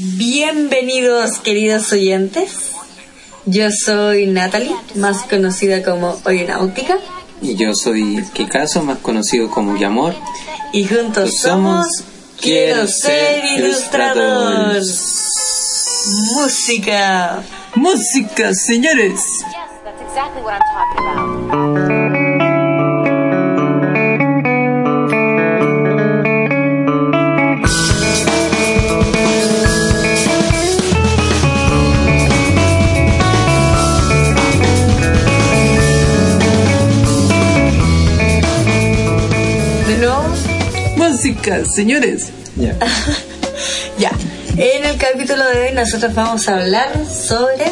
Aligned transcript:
Bienvenidos 0.00 1.40
queridos 1.40 1.92
oyentes. 1.92 2.70
Yo 3.46 3.68
soy 3.72 4.26
Natalie, 4.26 4.70
más 4.94 5.24
conocida 5.24 5.82
como 5.82 6.16
Oyenáutica. 6.24 6.98
Y 7.42 7.56
yo 7.56 7.74
soy 7.74 8.24
Kikazo, 8.32 8.84
más 8.84 8.98
conocido 8.98 9.50
como 9.50 9.76
Yamor. 9.76 10.14
Y 10.72 10.84
juntos 10.84 11.30
Pues 11.30 11.40
somos 11.40 11.86
Quiero 12.40 12.86
ser 12.86 13.44
ilustrador. 13.56 14.76
Música. 16.36 17.42
Música, 17.74 18.54
señores. 18.54 19.20
Yes, 19.50 19.82
that's 19.82 20.00
exactly 20.00 20.42
what 20.42 20.54
I'm 20.54 20.62
talking 20.72 21.74
about. 21.74 21.87
Música, 41.28 41.62
señores. 41.66 42.30
Ya. 42.56 42.74
ya. 43.98 44.10
En 44.56 44.86
el 44.86 44.96
capítulo 44.96 45.46
de 45.46 45.60
hoy 45.68 45.72
nosotros 45.74 46.14
vamos 46.14 46.48
a 46.48 46.56
hablar 46.56 46.90
sobre 47.06 47.66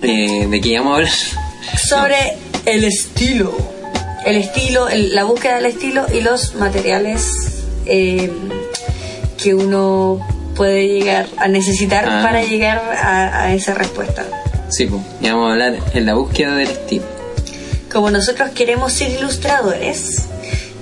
Eh, 0.00 0.46
¿De 0.50 0.60
qué 0.62 0.78
vamos 0.78 0.92
a 0.92 0.96
hablar? 0.96 1.12
sobre 1.86 2.16
el 2.64 2.84
estilo. 2.84 3.54
El 4.24 4.36
estilo, 4.36 4.88
el- 4.88 5.14
la 5.14 5.24
búsqueda 5.24 5.56
del 5.56 5.66
estilo 5.66 6.06
y 6.14 6.22
los 6.22 6.54
materiales 6.54 7.26
eh, 7.84 8.32
que 9.36 9.54
uno 9.54 10.26
puede 10.56 10.88
llegar 10.88 11.26
a 11.36 11.46
necesitar 11.48 12.06
Ah. 12.08 12.22
para 12.24 12.42
llegar 12.42 12.78
a, 12.78 13.42
a 13.44 13.54
esa 13.54 13.74
respuesta. 13.74 14.24
Sí, 14.70 14.86
pues, 14.86 15.02
vamos 15.20 15.48
a 15.48 15.52
hablar 15.52 15.76
en 15.92 16.06
la 16.06 16.14
búsqueda 16.14 16.54
del 16.54 16.68
estilo. 16.70 17.04
Como 17.92 18.10
nosotros 18.10 18.50
queremos 18.52 18.94
ser 18.94 19.10
ilustradores, 19.10 20.22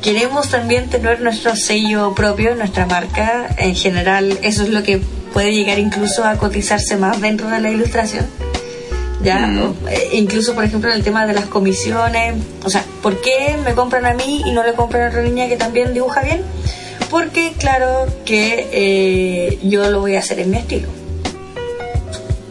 queremos 0.02 0.48
también 0.48 0.88
tener 0.88 1.20
nuestro 1.20 1.56
sello 1.56 2.14
propio, 2.14 2.54
nuestra 2.54 2.86
marca. 2.86 3.48
En 3.58 3.74
general, 3.74 4.38
eso 4.42 4.62
es 4.62 4.70
lo 4.70 4.82
que 4.82 5.00
puede 5.32 5.52
llegar 5.52 5.78
incluso 5.78 6.24
a 6.24 6.36
cotizarse 6.36 6.96
más 6.96 7.20
dentro 7.20 7.48
de 7.48 7.60
la 7.60 7.70
ilustración. 7.70 8.26
Ya, 9.22 9.46
Mm. 9.46 9.74
Eh, 9.90 10.08
incluso 10.12 10.54
por 10.54 10.64
ejemplo 10.64 10.90
en 10.90 10.96
el 10.96 11.04
tema 11.04 11.26
de 11.26 11.34
las 11.34 11.44
comisiones, 11.44 12.34
o 12.64 12.70
sea, 12.70 12.84
¿por 13.02 13.20
qué 13.20 13.58
me 13.62 13.74
compran 13.74 14.06
a 14.06 14.14
mí 14.14 14.42
y 14.46 14.52
no 14.52 14.62
le 14.62 14.72
compran 14.72 15.04
a 15.04 15.08
otra 15.08 15.22
niña 15.22 15.46
que 15.46 15.56
también 15.56 15.92
dibuja 15.92 16.22
bien? 16.22 16.42
Porque 17.10 17.52
claro 17.58 18.06
que 18.24 18.68
eh, 18.72 19.58
yo 19.62 19.90
lo 19.90 20.00
voy 20.00 20.16
a 20.16 20.20
hacer 20.20 20.40
en 20.40 20.50
mi 20.50 20.56
estilo. 20.56 20.88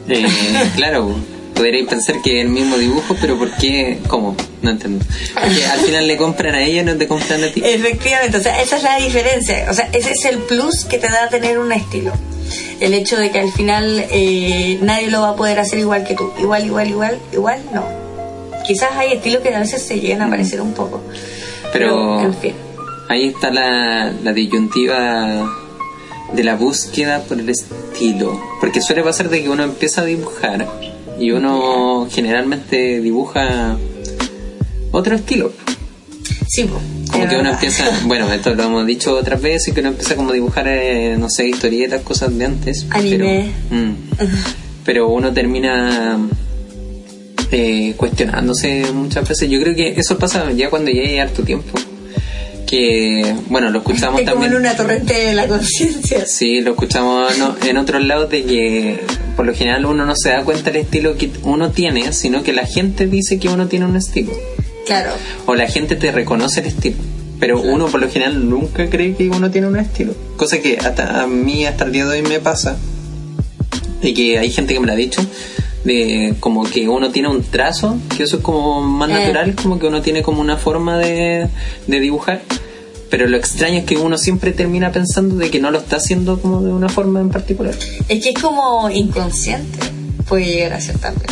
Eh, 0.07 0.27
claro, 0.75 1.15
podríais 1.59 1.89
pensar 1.89 2.21
que 2.21 2.39
es 2.39 2.45
el 2.45 2.51
mismo 2.51 2.77
dibujo, 2.77 3.17
pero 3.19 3.37
¿por 3.37 3.51
qué? 3.57 3.99
¿Cómo? 4.07 4.33
No 4.61 4.71
entiendo. 4.71 5.03
Porque 5.33 5.65
al 5.65 5.79
final 5.81 6.07
le 6.07 6.15
compran 6.15 6.55
a 6.55 6.63
ella 6.63 6.83
y 6.83 6.85
no 6.85 6.95
te 6.95 7.05
compran 7.05 7.43
a 7.43 7.51
ti. 7.51 7.61
Efectivamente, 7.63 8.37
o 8.37 8.41
sea, 8.41 8.61
esa 8.61 8.77
es 8.77 8.83
la 8.83 8.95
diferencia. 8.95 9.67
O 9.69 9.73
sea, 9.73 9.89
ese 9.91 10.11
es 10.11 10.23
el 10.23 10.37
plus 10.37 10.85
que 10.85 10.97
te 10.99 11.09
da 11.09 11.27
tener 11.27 11.59
un 11.59 11.73
estilo. 11.73 12.13
El 12.79 12.93
hecho 12.93 13.17
de 13.17 13.29
que 13.31 13.41
al 13.41 13.51
final 13.51 14.05
eh, 14.09 14.79
nadie 14.81 15.11
lo 15.11 15.19
va 15.19 15.31
a 15.31 15.35
poder 15.35 15.59
hacer 15.59 15.79
igual 15.79 16.05
que 16.05 16.15
tú. 16.15 16.31
Igual, 16.39 16.65
igual, 16.65 16.87
igual, 16.87 17.19
igual, 17.33 17.59
no. 17.73 17.83
Quizás 18.65 18.91
hay 18.93 19.11
estilos 19.11 19.41
que 19.41 19.53
a 19.53 19.59
veces 19.59 19.81
se 19.81 19.99
llegan 19.99 20.21
a 20.21 20.29
parecer 20.29 20.61
un 20.61 20.73
poco. 20.73 21.01
Pero 21.73 22.21
en 22.21 22.35
fin. 22.35 22.53
ahí 23.09 23.27
está 23.27 23.51
la, 23.51 24.13
la 24.23 24.31
disyuntiva 24.31 25.45
de 26.31 26.43
la 26.45 26.55
búsqueda 26.55 27.21
por 27.23 27.37
el 27.37 27.49
estilo. 27.49 28.41
Porque 28.61 28.79
suele 28.81 29.03
pasar 29.03 29.29
de 29.29 29.43
que 29.43 29.49
uno 29.49 29.63
empieza 29.63 30.03
a 30.03 30.05
dibujar 30.05 30.65
y 31.19 31.31
uno 31.31 32.07
generalmente 32.09 33.01
dibuja 33.01 33.77
otro 34.91 35.15
estilo. 35.15 35.51
Sí, 36.47 36.67
Como 37.11 37.27
que 37.27 37.35
uno 37.37 37.51
empieza, 37.51 37.85
bueno, 38.05 38.31
esto 38.33 38.55
lo 38.55 38.63
hemos 38.63 38.87
dicho 38.87 39.15
otras 39.15 39.41
veces, 39.41 39.73
que 39.73 39.81
uno 39.81 39.89
empieza 39.89 40.15
como 40.15 40.31
a 40.31 40.33
dibujar, 40.33 40.67
eh, 40.67 41.15
no 41.17 41.29
sé, 41.29 41.47
historietas, 41.47 42.01
cosas 42.01 42.35
de 42.35 42.45
antes. 42.45 42.85
Anime. 42.89 43.51
Pero, 43.69 43.81
mm, 43.81 43.95
pero 44.85 45.09
uno 45.09 45.31
termina 45.31 46.17
eh, 47.51 47.93
cuestionándose 47.97 48.91
muchas 48.93 49.27
veces. 49.27 49.49
Yo 49.49 49.59
creo 49.61 49.75
que 49.75 49.93
eso 49.99 50.17
pasa 50.17 50.51
ya 50.51 50.69
cuando 50.69 50.89
hay 50.91 51.19
harto 51.19 51.43
tiempo. 51.43 51.77
Que, 52.65 53.35
bueno, 53.47 53.71
lo 53.71 53.79
escuchamos 53.79 54.21
Es 54.21 54.29
como 54.29 54.41
también. 54.41 54.53
en 54.53 54.59
una 54.59 54.75
torrente 54.75 55.13
de 55.13 55.33
la 55.33 55.47
conciencia. 55.47 56.25
Sí, 56.27 56.61
lo 56.61 56.71
escuchamos 56.71 57.35
no, 57.39 57.55
en 57.63 57.77
otros 57.77 58.03
lados 58.03 58.29
de 58.29 58.43
que 58.43 58.99
por 59.39 59.45
lo 59.45 59.53
general 59.53 59.85
uno 59.85 60.05
no 60.05 60.17
se 60.17 60.31
da 60.31 60.43
cuenta 60.43 60.69
del 60.69 60.81
estilo 60.81 61.15
que 61.15 61.31
uno 61.43 61.71
tiene, 61.71 62.11
sino 62.11 62.43
que 62.43 62.51
la 62.51 62.65
gente 62.65 63.07
dice 63.07 63.39
que 63.39 63.47
uno 63.47 63.67
tiene 63.69 63.85
un 63.85 63.95
estilo. 63.95 64.33
Claro. 64.85 65.11
O 65.45 65.55
la 65.55 65.65
gente 65.65 65.95
te 65.95 66.11
reconoce 66.11 66.59
el 66.59 66.65
estilo. 66.65 66.97
Pero 67.39 67.61
uno 67.61 67.87
por 67.87 68.01
lo 68.01 68.09
general 68.09 68.49
nunca 68.49 68.89
cree 68.89 69.15
que 69.15 69.29
uno 69.29 69.49
tiene 69.49 69.67
un 69.67 69.77
estilo. 69.79 70.13
Cosa 70.35 70.59
que 70.59 70.77
hasta 70.77 71.21
a 71.23 71.27
mí 71.27 71.65
hasta 71.65 71.85
el 71.85 71.93
día 71.93 72.05
de 72.05 72.19
hoy 72.19 72.21
me 72.27 72.41
pasa. 72.41 72.75
Y 74.01 74.13
que 74.13 74.39
hay 74.39 74.51
gente 74.51 74.73
que 74.73 74.81
me 74.81 74.87
lo 74.87 74.91
ha 74.91 74.97
dicho. 74.97 75.25
De 75.85 76.35
como 76.41 76.69
que 76.69 76.89
uno 76.89 77.09
tiene 77.11 77.29
un 77.29 77.41
trazo, 77.41 77.97
que 78.17 78.23
eso 78.23 78.35
es 78.39 78.43
como 78.43 78.81
más 78.81 79.09
Eh. 79.09 79.13
natural, 79.13 79.55
como 79.55 79.79
que 79.79 79.87
uno 79.87 80.01
tiene 80.01 80.21
como 80.21 80.41
una 80.41 80.57
forma 80.57 80.97
de, 80.97 81.47
de 81.87 81.99
dibujar. 82.01 82.41
Pero 83.09 83.27
lo 83.27 83.37
extraño 83.37 83.79
es 83.79 83.85
que 83.85 83.97
uno 83.97 84.17
siempre 84.17 84.51
termina 84.51 84.91
pensando 84.91 85.35
de 85.35 85.49
que 85.49 85.59
no 85.59 85.71
lo 85.71 85.79
está 85.79 85.97
haciendo 85.97 86.39
como 86.39 86.61
de 86.61 86.71
una 86.71 86.89
forma 86.89 87.19
en 87.19 87.29
particular. 87.29 87.73
Es 88.07 88.23
que 88.23 88.29
es 88.29 88.41
como 88.41 88.89
inconsciente, 88.89 89.79
puede 90.27 90.45
llegar 90.45 90.73
a 90.73 90.81
ser 90.81 90.97
también. 90.99 91.29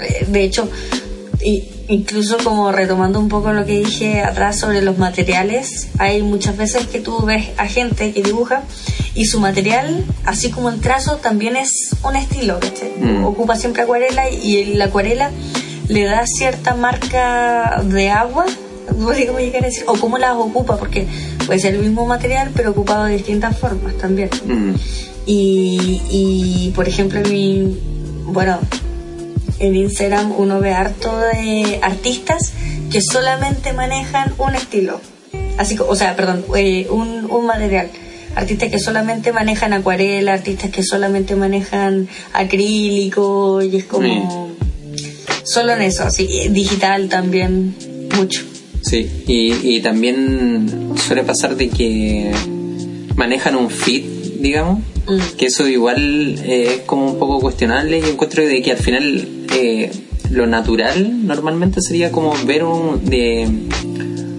Eh, 0.00 0.26
De 0.28 0.42
hecho, 0.42 0.70
incluso 1.88 2.38
como 2.42 2.72
retomando 2.72 3.18
un 3.18 3.28
poco 3.28 3.52
lo 3.52 3.64
que 3.64 3.78
dije 3.78 4.20
atrás 4.22 4.58
sobre 4.58 4.82
los 4.82 4.98
materiales, 4.98 5.88
hay 5.98 6.22
muchas 6.22 6.56
veces 6.56 6.86
que 6.86 7.00
tú 7.00 7.22
ves 7.24 7.48
a 7.56 7.66
gente 7.66 8.12
que 8.12 8.22
dibuja 8.22 8.62
y 9.14 9.26
su 9.26 9.40
material, 9.40 10.04
así 10.24 10.50
como 10.50 10.68
el 10.68 10.80
trazo, 10.80 11.16
también 11.16 11.56
es 11.56 11.90
un 12.04 12.16
estilo, 12.16 12.60
¿cachai? 12.60 12.92
Mm. 13.00 13.24
Ocupa 13.24 13.56
siempre 13.56 13.82
acuarela 13.82 14.30
y 14.30 14.74
la 14.74 14.86
acuarela 14.86 15.30
le 15.88 16.04
da 16.04 16.26
cierta 16.26 16.74
marca 16.74 17.82
de 17.84 18.10
agua, 18.10 18.44
no 18.96 19.12
sé 19.12 19.26
cómo 19.26 19.38
llegar 19.38 19.62
a 19.62 19.66
decir, 19.66 19.84
o 19.86 19.94
cómo 19.94 20.18
las 20.18 20.36
ocupa, 20.36 20.76
porque 20.76 21.06
puede 21.46 21.58
ser 21.58 21.74
el 21.74 21.80
mismo 21.80 22.06
material, 22.06 22.50
pero 22.54 22.70
ocupado 22.70 23.04
de 23.04 23.14
distintas 23.14 23.56
formas 23.56 23.96
también. 23.98 24.30
Mm. 24.44 24.74
Y, 25.26 26.00
y, 26.10 26.72
por 26.74 26.88
ejemplo, 26.88 27.20
en 27.20 27.30
mi, 27.30 27.78
bueno, 28.24 28.58
en 29.58 29.76
Instagram 29.76 30.32
uno 30.36 30.60
ve 30.60 30.72
harto 30.72 31.16
de 31.18 31.80
artistas 31.82 32.52
que 32.90 33.02
solamente 33.02 33.72
manejan 33.72 34.32
un 34.38 34.54
estilo. 34.54 35.00
Así, 35.58 35.76
o 35.78 35.94
sea, 35.96 36.16
perdón, 36.16 36.44
eh, 36.56 36.86
un, 36.90 37.26
un 37.30 37.46
material. 37.46 37.90
Artistas 38.36 38.70
que 38.70 38.78
solamente 38.78 39.32
manejan 39.32 39.72
acuarela, 39.72 40.32
artistas 40.32 40.70
que 40.70 40.82
solamente 40.82 41.34
manejan 41.34 42.08
acrílico, 42.32 43.60
y 43.62 43.76
es 43.76 43.84
como. 43.84 44.56
Solo 45.44 45.72
en 45.72 45.82
eso, 45.82 46.04
así, 46.04 46.48
digital 46.50 47.08
también, 47.08 47.74
mucho. 48.14 48.42
Sí, 48.88 49.06
y, 49.26 49.52
y 49.76 49.80
también 49.80 50.94
suele 51.06 51.22
pasar 51.24 51.56
de 51.56 51.68
que 51.68 52.30
manejan 53.16 53.56
un 53.56 53.70
feed, 53.70 54.04
digamos, 54.40 54.80
Mm. 55.08 55.36
que 55.38 55.46
eso 55.46 55.66
igual 55.66 56.38
eh, 56.44 56.74
es 56.74 56.80
como 56.82 57.06
un 57.12 57.18
poco 57.18 57.40
cuestionable 57.40 57.98
y 57.98 58.10
encuentro 58.10 58.46
de 58.46 58.60
que 58.60 58.72
al 58.72 58.76
final 58.76 59.26
eh, 59.54 59.90
lo 60.30 60.46
natural 60.46 61.26
normalmente 61.26 61.80
sería 61.80 62.12
como 62.12 62.34
ver 62.44 62.62
un, 62.64 63.06
de, 63.06 63.48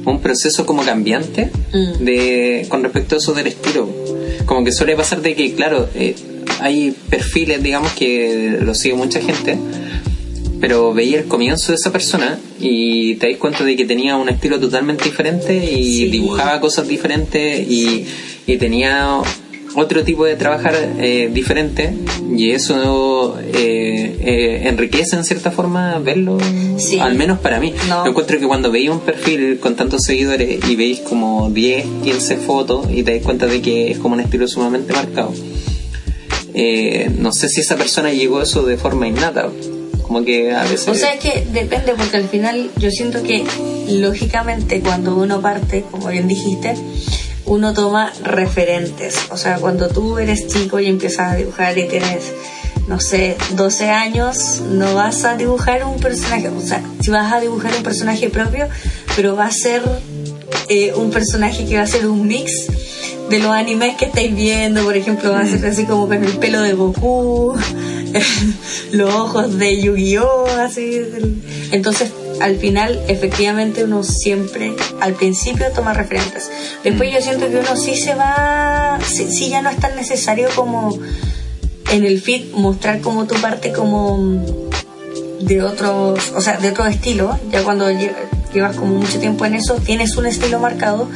un 0.05 0.19
proceso 0.21 0.67
como 0.67 0.83
cambiante 0.83 1.49
Mm. 1.73 2.03
de 2.05 2.65
con 2.69 2.83
respecto 2.83 3.15
a 3.15 3.17
eso 3.17 3.33
del 3.33 3.47
estilo. 3.47 3.89
Como 4.45 4.63
que 4.63 4.71
suele 4.71 4.95
pasar 4.95 5.21
de 5.23 5.35
que, 5.35 5.53
claro, 5.55 5.89
eh, 5.95 6.13
hay 6.59 6.93
perfiles, 7.09 7.63
digamos, 7.63 7.91
que 7.93 8.59
lo 8.61 8.75
sigue 8.75 8.93
mucha 8.93 9.21
gente, 9.21 9.57
pero 10.59 10.93
veía 10.93 11.19
el 11.19 11.25
comienzo 11.25 11.71
de 11.71 11.75
esa 11.75 11.91
persona 11.91 12.37
y 12.59 13.15
te 13.15 13.29
das 13.29 13.37
cuenta 13.37 13.63
de 13.63 13.75
que 13.75 13.85
tenía 13.85 14.17
un 14.17 14.29
estilo 14.29 14.59
totalmente 14.59 15.03
diferente 15.05 15.55
y 15.55 15.83
Sí. 15.83 16.05
dibujaba 16.09 16.59
cosas 16.59 16.87
diferentes 16.87 17.67
y, 17.69 18.05
y 18.47 18.57
tenía 18.57 19.19
otro 19.75 20.03
tipo 20.03 20.25
de 20.25 20.35
trabajar 20.35 20.75
eh, 20.99 21.29
diferente 21.31 21.93
y 22.35 22.49
eso 22.51 23.37
eh, 23.53 24.15
eh, 24.19 24.61
enriquece 24.65 25.15
en 25.15 25.23
cierta 25.23 25.51
forma 25.51 25.99
verlo 25.99 26.39
Sí. 26.77 26.97
al 26.99 27.13
menos 27.15 27.37
para 27.39 27.59
mí 27.59 27.73
No. 27.87 28.03
Yo 28.03 28.09
encuentro 28.09 28.39
que 28.39 28.47
cuando 28.47 28.71
veis 28.71 28.89
un 28.89 29.01
perfil 29.01 29.59
con 29.59 29.75
tantos 29.75 30.01
seguidores 30.03 30.59
y 30.67 30.75
veis 30.75 30.99
como 31.01 31.49
10, 31.51 31.85
15 32.03 32.37
fotos 32.37 32.87
y 32.91 33.03
te 33.03 33.13
das 33.15 33.23
cuenta 33.23 33.45
de 33.45 33.61
que 33.61 33.91
es 33.91 33.99
como 33.99 34.15
un 34.15 34.21
estilo 34.21 34.47
sumamente 34.47 34.91
marcado 34.91 35.33
eh, 36.53 37.09
no 37.17 37.31
sé 37.31 37.47
si 37.47 37.61
esa 37.61 37.75
persona 37.75 38.11
llegó 38.11 38.39
a 38.39 38.43
eso 38.43 38.63
de 38.63 38.75
forma 38.77 39.07
innata 39.07 39.49
como 40.09 40.25
que 40.25 40.51
a 40.51 40.63
veces 40.63 40.87
O 40.87 40.95
sea, 40.95 41.13
es 41.13 41.19
que 41.19 41.45
depende, 41.53 41.93
porque 41.95 42.17
al 42.17 42.27
final 42.27 42.71
yo 42.77 42.89
siento 42.89 43.21
que, 43.21 43.45
lógicamente, 43.89 44.81
cuando 44.81 45.15
uno 45.15 45.39
parte, 45.39 45.85
como 45.91 46.07
bien 46.07 46.27
dijiste, 46.27 46.73
uno 47.45 47.75
toma 47.75 48.11
referentes. 48.23 49.27
O 49.29 49.37
sea, 49.37 49.57
cuando 49.59 49.87
tú 49.87 50.17
eres 50.17 50.47
chico 50.47 50.79
y 50.79 50.87
empiezas 50.87 51.33
a 51.33 51.35
dibujar 51.35 51.77
y 51.77 51.87
tienes, 51.87 52.33
no 52.87 52.99
sé, 52.99 53.37
12 53.51 53.91
años, 53.91 54.63
no 54.71 54.95
vas 54.95 55.25
a 55.25 55.37
dibujar 55.37 55.85
un 55.85 55.99
personaje, 55.99 56.49
o 56.49 56.59
sea, 56.59 56.81
si 57.01 57.11
vas 57.11 57.31
a 57.31 57.39
dibujar 57.39 57.75
un 57.77 57.83
personaje 57.83 58.31
propio, 58.31 58.67
pero 59.15 59.35
va 59.35 59.45
a 59.45 59.51
ser 59.51 59.83
eh, 60.69 60.91
un 60.95 61.11
personaje 61.11 61.65
que 61.65 61.77
va 61.77 61.83
a 61.83 61.87
ser 61.87 62.07
un 62.07 62.27
mix 62.27 62.51
de 63.29 63.37
los 63.37 63.51
animes 63.51 63.95
que 63.95 64.05
estáis 64.05 64.35
viendo, 64.35 64.83
por 64.83 64.97
ejemplo, 64.97 65.33
va 65.33 65.41
a 65.41 65.45
ser 65.45 65.63
así 65.67 65.85
como 65.85 66.07
con 66.07 66.23
el 66.23 66.37
pelo 66.39 66.63
de 66.63 66.73
Goku, 66.73 67.55
los 68.91 69.13
ojos 69.13 69.57
de 69.57 69.81
Yu-Gi-Oh! 69.81 70.45
Así. 70.59 71.01
Entonces, 71.71 72.11
al 72.41 72.57
final, 72.57 72.99
efectivamente, 73.07 73.83
uno 73.83 74.03
siempre, 74.03 74.73
al 75.01 75.13
principio, 75.13 75.67
toma 75.75 75.93
referentes. 75.93 76.49
Después 76.83 77.11
yo 77.13 77.21
siento 77.21 77.49
que 77.49 77.57
uno 77.57 77.75
sí 77.75 77.95
se 77.97 78.15
va, 78.15 78.97
sí, 79.05 79.27
sí 79.31 79.49
ya 79.49 79.61
no 79.61 79.69
es 79.69 79.77
tan 79.77 79.95
necesario 79.95 80.49
como 80.55 80.97
en 81.91 82.05
el 82.05 82.21
feed 82.21 82.51
mostrar 82.53 83.01
como 83.01 83.25
tu 83.25 83.35
parte 83.35 83.71
como 83.71 84.43
de 85.41 85.63
otros, 85.63 86.31
o 86.35 86.41
sea, 86.41 86.57
de 86.57 86.69
otro 86.69 86.85
estilo, 86.85 87.37
ya 87.51 87.63
cuando 87.63 87.89
lle- 87.89 88.13
llevas 88.53 88.75
como 88.75 88.95
mucho 88.95 89.19
tiempo 89.19 89.45
en 89.45 89.55
eso, 89.55 89.75
tienes 89.75 90.15
un 90.17 90.25
estilo 90.25 90.59
marcado, 90.59 91.09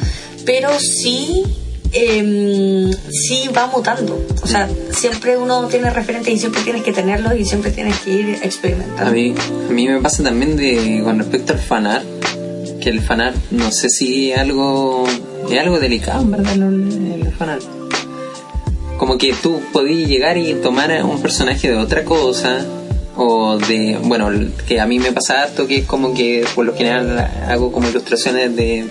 pero 0.45 0.69
sí, 0.79 1.43
em, 1.93 2.91
sí 3.11 3.49
va 3.55 3.67
mutando. 3.67 4.19
O 4.41 4.47
sea, 4.47 4.69
siempre 4.91 5.37
uno 5.37 5.67
tiene 5.67 5.89
referentes 5.89 6.33
y 6.33 6.37
siempre 6.37 6.61
tienes 6.61 6.83
que 6.83 6.91
tenerlos 6.91 7.33
y 7.37 7.45
siempre 7.45 7.71
tienes 7.71 7.99
que 7.99 8.11
ir 8.11 8.39
experimentando. 8.41 9.09
A 9.09 9.11
mí, 9.11 9.33
a 9.69 9.71
mí 9.71 9.87
me 9.87 10.01
pasa 10.01 10.23
también 10.23 10.57
de 10.57 11.01
con 11.03 11.19
respecto 11.19 11.53
al 11.53 11.59
fanart, 11.59 12.05
que 12.81 12.89
el 12.89 13.01
fanart 13.01 13.35
no 13.51 13.71
sé 13.71 13.89
si 13.89 14.31
es 14.31 14.39
algo 14.39 15.05
es 15.49 15.59
algo 15.59 15.79
delicado, 15.79 16.21
en 16.21 16.31
verdad, 16.31 16.53
el, 16.53 17.21
el 17.25 17.31
fanart. 17.33 17.63
Como 18.97 19.17
que 19.17 19.33
tú 19.33 19.61
podías 19.71 20.09
llegar 20.09 20.37
y 20.37 20.53
tomar 20.55 21.03
un 21.03 21.21
personaje 21.21 21.69
de 21.69 21.75
otra 21.75 22.03
cosa 22.03 22.65
o 23.15 23.57
de, 23.57 23.99
bueno, 24.01 24.29
que 24.67 24.79
a 24.79 24.85
mí 24.85 24.99
me 24.99 25.11
pasa 25.11 25.43
harto 25.43 25.67
que 25.67 25.77
es 25.77 25.85
como 25.85 26.13
que 26.13 26.45
por 26.55 26.65
lo 26.65 26.75
general 26.75 27.19
hago 27.47 27.71
como 27.71 27.89
ilustraciones 27.89 28.55
de 28.55 28.87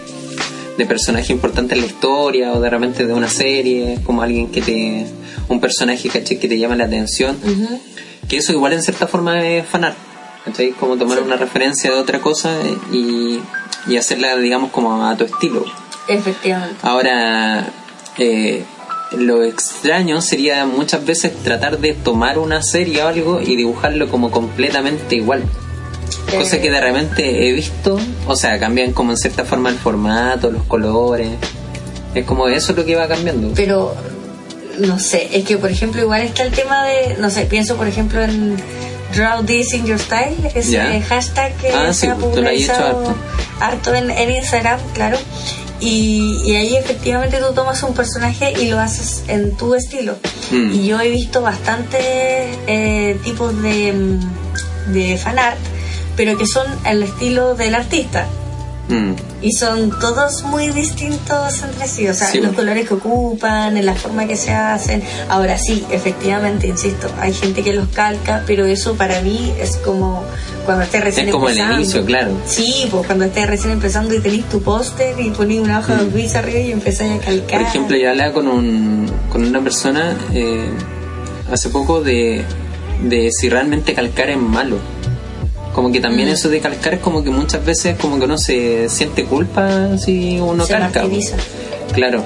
de 0.76 0.86
personaje 0.86 1.32
importante 1.32 1.74
en 1.74 1.80
la 1.80 1.86
historia 1.86 2.52
o 2.52 2.60
de 2.60 2.70
repente 2.70 3.06
de 3.06 3.12
una 3.12 3.28
serie, 3.28 3.98
como 4.04 4.22
alguien 4.22 4.50
que 4.50 4.62
te 4.62 5.06
un 5.48 5.60
personaje 5.60 6.08
¿cachai? 6.08 6.38
que 6.38 6.48
te 6.48 6.58
llama 6.58 6.76
la 6.76 6.84
atención 6.84 7.36
que 8.28 8.38
eso 8.38 8.52
igual 8.52 8.72
en 8.72 8.82
cierta 8.82 9.06
forma 9.06 9.46
es 9.46 9.66
fanar, 9.66 9.94
¿cachai? 10.44 10.70
Como 10.72 10.96
tomar 10.96 11.20
una 11.20 11.36
referencia 11.36 11.90
de 11.90 11.96
otra 11.96 12.20
cosa 12.20 12.50
y, 12.92 13.40
y 13.86 13.96
hacerla, 13.96 14.36
digamos, 14.36 14.70
como 14.70 15.04
a 15.04 15.16
tu 15.16 15.24
estilo. 15.24 15.64
Efectivamente. 16.08 16.76
Ahora, 16.82 17.66
eh, 18.18 18.64
lo 19.12 19.42
extraño 19.42 20.20
sería 20.20 20.64
muchas 20.66 21.04
veces 21.04 21.34
tratar 21.42 21.78
de 21.78 21.94
tomar 21.94 22.38
una 22.38 22.62
serie 22.62 23.02
o 23.02 23.08
algo 23.08 23.40
y 23.40 23.56
dibujarlo 23.56 24.08
como 24.08 24.30
completamente 24.30 25.16
igual. 25.16 25.42
Cosa 26.30 26.56
Eh, 26.56 26.60
que 26.60 26.70
de 26.70 26.80
repente 26.80 27.48
he 27.48 27.52
visto, 27.52 27.98
o 28.26 28.36
sea, 28.36 28.58
cambian 28.58 28.92
como 28.92 29.10
en 29.12 29.16
cierta 29.18 29.44
forma 29.44 29.68
el 29.70 29.76
formato, 29.76 30.50
los 30.50 30.62
colores. 30.64 31.28
Es 32.14 32.24
como 32.24 32.48
eso 32.48 32.72
lo 32.74 32.84
que 32.84 32.94
va 32.96 33.08
cambiando. 33.08 33.52
pero 33.54 33.94
no 34.78 34.98
sé, 34.98 35.28
es 35.32 35.44
que 35.44 35.58
por 35.58 35.70
ejemplo 35.70 36.00
igual 36.00 36.22
está 36.22 36.42
el 36.44 36.52
tema 36.52 36.84
de, 36.86 37.16
no 37.18 37.28
sé, 37.30 37.44
pienso 37.46 37.76
por 37.76 37.86
ejemplo 37.88 38.22
en 38.22 38.56
Draw 39.14 39.44
This 39.44 39.74
in 39.74 39.84
Your 39.86 39.98
Style, 39.98 40.36
ese 40.54 40.70
Ya. 40.72 41.02
hashtag 41.02 41.54
que 41.58 41.68
Ah, 41.70 41.92
se 41.92 42.00
sí, 42.02 42.06
ha 42.06 42.12
has 42.12 42.18
hecho 42.18 42.26
popularizado 42.28 42.98
harto. 43.00 43.14
harto 43.60 43.94
en, 43.94 44.10
en 44.10 44.30
Instagram, 44.30 44.80
claro. 44.94 45.18
Y, 45.80 46.40
y 46.46 46.54
ahí 46.54 46.76
efectivamente 46.76 47.38
tú 47.38 47.52
tomas 47.54 47.82
un 47.82 47.92
personaje 47.92 48.52
y 48.58 48.68
lo 48.68 48.78
haces 48.78 49.24
en 49.26 49.56
tu 49.56 49.74
estilo. 49.74 50.14
Mm. 50.52 50.70
Y 50.74 50.86
yo 50.86 51.00
he 51.00 51.08
visto 51.10 51.42
bastantes 51.42 52.00
eh, 52.66 53.18
tipos 53.24 53.60
de, 53.62 53.92
de 54.88 55.16
fanart, 55.18 55.58
pero 56.16 56.36
que 56.38 56.46
son 56.46 56.66
el 56.86 57.02
estilo 57.02 57.54
del 57.54 57.74
artista. 57.74 58.26
Mm. 58.88 59.12
Y 59.42 59.52
son 59.52 59.96
todos 60.00 60.42
muy 60.42 60.68
distintos 60.68 61.62
entre 61.62 61.86
sí, 61.88 62.06
o 62.08 62.14
sea, 62.14 62.26
Sí, 62.28 62.38
los 62.38 62.48
bueno. 62.48 62.56
colores 62.58 62.88
que 62.88 62.94
ocupan, 62.94 63.76
en 63.76 63.86
la 63.86 63.94
forma 63.94 64.26
que 64.26 64.36
se 64.36 64.52
hacen. 64.52 65.02
Ahora 65.28 65.56
sí, 65.56 65.84
efectivamente, 65.90 66.66
insisto, 66.66 67.08
hay 67.20 67.32
gente 67.32 67.62
que 67.62 67.72
los 67.72 67.88
calca, 67.88 68.42
pero 68.46 68.64
eso 68.66 68.94
para 68.94 69.20
mí 69.22 69.52
es 69.60 69.76
como 69.78 70.24
cuando 70.66 70.82
estés 70.84 71.02
recién 71.02 71.26
Es 71.28 71.32
como 71.32 71.48
el 71.48 71.54
empezando. 71.54 71.80
inicio, 71.80 72.04
claro. 72.04 72.30
Sí, 72.46 72.86
pues 72.90 73.06
cuando 73.06 73.24
estés 73.24 73.46
recién 73.46 73.72
empezando 73.72 74.14
y 74.14 74.20
tenés 74.20 74.48
tu 74.48 74.60
póster 74.62 75.18
y 75.20 75.30
ponés 75.30 75.60
una 75.60 75.78
hoja 75.78 75.96
de 75.96 76.10
gris 76.10 76.34
arriba 76.34 76.58
y 76.58 76.72
empezás 76.72 77.08
a 77.10 77.18
calcar. 77.24 77.60
Mm. 77.60 77.62
Por 77.64 77.68
ejemplo, 77.68 77.96
yo 77.96 78.10
hablaba 78.10 78.32
con, 78.32 78.48
un, 78.48 79.10
con 79.30 79.44
una 79.44 79.60
persona 79.62 80.16
eh, 80.34 80.68
hace 81.50 81.68
poco 81.68 82.00
de, 82.02 82.44
de 83.04 83.30
si 83.32 83.48
realmente 83.48 83.94
calcar 83.94 84.28
es 84.30 84.38
malo. 84.38 84.76
Como 85.74 85.90
que 85.90 86.00
también 86.00 86.28
Mm. 86.28 86.32
eso 86.32 86.48
de 86.50 86.60
calcar 86.60 86.94
es 86.94 87.00
como 87.00 87.24
que 87.24 87.30
muchas 87.30 87.64
veces 87.64 87.96
como 87.98 88.18
que 88.18 88.24
uno 88.26 88.36
se 88.38 88.88
siente 88.90 89.24
culpa 89.24 89.96
si 89.98 90.38
uno 90.38 90.66
Se 90.66 90.72
calca. 90.72 91.00
martiriza. 91.02 91.36
Claro, 91.94 92.24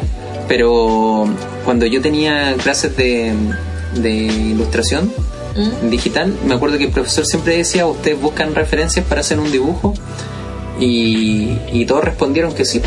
pero 0.48 1.26
cuando 1.64 1.86
yo 1.86 2.00
tenía 2.02 2.54
clases 2.62 2.96
de, 2.96 3.32
de 3.94 4.10
ilustración 4.12 5.12
¿Mm? 5.56 5.90
digital, 5.90 6.34
me 6.46 6.54
acuerdo 6.54 6.76
que 6.78 6.84
el 6.84 6.90
profesor 6.90 7.24
siempre 7.24 7.56
decía, 7.56 7.86
ustedes 7.86 8.20
buscan 8.20 8.54
referencias 8.54 9.04
para 9.06 9.20
hacer 9.20 9.38
un 9.38 9.50
dibujo 9.52 9.94
y, 10.80 11.56
y 11.72 11.86
todos 11.86 12.04
respondieron 12.04 12.52
que 12.54 12.64
sí. 12.64 12.82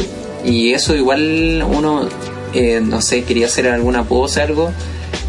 Y 0.46 0.74
eso 0.74 0.96
igual 0.96 1.66
uno, 1.70 2.08
eh, 2.54 2.82
no 2.84 3.02
sé, 3.02 3.24
quería 3.24 3.48
hacer 3.48 3.68
alguna 3.68 4.04
pose, 4.04 4.42
algo, 4.42 4.72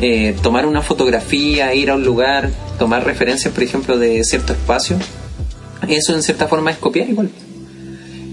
eh, 0.00 0.36
tomar 0.42 0.66
una 0.66 0.82
fotografía, 0.82 1.74
ir 1.74 1.90
a 1.90 1.94
un 1.94 2.04
lugar, 2.04 2.50
tomar 2.78 3.04
referencias, 3.04 3.52
por 3.52 3.62
ejemplo, 3.62 3.98
de 3.98 4.22
cierto 4.24 4.52
espacio. 4.52 4.96
Eso 5.88 6.14
en 6.14 6.22
cierta 6.22 6.46
forma 6.48 6.70
es 6.70 6.78
copiar 6.78 7.08
igual. 7.08 7.30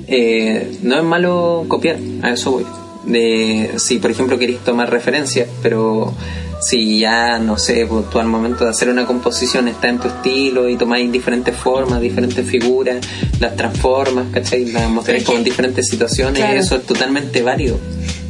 Eh, 0.07 0.77
no 0.83 0.97
es 0.97 1.03
malo 1.03 1.65
copiar, 1.67 1.97
a 2.21 2.31
eso 2.31 2.51
voy. 2.51 2.65
De, 3.05 3.71
si 3.77 3.99
por 3.99 4.11
ejemplo 4.11 4.37
queréis 4.37 4.59
tomar 4.59 4.89
referencias, 4.89 5.47
pero 5.61 6.13
si 6.59 6.99
ya, 6.99 7.39
no 7.39 7.57
sé, 7.57 7.85
pues, 7.85 8.09
tú 8.09 8.19
al 8.19 8.27
momento 8.27 8.63
de 8.63 8.71
hacer 8.71 8.89
una 8.89 9.05
composición 9.05 9.67
está 9.67 9.89
en 9.89 9.99
tu 9.99 10.07
estilo 10.07 10.67
y 10.67 10.75
tomáis 10.75 11.11
diferentes 11.11 11.55
formas, 11.55 12.01
diferentes 12.01 12.45
figuras, 12.45 12.97
las 13.39 13.55
transformas, 13.55 14.25
¿cachai? 14.33 14.65
Las 14.65 14.89
mostráis 14.89 15.23
como 15.23 15.37
en 15.37 15.43
diferentes 15.43 15.87
situaciones, 15.87 16.43
claro. 16.43 16.59
eso 16.59 16.75
es 16.75 16.83
totalmente 16.83 17.43
válido. 17.43 17.79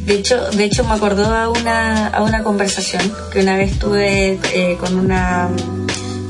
De 0.04 0.14
hecho, 0.14 0.50
de 0.50 0.64
hecho 0.64 0.84
me 0.84 0.92
acordó 0.92 1.24
a 1.26 1.50
una, 1.50 2.08
a 2.08 2.22
una 2.22 2.42
conversación 2.42 3.12
que 3.32 3.40
una 3.40 3.56
vez 3.56 3.78
tuve 3.78 4.38
eh, 4.54 4.76
con 4.80 4.98
una 4.98 5.50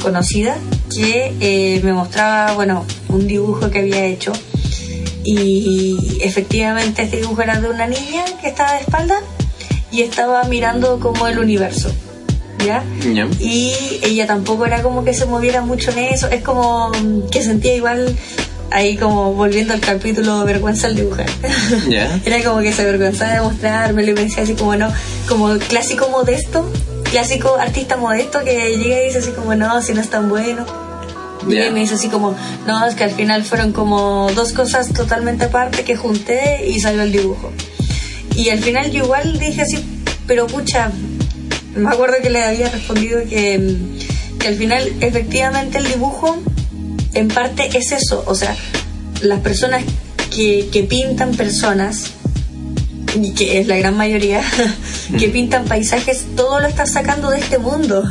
conocida 0.02 0.56
que 0.94 1.34
eh, 1.40 1.80
me 1.82 1.92
mostraba, 1.92 2.54
bueno, 2.54 2.84
un 3.08 3.26
dibujo 3.26 3.70
que 3.70 3.80
había 3.80 4.04
hecho 4.04 4.32
y 5.24 6.18
efectivamente 6.22 7.02
este 7.02 7.18
dibujo 7.18 7.42
era 7.42 7.60
de 7.60 7.68
una 7.68 7.86
niña 7.86 8.24
que 8.40 8.48
estaba 8.48 8.72
de 8.72 8.80
espalda 8.80 9.20
y 9.90 10.02
estaba 10.02 10.44
mirando 10.44 11.00
como 11.00 11.26
el 11.26 11.38
universo, 11.38 11.90
¿ya? 12.64 12.82
¿Ya? 13.12 13.28
Y 13.38 13.72
ella 14.02 14.26
tampoco 14.26 14.66
era 14.66 14.82
como 14.82 15.04
que 15.04 15.12
se 15.12 15.26
moviera 15.26 15.60
mucho 15.60 15.90
en 15.90 15.98
eso, 15.98 16.28
es 16.28 16.42
como 16.42 16.90
mm, 16.90 17.28
que 17.30 17.42
sentía 17.42 17.74
igual 17.74 18.16
ahí 18.70 18.96
como 18.96 19.32
volviendo 19.32 19.74
al 19.74 19.80
capítulo 19.80 20.44
vergüenza 20.44 20.86
al 20.88 20.96
dibujar. 20.96 21.26
¿Ya? 21.88 22.20
Era 22.24 22.42
como 22.42 22.60
que 22.60 22.72
se 22.72 22.82
avergonzaba 22.82 23.32
de 23.32 23.40
mostrármelo 23.40 24.10
y 24.10 24.14
me 24.14 24.24
decía 24.24 24.42
así 24.42 24.54
como 24.54 24.76
no, 24.76 24.92
como 25.26 25.56
clásico 25.58 26.08
modesto, 26.10 26.70
clásico 27.10 27.56
artista 27.56 27.96
modesto 27.96 28.44
que 28.44 28.76
llega 28.76 29.02
y 29.02 29.06
dice 29.06 29.18
así 29.18 29.30
como 29.32 29.54
no, 29.54 29.80
si 29.82 29.94
no 29.94 30.00
es 30.00 30.10
tan 30.10 30.28
bueno. 30.28 30.64
Y 31.42 31.70
me 31.70 31.80
dice 31.80 31.94
así 31.94 32.08
como, 32.08 32.36
no, 32.66 32.86
es 32.86 32.94
que 32.94 33.04
al 33.04 33.12
final 33.12 33.42
fueron 33.44 33.72
como 33.72 34.30
dos 34.34 34.52
cosas 34.52 34.92
totalmente 34.92 35.46
aparte 35.46 35.84
que 35.84 35.96
junté 35.96 36.68
y 36.68 36.80
salió 36.80 37.02
el 37.02 37.12
dibujo. 37.12 37.52
Y 38.36 38.50
al 38.50 38.58
final 38.58 38.90
yo 38.90 39.04
igual 39.04 39.38
dije 39.38 39.62
así, 39.62 39.78
pero 40.26 40.46
pucha, 40.46 40.90
me 41.74 41.88
acuerdo 41.88 42.16
que 42.22 42.30
le 42.30 42.44
había 42.44 42.68
respondido 42.68 43.20
que, 43.28 43.76
que 44.38 44.48
al 44.48 44.56
final 44.56 44.92
efectivamente 45.00 45.78
el 45.78 45.86
dibujo 45.86 46.38
en 47.14 47.28
parte 47.28 47.68
es 47.76 47.92
eso, 47.92 48.22
o 48.26 48.34
sea, 48.34 48.54
las 49.22 49.40
personas 49.40 49.82
que, 50.34 50.68
que 50.70 50.82
pintan 50.82 51.32
personas, 51.32 52.12
y 53.24 53.32
que 53.32 53.60
es 53.60 53.66
la 53.66 53.76
gran 53.76 53.96
mayoría, 53.96 54.42
que 55.18 55.28
pintan 55.28 55.64
paisajes, 55.64 56.24
todo 56.36 56.60
lo 56.60 56.68
están 56.68 56.86
sacando 56.86 57.30
de 57.30 57.38
este 57.38 57.58
mundo. 57.58 58.04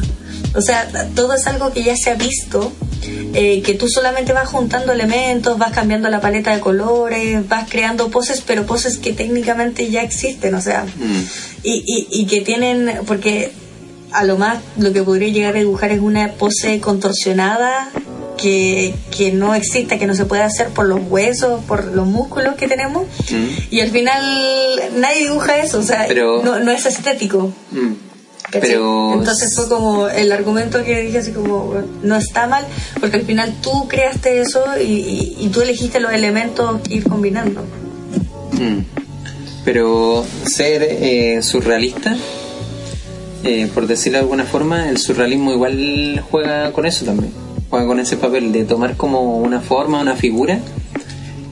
O 0.55 0.61
sea, 0.61 0.87
todo 1.15 1.33
es 1.35 1.45
algo 1.47 1.71
que 1.71 1.83
ya 1.83 1.95
se 1.95 2.09
ha 2.09 2.15
visto, 2.15 2.71
eh, 3.33 3.61
que 3.61 3.73
tú 3.75 3.87
solamente 3.87 4.33
vas 4.33 4.49
juntando 4.49 4.91
elementos, 4.91 5.57
vas 5.57 5.71
cambiando 5.71 6.09
la 6.09 6.19
paleta 6.21 6.53
de 6.53 6.59
colores, 6.59 7.47
vas 7.47 7.69
creando 7.69 8.09
poses, 8.09 8.41
pero 8.45 8.65
poses 8.65 8.97
que 8.97 9.13
técnicamente 9.13 9.89
ya 9.89 10.01
existen, 10.01 10.55
o 10.55 10.61
sea, 10.61 10.83
Mm. 10.85 11.23
y, 11.63 11.83
y, 11.85 12.21
y 12.21 12.25
que 12.25 12.41
tienen, 12.41 13.01
porque 13.05 13.51
a 14.13 14.23
lo 14.23 14.37
más 14.37 14.59
lo 14.77 14.93
que 14.93 15.03
podría 15.03 15.29
llegar 15.29 15.55
a 15.55 15.59
dibujar 15.59 15.91
es 15.91 15.99
una 15.99 16.31
pose 16.33 16.79
contorsionada 16.79 17.89
que, 18.37 18.93
que 19.15 19.31
no 19.31 19.53
exista, 19.55 19.97
que 19.97 20.05
no 20.07 20.13
se 20.15 20.25
puede 20.25 20.43
hacer 20.43 20.67
por 20.69 20.85
los 20.85 20.99
huesos, 21.09 21.63
por 21.65 21.85
los 21.85 22.05
músculos 22.07 22.55
que 22.55 22.67
tenemos. 22.67 23.03
Mm. 23.31 23.45
Y 23.73 23.79
al 23.81 23.89
final 23.89 24.21
nadie 24.97 25.23
dibuja 25.23 25.57
eso, 25.59 25.79
o 25.79 25.83
sea, 25.83 26.05
Pero- 26.07 26.41
no, 26.43 26.59
no 26.59 26.71
es 26.71 26.85
estético. 26.85 27.51
Mm. 27.71 27.93
Pero 28.49 29.13
Entonces 29.13 29.53
fue 29.55 29.67
como 29.67 30.07
el 30.07 30.31
argumento 30.31 30.81
que 30.83 31.01
dije 31.01 31.17
así 31.17 31.31
como, 31.33 31.73
no 32.01 32.15
está 32.15 32.47
mal, 32.47 32.65
porque 33.01 33.17
al 33.17 33.23
final 33.25 33.53
tú 33.61 33.89
creaste 33.89 34.39
eso 34.39 34.63
y, 34.79 34.83
y- 34.83 35.35
y 35.39 35.49
tú 35.49 35.61
elegiste 35.61 35.99
los 35.99 36.13
elementos 36.13 36.79
que 36.81 36.95
ir 36.95 37.03
combinando. 37.09 37.61
Mm. 38.53 38.79
Pero 39.65 40.23
ser 40.45 40.81
eh, 40.89 41.41
surrealista, 41.43 42.15
eh, 43.43 43.69
por 43.73 43.85
decirlo 43.85 44.19
de 44.19 44.21
alguna 44.23 44.45
forma, 44.45 44.89
el 44.89 44.97
surrealismo 44.97 45.51
igual 45.51 46.23
juega 46.31 46.71
con 46.71 46.85
eso 46.85 47.03
también. 47.03 47.33
Juega 47.69 47.85
con 47.85 47.99
ese 47.99 48.17
papel 48.17 48.51
de 48.51 48.63
tomar 48.63 48.95
como 48.95 49.37
una 49.39 49.59
forma, 49.59 49.99
una 49.99 50.15
figura 50.15 50.59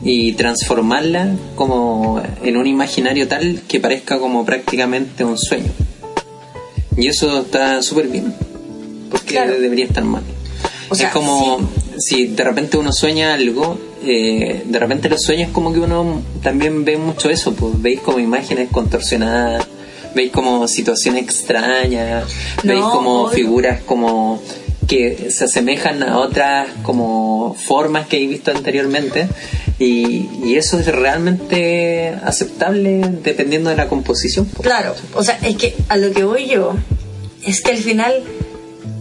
y 0.04 0.34
transformarla 0.34 1.32
como 1.56 2.22
en 2.44 2.58
un 2.58 2.68
imaginario 2.68 3.28
tal 3.28 3.62
que 3.68 3.80
parezca 3.80 4.20
como 4.20 4.46
prácticamente 4.46 5.24
un 5.26 5.38
sueño. 5.38 5.72
Y 6.96 7.08
eso 7.08 7.42
está 7.42 7.82
súper 7.82 8.08
bien, 8.08 8.34
porque 9.12 9.34
Claro. 9.36 9.60
debería 9.60 9.86
estar 9.86 10.04
mal. 10.06 10.24
O 10.90 10.96
sea, 10.96 11.08
es 11.08 11.14
como 11.14 11.60
si 11.98 12.28
de 12.28 12.44
repente 12.44 12.78
uno 12.78 12.94
sueña 12.94 13.34
algo, 13.34 13.78
eh, 14.04 14.62
de 14.66 14.80
repente 14.80 15.10
los 15.10 15.22
sueños 15.22 15.50
como 15.52 15.74
que 15.74 15.80
uno 15.80 16.22
también 16.44 16.86
ve 16.86 16.96
mucho 16.98 17.30
eso, 17.30 17.54
pues 17.54 17.82
veis 17.82 18.00
como 18.00 18.20
imágenes 18.20 18.70
contorsionadas, 18.72 19.68
veis 20.14 20.32
como 20.32 20.68
situaciones 20.68 21.24
extrañas, 21.24 22.26
No, 22.64 22.72
veis 22.72 22.84
como 22.86 23.22
obvio. 23.24 23.34
figuras 23.36 23.82
como 23.82 24.40
que 24.88 25.32
se 25.32 25.46
asemejan 25.46 26.04
a 26.04 26.20
otras 26.20 26.70
como 26.84 27.56
formas 27.56 28.08
que 28.08 28.24
he 28.24 28.28
visto 28.28 28.52
anteriormente 28.52 29.28
y, 29.80 30.56
eso 30.56 30.80
es 30.80 30.88
realmente 30.88 32.16
aceptable 32.24 33.02
dependiendo 33.24 33.70
de 33.70 33.76
la 33.76 33.90
composición. 33.90 34.46
pues. 34.46 34.66
Claro, 34.66 34.96
o 35.14 35.24
sea, 35.24 35.38
es 35.42 35.58
que 35.58 35.76
a 35.90 35.98
lo 35.98 36.14
que 36.14 36.24
voy 36.24 36.48
yo 36.48 36.76
es 37.46 37.62
que 37.62 37.72
al 37.72 37.78
final 37.78 38.24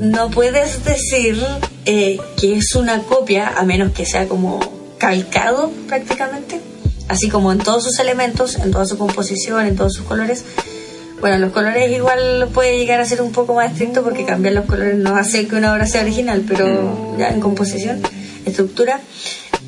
no 0.00 0.30
puedes 0.30 0.84
decir 0.84 1.40
eh, 1.84 2.18
que 2.40 2.56
es 2.56 2.74
una 2.74 3.02
copia 3.02 3.48
a 3.56 3.62
menos 3.64 3.92
que 3.92 4.04
sea 4.04 4.26
como 4.26 4.58
calcado 4.98 5.70
prácticamente, 5.86 6.60
así 7.08 7.28
como 7.28 7.52
en 7.52 7.58
todos 7.58 7.84
sus 7.84 7.98
elementos, 8.00 8.56
en 8.56 8.72
toda 8.72 8.86
su 8.86 8.98
composición, 8.98 9.66
en 9.66 9.76
todos 9.76 9.94
sus 9.94 10.06
colores. 10.06 10.44
Bueno, 11.21 11.38
los 11.38 11.52
colores 11.52 11.90
igual 11.90 12.49
puede 12.52 12.76
llegar 12.76 13.00
a 13.00 13.06
ser 13.06 13.23
un 13.23 13.33
poco 13.33 13.54
más 13.54 13.73
estricto 13.73 14.02
porque 14.02 14.25
cambiar 14.25 14.54
los 14.54 14.66
colores 14.66 14.97
no 14.97 15.16
hace 15.16 15.47
que 15.47 15.56
una 15.56 15.73
obra 15.73 15.87
sea 15.87 16.02
original, 16.02 16.44
pero 16.47 17.16
ya 17.18 17.28
en 17.28 17.40
composición, 17.40 18.02
estructura, 18.44 19.00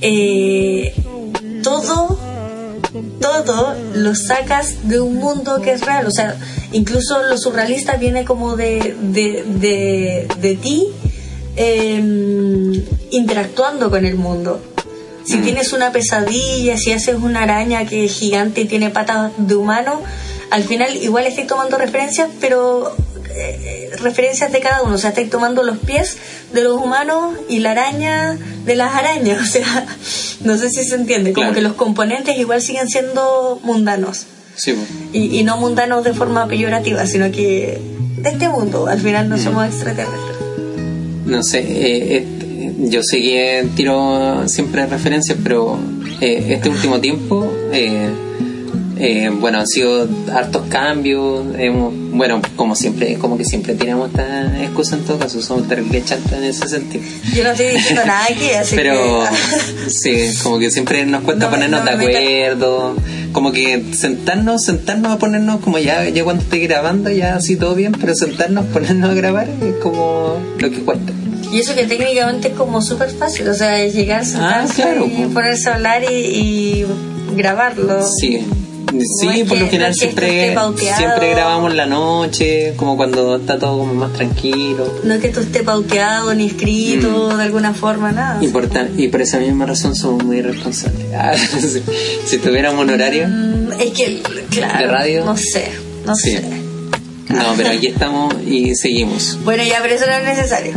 eh, 0.01 0.95
todo 1.63 2.19
todo 3.21 3.75
lo 3.95 4.15
sacas 4.15 4.89
de 4.89 5.01
un 5.01 5.17
mundo 5.17 5.61
que 5.63 5.73
es 5.73 5.81
real. 5.85 6.07
O 6.07 6.11
sea, 6.11 6.37
incluso 6.73 7.23
lo 7.23 7.37
surrealista 7.37 7.97
viene 7.97 8.25
como 8.25 8.57
de, 8.57 8.97
de, 9.01 9.45
de, 9.45 10.29
de 10.41 10.57
ti 10.57 10.87
eh, 11.57 12.83
interactuando 13.11 13.91
con 13.91 14.05
el 14.05 14.15
mundo. 14.15 14.61
Si 15.25 15.39
Mm. 15.39 15.43
tienes 15.43 15.73
una 15.73 15.91
pesadilla, 15.93 16.77
si 16.79 16.93
haces 16.93 17.17
una 17.17 17.43
araña 17.43 17.85
que 17.87 18.05
es 18.05 18.13
gigante 18.13 18.63
y 18.63 18.65
tiene 18.67 18.91
patas 18.91 19.33
de 19.37 19.55
humano, 19.57 20.01
al 20.51 20.63
final 20.65 20.97
igual 20.97 21.27
estáis 21.27 21.47
tomando 21.47 21.77
referencias, 21.79 22.29
pero 22.41 22.95
eh, 23.35 23.91
referencias 24.01 24.53
de 24.53 24.61
cada 24.61 24.83
uno. 24.83 24.95
O 24.95 24.99
sea, 24.99 25.11
estáis 25.11 25.31
tomando 25.31 25.63
los 25.63 25.79
pies 25.79 26.17
de 26.53 26.63
los 26.63 26.81
humanos 26.81 27.35
y 27.49 27.59
la 27.61 27.73
araña 27.73 28.37
de 28.65 28.77
las 28.77 28.95
arañas. 28.95 29.41
O 29.43 29.47
sea, 29.47 29.87
no 30.41 30.57
sé 30.59 30.71
si 30.71 30.85
se 30.85 30.95
entiende. 30.95 31.33
Como 31.33 31.47
Claro. 31.47 31.55
que 31.55 31.63
los 31.63 31.73
componentes 31.75 32.37
igual 32.39 32.61
siguen 32.63 32.89
siendo 32.89 33.59
mundanos. 33.63 34.27
Sí. 34.55 34.75
Y, 35.13 35.39
y 35.39 35.43
no 35.45 35.57
mundanos 35.59 36.03
de 36.05 36.15
forma 36.15 36.47
peyorativa, 36.49 37.05
sino 37.07 37.31
que 37.31 37.79
de 38.19 38.31
este 38.31 38.49
mundo. 38.49 38.87
Al 38.87 39.01
final 39.01 39.29
no 39.29 39.37
somos 39.39 39.67
extraterrestres. 39.67 40.37
No 41.27 41.43
sé, 41.43 41.59
eh, 41.61 42.17
este, 42.19 42.75
yo 42.89 43.03
sé 43.03 43.19
que 43.21 43.69
tiro 43.75 44.47
siempre 44.49 44.87
referencias, 44.87 45.37
pero 45.43 45.77
eh, 46.21 46.47
este 46.51 46.69
último 46.69 47.01
tiempo, 47.01 47.53
eh, 47.73 48.09
eh, 48.99 49.31
bueno, 49.41 49.59
han 49.59 49.67
sido 49.67 50.09
hartos 50.33 50.63
cambios. 50.69 51.45
hemos- 51.59 51.93
bueno, 52.17 52.41
como 52.57 52.75
siempre, 52.75 53.15
como 53.19 53.37
que 53.37 53.45
siempre 53.45 53.75
tenemos 53.75 54.09
esta 54.11 54.63
excusa 54.63 54.97
en 54.97 55.05
todo 55.05 55.19
caso, 55.19 55.43
somos 55.43 55.69
terrible 55.69 56.03
chantas 56.03 56.33
en 56.33 56.45
ese 56.45 56.67
sentido. 56.69 57.05
Yo 57.35 57.45
no 57.45 57.51
estoy 57.51 57.67
diciendo 57.69 58.03
nada 58.07 58.25
aquí, 58.25 58.51
así 58.59 58.75
Pero 58.75 59.23
que... 59.85 59.91
sí, 59.91 60.39
como 60.43 60.59
que 60.59 60.71
siempre 60.71 61.05
nos 61.05 61.23
cuesta 61.25 61.45
No 61.47 61.51
ponernos 61.51 61.85
no 61.85 61.91
de 61.91 61.97
me 61.99 62.07
acuerdo, 62.47 62.97
como 63.33 63.53
que 63.53 63.85
sentarnos, 63.95 64.65
sentarnos 64.65 65.13
a 65.13 65.19
ponernos, 65.19 65.61
como 65.61 65.79
ya, 65.79 66.09
ya 66.09 66.25
cuando 66.25 66.43
esté 66.43 66.59
grabando 66.61 67.11
ya 67.11 67.35
así 67.37 67.57
todo 67.57 67.75
bien, 67.75 67.93
pero 67.93 68.15
sentarnos, 68.15 68.65
ponernos 68.73 69.11
a 69.11 69.15
grabar 69.15 69.47
es 69.63 69.75
como 69.83 70.39
lo 70.59 70.71
que 70.71 70.79
cuesta. 70.81 71.13
Y 71.53 71.61
eso 71.61 71.75
que 71.75 71.85
técnicamente 71.87 72.49
es 72.49 72.55
como 72.55 72.81
súper 72.81 73.11
fácil, 73.11 73.47
o 73.49 73.55
sea, 73.55 73.79
es 73.83 73.95
llegar, 73.95 74.25
sentarse 74.25 74.75
claro, 74.83 75.07
y 75.07 75.27
ponerse 75.27 75.69
a 75.69 75.75
hablar 75.75 76.03
y, 76.11 76.15
y 76.15 76.87
grabarlo. 77.37 78.05
Sí, 78.21 78.41
sí, 79.05 79.45
por 79.45 79.57
que- 79.59 79.65
lo 79.65 79.71
general 79.71 79.91
no 79.91 79.95
siempre, 79.95 80.55
siempre 80.97 81.31
grabamos 81.31 81.75
la 81.75 81.87
noche, 81.87 82.75
como 82.77 82.97
cuando 82.97 83.37
está 83.37 83.59
todo 83.59 83.79
como 83.79 83.95
más 83.95 84.13
tranquilo. 84.13 84.93
No 85.05 85.15
es 85.15 85.21
que 85.21 85.29
esto 85.29 85.41
esté 85.41 85.63
pauteado 85.63 86.35
ni 86.35 86.47
escrito 86.47 87.31
Mm. 87.33 87.37
de 87.39 87.43
alguna 87.45 87.75
forma, 87.75 88.13
nada. 88.13 88.43
Y 88.43 88.49
por, 88.49 88.67
tan- 88.69 88.91
y 88.99 89.09
por 89.09 89.21
esa 89.23 89.39
misma 89.39 89.67
razón 89.67 89.95
somos 89.95 90.25
muy 90.25 90.39
irresponsables. 90.39 91.07
Ah, 91.15 91.35
si, 91.61 91.83
si 92.27 92.39
tuviéramos 92.39 92.85
un 92.85 92.91
horario, 92.91 93.27
Mm, 93.29 93.73
Es 93.81 93.91
que, 93.93 94.23
claro, 94.51 94.79
¿De 94.79 94.87
radio? 94.87 95.25
no 95.25 95.37
sé, 95.37 95.69
no 96.07 96.15
Sí. 96.15 96.31
sé. 96.33 96.43
no, 97.29 97.43
pero 97.57 97.71
aquí 97.71 97.89
estamos 97.89 98.33
y 98.47 98.75
seguimos. 98.77 99.39
Bueno, 99.45 99.63
ya, 99.65 99.79
pero 99.83 99.95
eso 99.97 100.07
no 100.07 100.13
es 100.15 100.25
necesario. 100.25 100.73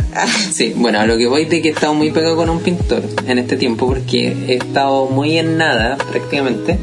Sí, 0.52 0.72
bueno, 0.76 0.98
a 1.00 1.06
lo 1.06 1.16
que 1.16 1.26
voy 1.28 1.44
de 1.46 1.62
que 1.62 1.68
he 1.68 1.72
estado 1.72 1.94
muy 1.94 2.10
pegado 2.10 2.36
con 2.36 2.50
un 2.50 2.58
pintor 2.60 3.02
en 3.26 3.38
este 3.38 3.56
tiempo 3.56 3.86
porque 3.86 4.36
he 4.48 4.54
estado 4.56 5.06
muy 5.06 5.38
en 5.38 5.56
nada 5.56 5.96
prácticamente. 5.96 6.78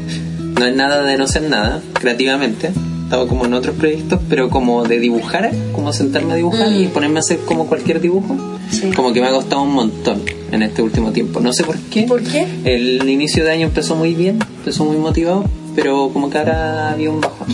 No 0.58 0.66
es 0.66 0.74
nada 0.74 1.02
de 1.02 1.16
no 1.16 1.26
ser 1.26 1.42
nada, 1.42 1.80
creativamente. 1.94 2.68
He 2.68 3.04
estado 3.04 3.28
como 3.28 3.46
en 3.46 3.54
otros 3.54 3.74
proyectos, 3.76 4.20
pero 4.28 4.50
como 4.50 4.84
de 4.84 4.98
dibujar, 4.98 5.50
como 5.72 5.92
sentarme 5.92 6.32
a 6.34 6.36
dibujar 6.36 6.70
y 6.72 6.86
ponerme 6.88 7.18
a 7.18 7.20
hacer 7.20 7.38
como 7.46 7.66
cualquier 7.66 8.00
dibujo. 8.00 8.36
Sí. 8.70 8.90
Como 8.94 9.12
que 9.12 9.20
me 9.20 9.28
ha 9.28 9.30
costado 9.30 9.62
un 9.62 9.72
montón 9.72 10.22
en 10.52 10.62
este 10.62 10.82
último 10.82 11.10
tiempo. 11.12 11.40
No 11.40 11.52
sé 11.54 11.64
por 11.64 11.78
qué. 11.78 12.02
¿Por 12.02 12.22
qué? 12.22 12.46
El 12.64 13.08
inicio 13.08 13.44
de 13.44 13.52
año 13.52 13.66
empezó 13.68 13.94
muy 13.96 14.14
bien, 14.14 14.38
empezó 14.58 14.84
muy 14.84 14.96
motivado, 14.98 15.44
pero 15.74 16.10
como 16.12 16.28
que 16.28 16.38
ahora 16.38 16.90
había 16.90 17.10
un 17.10 17.20
bajón. 17.22 17.46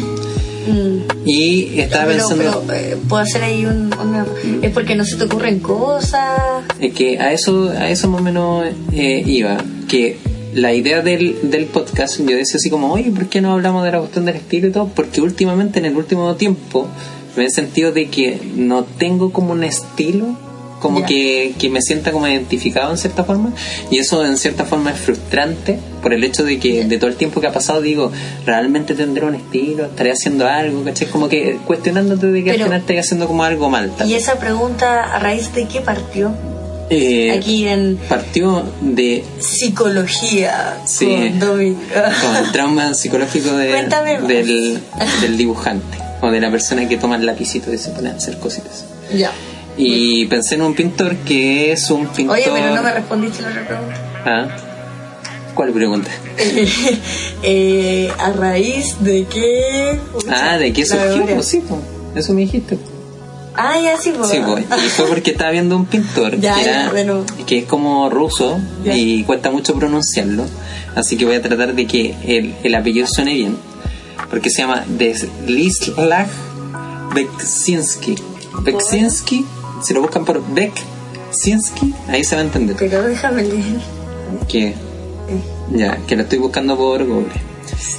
Mm. 0.66 1.28
Y 1.28 1.78
estaba 1.78 2.06
pero, 2.06 2.26
pensando... 2.26 2.64
pero, 2.66 2.78
eh, 2.80 2.96
puedo 3.08 3.23
hacer 3.23 3.42
ahí 3.44 3.64
un, 3.66 3.92
una- 3.94 4.26
Es 4.62 4.73
porque 4.73 4.96
no 4.96 5.04
se 5.04 5.16
te 5.16 5.25
ocurren 5.25 5.61
cosas. 5.61 6.40
Es 6.80 6.92
que 6.94 7.18
a 7.20 7.32
eso, 7.32 7.68
a 7.70 7.88
eso 7.90 8.08
más 8.08 8.20
o 8.23 8.25
menos 8.25 8.64
eh, 8.92 9.23
iba. 9.26 9.58
Que 9.87 10.16
la 10.54 10.73
idea 10.73 11.02
del, 11.02 11.37
del 11.50 11.66
podcast, 11.66 12.18
yo 12.20 12.37
decía 12.37 12.56
así 12.56 12.70
como, 12.70 12.92
oye, 12.92 13.11
¿por 13.11 13.26
qué 13.28 13.40
no 13.40 13.52
hablamos 13.52 13.84
de 13.84 13.92
la 13.92 13.99
cuestión 13.99 14.25
del 14.25 14.37
estilo 14.37 14.68
y 14.68 14.70
todo? 14.73 14.88
Porque 14.88 15.20
últimamente, 15.20 15.78
en 15.80 15.87
el 15.87 15.96
último 15.96 16.34
tiempo, 16.37 16.87
me 17.37 17.46
he 17.46 17.50
sentido 17.50 17.92
de 17.92 18.08
que 18.08 18.40
no 18.54 18.84
tengo 18.84 19.32
como 19.32 19.52
un 19.52 19.64
estilo, 19.64 20.37
como 20.80 21.04
que, 21.06 21.54
que 21.58 21.70
me 21.70 21.80
sienta 21.80 22.12
como 22.12 22.28
identificado 22.28 22.90
en 22.90 22.99
cierta 22.99 23.25
forma. 23.25 23.52
Y 23.90 23.99
eso 23.99 24.25
en 24.25 24.37
cierta 24.37 24.64
forma 24.64 24.90
es 24.90 24.99
frustrante 24.99 25.78
por 26.02 26.12
el 26.12 26.23
hecho 26.25 26.44
de 26.44 26.58
que 26.58 26.84
de 26.84 26.99
todo 26.99 27.08
el 27.08 27.16
tiempo 27.16 27.40
que 27.40 27.46
ha 27.46 27.52
pasado 27.52 27.80
digo, 27.80 28.12
¿realmente 28.44 28.94
tendré 28.94 29.25
un 29.25 29.34
estilo? 29.34 29.87
¿Estaré 29.87 30.12
haciendo 30.12 30.46
algo? 30.46 30.84
¿Cachai? 30.84 31.08
Como 31.08 31.28
que 31.30 31.56
cuestionándote 31.66 32.26
de 32.26 32.44
que 32.44 32.50
Pero- 32.50 32.64
al 32.64 32.68
final 32.68 32.80
estaré 32.82 32.99
haciendo 33.00 33.26
como 33.26 33.44
algo 33.44 33.70
mal. 33.70 33.90
Y 34.06 34.12
esa 34.12 34.38
pregunta, 34.38 35.14
¿a 35.14 35.18
raíz 35.18 35.54
de 35.54 35.66
qué 35.66 35.80
partió? 35.80 36.32
Eh, 36.91 37.33
Aquí 37.33 37.67
en 37.67 37.97
partió 38.09 38.62
de 38.83 39.25
psicología 39.41 40.79
Sí. 40.87 41.07
con 41.41 42.37
el 42.37 42.53
trauma 42.53 42.93
psicológico 42.95 43.53
de- 43.53 43.88
del, 44.29 44.81
del 45.23 45.37
dibujante 45.37 45.99
o 46.21 46.31
de 46.31 46.41
la 46.41 46.50
persona 46.50 46.87
que 46.88 46.97
toma 46.99 47.17
el 47.17 47.26
lapicito 47.26 47.73
y 47.73 47.79
se 47.79 47.91
pone 47.91 48.11
a 48.11 48.12
hacer 48.14 48.38
cositas. 48.38 48.85
ya. 49.14 49.33
Y 49.76 50.26
pensé 50.26 50.55
en 50.55 50.62
un 50.62 50.75
pintor 50.75 51.17
que 51.17 51.73
es 51.73 51.91
un 51.91 52.07
pintor. 52.07 52.37
Oye, 52.37 52.49
pero 52.53 52.75
no 52.76 52.81
me 52.83 52.93
respondiste 52.93 53.43
la 53.43 53.49
otra 53.49 53.67
pregunta. 53.67 53.97
Ah, 54.25 54.47
¿Cuál 55.55 55.73
pregunta? 55.73 56.11
Eh, 57.43 58.11
¿A 58.19 58.31
raíz 58.33 58.97
de 59.00 59.25
qué? 59.26 59.99
Ah, 60.29 60.57
¿de 60.59 60.73
qué 60.73 60.87
surgió? 60.87 61.26
Pues 61.26 61.47
sí, 61.47 61.62
eso 62.14 62.33
me 62.35 62.43
dijiste. 62.43 62.79
Ah, 63.56 63.78
ya 63.78 63.96
sí, 63.96 64.12
pues. 64.16 64.30
Sí, 64.30 64.38
pues. 64.44 64.64
Y 64.84 64.88
fue 64.88 65.06
porque 65.06 65.30
estaba 65.30 65.50
viendo 65.50 65.76
un 65.76 65.87
pintor 65.87 66.37
Ya, 66.40 66.54
que, 66.56 66.62
era- 66.64 66.90
bueno. 66.90 67.25
que 67.46 67.58
es 67.58 67.64
como 67.66 68.11
ruso 68.11 68.58
Ya. 68.84 68.96
y 68.96 69.23
cuesta 69.25 69.50
mucho 69.50 69.75
pronunciarlo. 69.75 70.44
Así 70.96 71.16
que 71.16 71.25
voy 71.25 71.37
a 71.37 71.42
tratar 71.42 71.75
de 71.75 71.87
que 71.87 72.14
el, 72.26 72.54
el 72.62 72.75
apellido 72.75 73.06
suene 73.06 73.34
bien. 73.34 73.56
Porque 74.30 74.50
se 74.50 74.62
llama 74.62 74.84
Deslislav 74.88 76.26
Beksinski. 77.14 78.16
Beksinski, 78.62 79.44
si 79.82 79.94
lo 79.94 80.00
buscan 80.02 80.25
por 80.25 80.42
Beksinski, 80.54 81.94
ahí 82.08 82.25
se 82.25 82.34
va 82.37 82.42
a 82.42 82.44
entender. 82.44 82.76
Pero 82.78 83.02
déjame 83.02 83.42
leer. 83.44 83.80
Que, 84.49 84.75
ya, 85.73 85.96
que 86.06 86.16
lo 86.16 86.23
estoy 86.23 86.38
buscando 86.38 86.76
por 86.76 87.04
Google. 87.04 87.28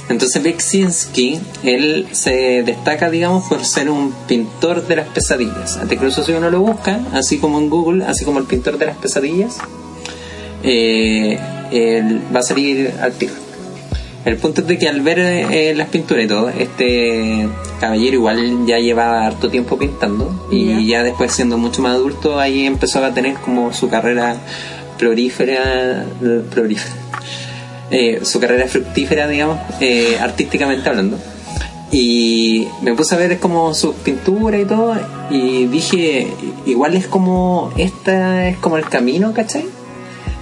Entonces 0.08 0.42
Beksinski, 0.42 1.40
él 1.62 2.06
se 2.12 2.62
destaca, 2.62 3.10
digamos, 3.10 3.48
por 3.48 3.64
ser 3.64 3.90
un 3.90 4.12
pintor 4.26 4.86
de 4.86 4.96
las 4.96 5.08
pesadillas. 5.08 5.78
Incluso 5.90 6.24
si 6.24 6.32
uno 6.32 6.50
lo 6.50 6.60
busca, 6.60 7.00
así 7.12 7.38
como 7.38 7.58
en 7.58 7.68
Google, 7.68 8.04
así 8.04 8.24
como 8.24 8.38
el 8.38 8.46
pintor 8.46 8.78
de 8.78 8.86
las 8.86 8.96
pesadillas, 8.96 9.58
eh, 10.62 11.38
él 11.72 12.22
va 12.34 12.40
a 12.40 12.42
salir 12.42 12.94
al 13.00 13.12
tiro. 13.12 13.34
El 14.24 14.36
punto 14.38 14.60
es 14.60 14.66
de 14.66 14.76
que 14.76 14.88
al 14.88 15.02
ver 15.02 15.20
eh, 15.20 15.72
las 15.76 15.88
pinturas 15.88 16.24
y 16.24 16.26
todo, 16.26 16.48
este 16.48 17.48
caballero 17.78 18.14
igual 18.14 18.66
ya 18.66 18.78
llevaba 18.78 19.24
harto 19.24 19.50
tiempo 19.50 19.78
pintando 19.78 20.48
y 20.50 20.84
ya 20.84 21.04
después 21.04 21.30
siendo 21.30 21.58
mucho 21.58 21.80
más 21.82 21.94
adulto 21.94 22.40
ahí 22.40 22.66
empezó 22.66 23.04
a 23.04 23.14
tener 23.14 23.34
como 23.34 23.72
su 23.72 23.88
carrera 23.88 24.36
prolífera, 24.98 26.06
prolífera 26.52 27.05
eh, 27.90 28.20
su 28.22 28.40
carrera 28.40 28.66
fructífera, 28.66 29.28
digamos, 29.28 29.58
eh, 29.80 30.18
artísticamente 30.20 30.88
hablando. 30.88 31.18
Y 31.92 32.66
me 32.82 32.94
puse 32.94 33.14
a 33.14 33.18
ver 33.18 33.38
como 33.38 33.72
sus 33.72 33.94
pinturas 33.94 34.60
y 34.60 34.64
todo 34.64 34.96
y 35.30 35.66
dije, 35.66 36.28
igual 36.66 36.94
es 36.94 37.06
como, 37.06 37.72
esta 37.76 38.48
es 38.48 38.58
como 38.58 38.76
el 38.76 38.88
camino, 38.88 39.32
¿cachai? 39.32 39.64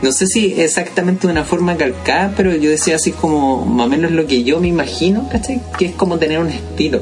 No 0.03 0.11
sé 0.13 0.27
si 0.27 0.61
exactamente 0.61 1.27
de 1.27 1.33
una 1.33 1.45
forma 1.45 1.77
calcada, 1.77 2.33
pero 2.37 2.55
yo 2.55 2.71
decía 2.71 2.97
así 2.97 3.13
como 3.13 3.65
más 3.65 3.87
o 3.87 3.91
menos 3.91 4.11
lo 4.11 4.27
que 4.27 4.43
yo 4.43 4.59
me 4.59 4.69
imagino, 4.69 5.29
¿cachai? 5.31 5.61
Que 5.79 5.87
es 5.87 5.95
como 5.95 6.19
tener 6.19 6.39
un 6.39 6.49
estilo. 6.49 7.01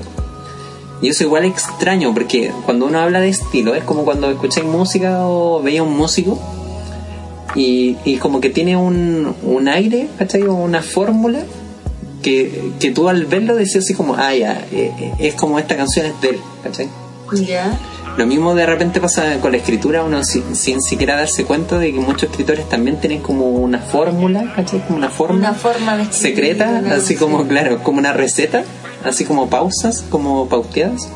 Y 1.01 1.09
eso 1.09 1.25
igual 1.25 1.45
extraño, 1.45 2.13
porque 2.15 2.53
cuando 2.65 2.87
uno 2.87 3.01
habla 3.01 3.21
de 3.21 3.29
estilo, 3.29 3.75
es 3.75 3.83
como 3.85 4.05
cuando 4.05 4.31
escucháis 4.31 4.67
música 4.67 5.27
o 5.27 5.63
veía 5.63 5.83
un 5.83 5.97
músico 5.97 6.39
y, 7.55 7.97
y 8.05 8.17
como 8.17 8.41
que 8.41 8.51
tiene 8.51 8.77
un, 8.77 9.35
un 9.43 9.69
aire, 9.69 10.09
¿cachai? 10.19 10.43
Una 10.43 10.83
fórmula 10.83 11.41
que, 12.23 12.73
que 12.81 12.91
tú 12.93 13.09
al 13.09 13.27
verlo 13.27 13.57
decías 13.57 13.85
así 13.85 13.95
como, 13.95 14.15
ah, 14.15 14.35
ya, 14.35 14.65
eh, 14.73 14.93
eh, 14.99 15.13
es 15.19 15.35
como 15.35 15.59
esta 15.59 15.77
canción 15.77 16.07
es 16.07 16.21
de 16.21 16.29
él, 16.31 16.39
¿cachai? 16.63 16.89
Ya. 17.47 17.79
Lo 18.19 18.27
mismo 18.27 18.55
de 18.55 18.67
repente 18.67 19.01
pasa 19.01 19.39
con 19.41 19.53
la 19.53 19.59
escritura, 19.59 20.05
uno 20.05 20.23
sin, 20.23 20.55
sin 20.55 20.83
siquiera 20.83 21.17
darse 21.17 21.45
cuenta 21.45 21.79
de 21.79 21.93
que 21.95 21.99
muchos 21.99 22.25
escritores 22.31 22.69
también 22.69 23.01
tienen 23.01 23.21
como 23.23 23.47
una 23.47 23.79
fórmula, 23.79 24.53
¿cachai? 24.55 24.81
Como 24.87 24.99
una 24.99 25.09
fórmula 25.09 25.49
Una 25.49 25.59
forma 25.59 25.97
de 25.97 26.13
secreta, 26.13 26.69
una- 26.85 26.97
así 26.97 27.17
como, 27.17 27.47
claro, 27.49 27.83
como 27.83 27.99
una 27.99 28.13
receta, 28.13 28.65
así 29.03 29.25
como 29.25 29.49
pausas, 29.49 30.05
como 30.11 30.47
pauteadas, 30.49 31.09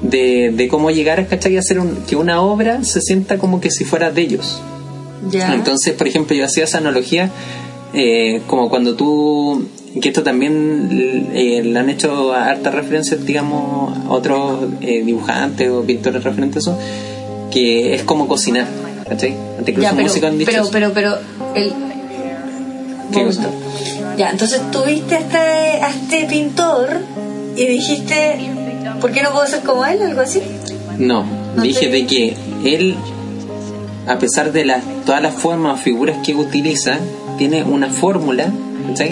de, 0.00 0.52
de 0.54 0.68
cómo 0.68 0.90
llegar, 0.90 1.26
¿cachai? 1.28 1.56
A 1.56 1.60
hacer 1.60 1.78
un, 1.80 1.96
que 2.06 2.16
una 2.16 2.40
obra 2.40 2.82
se 2.84 3.00
sienta 3.02 3.36
como 3.38 3.60
que 3.60 3.70
si 3.70 3.84
fuera 3.84 4.10
de 4.10 4.22
ellos. 4.22 4.62
Ya. 5.30 5.54
Entonces, 5.54 5.94
por 5.94 6.06
ejemplo, 6.08 6.34
yo 6.36 6.44
hacía 6.44 6.64
esa 6.64 6.78
analogía 6.78 7.30
eh, 7.94 8.42
como 8.46 8.68
cuando 8.68 8.94
tú, 8.94 9.66
que 10.00 10.08
esto 10.08 10.22
también 10.22 11.30
eh, 11.34 11.62
le 11.64 11.78
han 11.78 11.88
hecho 11.90 12.32
hartas 12.34 12.74
referencias, 12.74 13.24
digamos, 13.24 13.96
a 14.06 14.10
otros 14.10 14.64
eh, 14.80 15.02
dibujantes 15.04 15.70
o 15.70 15.82
pintores 15.82 16.22
referentes 16.22 16.56
a 16.66 16.70
eso, 16.70 16.78
que 17.50 17.94
es 17.94 18.02
como 18.02 18.28
cocinar, 18.28 18.66
¿cachai? 19.08 19.34
Hasta 19.58 19.70
Incluso 19.70 19.82
Ya, 19.82 19.90
pero, 19.92 20.02
músicos 20.02 20.30
han 20.30 20.38
dicho 20.38 20.50
pero, 20.52 20.68
pero, 20.70 20.92
pero, 20.92 21.18
el... 21.54 21.72
¿Qué? 23.12 23.26
Ya, 24.18 24.30
entonces 24.30 24.60
tuviste 24.70 25.14
a 25.14 25.18
este, 25.20 25.38
a 25.38 25.88
este 25.90 26.26
pintor 26.26 26.88
y 27.56 27.66
dijiste, 27.66 28.38
¿por 29.00 29.12
qué 29.12 29.22
no 29.22 29.30
puedo 29.30 29.46
ser 29.46 29.60
como 29.60 29.84
él? 29.86 30.02
Algo 30.02 30.20
así. 30.22 30.42
No, 30.98 31.24
No 31.54 31.62
dije 31.62 31.86
te- 31.86 31.92
de 31.92 32.06
que 32.06 32.36
él, 32.64 32.96
a 34.06 34.18
pesar 34.18 34.52
de 34.52 34.64
las, 34.64 34.82
todas 35.04 35.22
las 35.22 35.34
formas 35.34 35.80
o 35.80 35.82
figuras 35.82 36.18
que 36.24 36.34
utiliza, 36.34 36.98
tiene 37.38 37.62
una 37.64 37.88
fórmula, 37.90 38.50
¿cachai? 38.88 39.10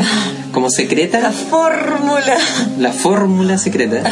Como 0.53 0.67
La 0.67 0.71
secreta, 0.71 1.33
fórmula. 1.33 2.37
la 2.79 2.93
fórmula 2.93 3.59
secreta, 3.59 4.03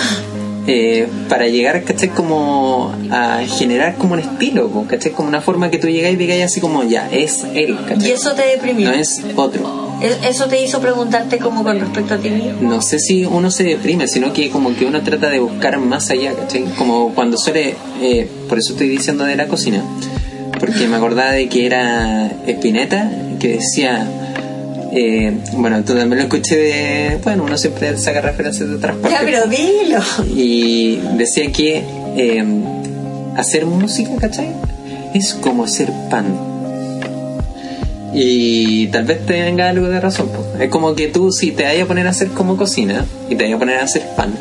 eh, 0.67 1.09
para 1.29 1.47
llegar, 1.49 1.83
¿cachai? 1.85 2.09
Como 2.11 2.93
a 3.11 3.41
generar 3.47 3.97
como 3.97 4.15
un 4.15 4.21
estilo, 4.21 4.71
¿cachai? 4.89 5.13
Como 5.13 5.29
una 5.29 5.41
forma 5.41 5.71
que 5.71 5.79
tú 5.79 5.89
llegáis 5.89 6.15
y 6.15 6.19
digáis 6.19 6.45
así 6.45 6.61
como, 6.61 6.83
ya, 6.85 7.09
es 7.11 7.45
él, 7.55 7.77
Y 7.81 7.89
¿cachai? 7.89 8.11
eso 8.13 8.33
te 8.33 8.43
deprimió. 8.47 8.89
No 8.91 8.95
es 8.95 9.23
otro. 9.37 9.93
E- 10.03 10.29
Eso 10.29 10.47
te 10.47 10.61
hizo 10.61 10.81
preguntarte 10.81 11.39
como 11.39 11.63
con 11.63 11.79
respecto 11.79 12.15
a 12.15 12.19
ti 12.19 12.29
mismo. 12.31 12.69
no 12.69 12.83
sé 12.83 12.99
si 12.99 13.25
uno 13.25 13.51
se 13.53 13.63
deprime, 13.63 14.09
sino 14.09 14.33
que 14.33 14.51
como 14.51 14.75
que 14.75 14.85
uno 14.85 15.01
trata 15.03 15.31
de 15.31 15.39
buscar 15.39 15.79
más 15.79 16.11
allá, 16.11 16.35
¿cachai? 16.35 16.65
Como 16.77 17.15
cuando 17.15 17.37
suele, 17.39 17.77
eh, 18.01 18.29
por 18.49 18.59
eso 18.59 18.73
estoy 18.73 18.89
diciendo 18.89 19.23
de 19.25 19.37
la 19.37 19.47
cocina, 19.47 19.83
porque 20.59 20.89
me 20.89 20.97
acordaba 20.97 21.33
de 21.33 21.49
que 21.49 21.67
era 21.67 22.31
Spinetta, 22.47 23.11
que 23.41 23.49
decía, 23.49 24.07
eh, 24.93 25.39
bueno, 25.55 25.83
tú 25.85 25.95
también 25.95 26.19
lo 26.19 26.25
escuché 26.25 26.57
de, 26.57 27.19
bueno, 27.25 27.45
uno 27.45 27.57
siempre 27.57 27.97
saca 27.97 28.21
referencias 28.21 28.69
de 28.69 28.77
otras 28.77 28.97
partes. 28.97 29.19
Ya, 29.19 29.25
pero 29.25 29.47
dilo. 29.47 30.01
Y 30.35 31.01
decía 31.17 31.51
que 31.51 31.83
eh, 32.17 32.45
hacer 33.37 33.67
música, 33.67 34.11
¿cachai? 34.21 34.53
Es 35.15 35.35
como 35.35 35.65
hacer 35.65 35.91
pan. 36.11 36.27
Y 38.15 38.89
tal 38.89 39.05
vez 39.05 39.25
tenga 39.25 39.71
algo 39.71 39.89
de 39.89 39.99
razón. 39.99 40.29
po. 40.29 40.45
Es 40.63 40.69
como 40.69 40.95
que 40.95 41.09
tú, 41.09 41.33
si 41.33 41.53
te 41.53 41.65
vayas 41.65 41.85
a 41.85 41.87
poner 41.87 42.07
a 42.07 42.11
hacer 42.11 42.29
como 42.29 42.59
cocina 42.59 43.07
y 43.31 43.37
te 43.37 43.45
vayas 43.45 43.57
a 43.57 43.59
poner 43.59 43.79
a 43.79 43.85
hacer 43.85 44.03
pan, 44.15 44.35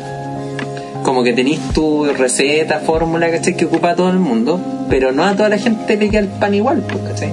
como 1.12 1.24
que 1.24 1.34
tenés 1.34 1.60
tu 1.74 2.06
receta, 2.06 2.80
fórmula, 2.80 3.30
¿cachai? 3.30 3.54
Que 3.54 3.66
ocupa 3.66 3.90
a 3.90 3.94
todo 3.94 4.08
el 4.08 4.18
mundo, 4.18 4.58
pero 4.88 5.12
no 5.12 5.24
a 5.24 5.36
toda 5.36 5.50
la 5.50 5.58
gente 5.58 5.98
le 5.98 6.08
queda 6.08 6.20
el 6.20 6.28
pan 6.28 6.54
igual, 6.54 6.82
pues, 6.88 7.04
¿cachai? 7.06 7.30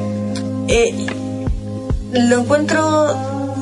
Eh, 0.67 1.05
lo 2.11 2.41
encuentro 2.41 3.15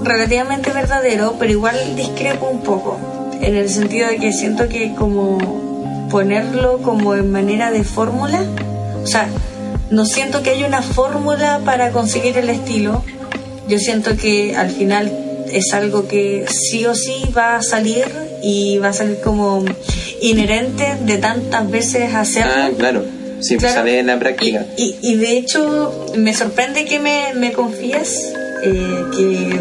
relativamente 0.03 0.71
verdadero, 0.71 1.35
pero 1.37 1.51
igual 1.51 1.75
discrepo 1.95 2.47
un 2.47 2.61
poco. 2.61 2.97
En 3.41 3.55
el 3.55 3.69
sentido 3.69 4.07
de 4.07 4.17
que 4.17 4.33
siento 4.33 4.67
que 4.67 4.95
como 4.95 6.07
ponerlo 6.09 6.79
como 6.79 7.13
en 7.13 7.31
manera 7.31 7.69
de 7.69 7.83
fórmula, 7.83 8.43
o 9.03 9.05
sea, 9.05 9.27
no 9.91 10.03
siento 10.03 10.41
que 10.41 10.49
haya 10.49 10.65
una 10.65 10.81
fórmula 10.81 11.61
para 11.63 11.91
conseguir 11.91 12.39
el 12.39 12.49
estilo. 12.49 13.03
Yo 13.67 13.77
siento 13.77 14.17
que 14.17 14.55
al 14.55 14.71
final 14.71 15.26
es 15.51 15.73
algo 15.73 16.07
que 16.07 16.45
sí 16.49 16.85
o 16.85 16.95
sí 16.95 17.23
va 17.35 17.55
a 17.57 17.61
salir 17.61 18.05
y 18.43 18.77
va 18.79 18.89
a 18.89 18.93
salir 18.93 19.19
como 19.23 19.63
inherente 20.21 20.95
de 21.05 21.17
tantas 21.17 21.69
veces 21.69 22.13
hacerlo. 22.13 22.51
Ah, 22.55 22.69
claro. 22.77 23.03
Sí, 23.39 23.55
pues 23.55 23.71
Claro. 23.71 23.75
sale 23.75 23.99
en 23.99 24.07
la 24.07 24.17
práctica. 24.19 24.65
Y, 24.77 24.95
y 25.01 25.15
de 25.15 25.37
hecho, 25.37 26.07
me 26.15 26.33
sorprende 26.33 26.85
que 26.85 26.99
me, 26.99 27.33
me 27.35 27.51
confíes 27.53 28.33
eh, 28.63 29.03
que, 29.15 29.59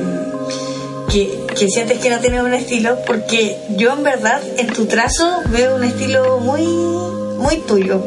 que, 1.13 1.31
que 1.59 1.69
sientes 1.69 1.99
que 1.99 2.09
no 2.09 2.19
tienes 2.21 2.41
un 2.43 2.55
estilo, 2.55 2.97
porque 3.07 3.57
yo 3.77 3.93
en 3.93 4.03
verdad 4.03 4.41
en 4.57 4.69
tu 4.69 4.87
trazo 4.87 5.43
veo 5.51 5.77
un 5.77 5.85
estilo 5.85 6.41
muy, 6.41 6.65
muy 6.65 7.59
tuyo. 7.67 8.03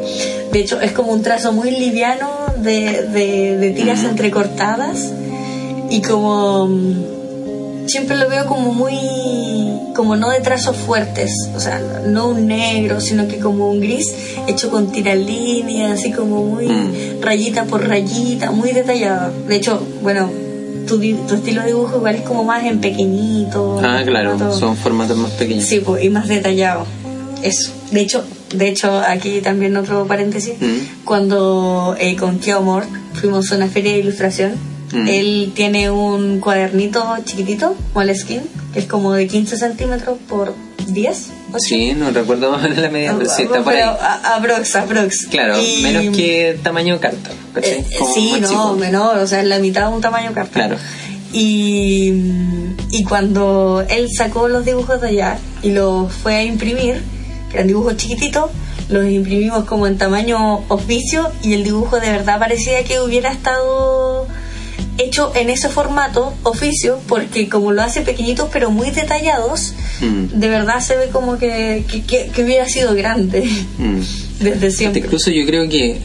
De 0.52 0.58
hecho, 0.58 0.80
es 0.80 0.90
como 0.90 1.12
un 1.12 1.22
trazo 1.22 1.52
muy 1.52 1.70
liviano 1.70 2.28
de, 2.56 3.04
de, 3.06 3.56
de 3.56 3.70
tiras 3.70 4.02
entrecortadas 4.02 5.12
y 5.88 6.02
como 6.02 6.68
siempre 7.90 8.16
lo 8.16 8.28
veo 8.28 8.46
como 8.46 8.72
muy 8.72 8.94
como 9.94 10.16
no 10.16 10.30
de 10.30 10.40
trazos 10.40 10.76
fuertes 10.76 11.30
o 11.54 11.60
sea 11.60 11.80
no 12.06 12.28
un 12.28 12.46
negro 12.46 13.00
sino 13.00 13.26
que 13.28 13.38
como 13.38 13.70
un 13.70 13.80
gris 13.80 14.06
hecho 14.46 14.70
con 14.70 14.90
tiralíneas 14.92 15.98
así 15.98 16.12
como 16.12 16.44
muy 16.44 16.66
Mm. 16.68 17.20
rayita 17.22 17.64
por 17.64 17.86
rayita 17.86 18.50
muy 18.50 18.72
detallado 18.72 19.32
de 19.48 19.56
hecho 19.56 19.82
bueno 20.02 20.30
tu, 20.86 20.98
tu 20.98 21.34
estilo 21.34 21.60
de 21.62 21.68
dibujo 21.68 21.96
igual 21.98 22.14
es 22.16 22.22
como 22.22 22.44
más 22.44 22.64
en 22.64 22.80
pequeñito 22.80 23.80
Ah, 23.82 24.02
claro, 24.04 24.36
formato- 24.38 24.58
son 24.58 24.76
formatos 24.76 25.16
más 25.16 25.30
pequeños. 25.32 25.64
sí 25.64 25.80
pues, 25.80 26.02
y 26.04 26.08
más 26.10 26.28
detallado 26.28 26.86
eso 27.42 27.70
de 27.90 28.00
hecho 28.00 28.24
de 28.54 28.68
hecho 28.68 29.00
aquí 29.06 29.40
también 29.40 29.76
otro 29.76 30.06
paréntesis 30.06 30.54
Mm. 30.60 31.04
cuando 31.04 31.96
eh, 31.98 32.16
con 32.16 32.38
Keo 32.38 32.62
Mort 32.62 32.88
fuimos 33.14 33.50
a 33.52 33.56
una 33.56 33.68
feria 33.68 33.92
de 33.92 33.98
ilustración 33.98 34.52
Mm. 34.92 35.08
él 35.08 35.52
tiene 35.54 35.90
un 35.90 36.40
cuadernito 36.40 37.04
chiquitito 37.24 37.76
Moleskine 37.94 38.42
que 38.72 38.80
es 38.80 38.86
como 38.86 39.12
de 39.12 39.26
15 39.28 39.56
centímetros 39.56 40.18
por 40.28 40.54
10 40.88 41.30
8. 41.52 41.58
Sí, 41.58 41.92
no 41.94 42.10
recuerdo 42.10 42.50
más 42.52 42.68
la 42.76 42.88
medida, 42.90 43.14
pero 43.18 43.28
sí 43.30 43.42
está 43.42 43.62
por 43.62 43.72
ahí. 43.74 43.82
Aprox, 44.36 44.76
aprox. 44.76 45.26
Claro, 45.26 45.60
Y- 45.60 45.82
menos 45.82 46.16
que 46.16 46.58
tamaño 46.62 46.98
carta. 47.00 47.30
eh, 47.62 47.84
sí, 48.14 48.34
no, 48.40 48.48
chico. 48.48 48.76
menor, 48.76 49.18
o 49.18 49.26
sea, 49.26 49.42
la 49.42 49.58
mitad 49.58 49.88
de 49.88 49.94
un 49.94 50.00
tamaño 50.00 50.32
carta. 50.32 50.52
Claro. 50.52 50.76
Y, 51.32 52.12
y 52.90 53.04
cuando 53.04 53.84
él 53.88 54.08
sacó 54.16 54.48
los 54.48 54.64
dibujos 54.64 55.00
de 55.00 55.08
allá 55.08 55.38
y 55.62 55.70
los 55.70 56.12
fue 56.12 56.36
a 56.36 56.42
imprimir, 56.44 57.02
que 57.50 57.56
eran 57.56 57.66
dibujos 57.66 57.96
chiquititos, 57.96 58.50
los 58.88 59.06
imprimimos 59.08 59.64
como 59.64 59.86
en 59.86 59.96
tamaño 59.98 60.64
oficio 60.68 61.30
y 61.42 61.54
el 61.54 61.64
dibujo 61.64 61.98
de 62.00 62.10
verdad 62.10 62.38
parecía 62.38 62.82
que 62.84 63.00
hubiera 63.00 63.32
estado 63.32 64.26
hecho 64.98 65.32
en 65.34 65.50
ese 65.50 65.68
formato 65.68 66.34
oficio 66.42 66.98
porque 67.08 67.48
como 67.48 67.72
lo 67.72 67.82
hace 67.82 68.00
pequeñitos 68.02 68.48
pero 68.52 68.70
muy 68.70 68.90
detallados, 68.90 69.74
Mm, 70.00 70.38
de 70.40 70.48
verdad 70.48 70.80
se 70.80 70.96
ve 70.96 71.08
como 71.12 71.36
que, 71.38 71.84
que, 71.90 72.02
que- 72.02 72.28
que 72.34 72.42
hubiera 72.44 72.66
sido 72.68 72.94
grande 72.94 73.42
mm. 73.78 74.00
desde 74.40 74.70
siempre. 74.70 75.00
Incluso 75.02 75.30
yo 75.30 75.44
creo 75.46 75.68
que 75.68 75.98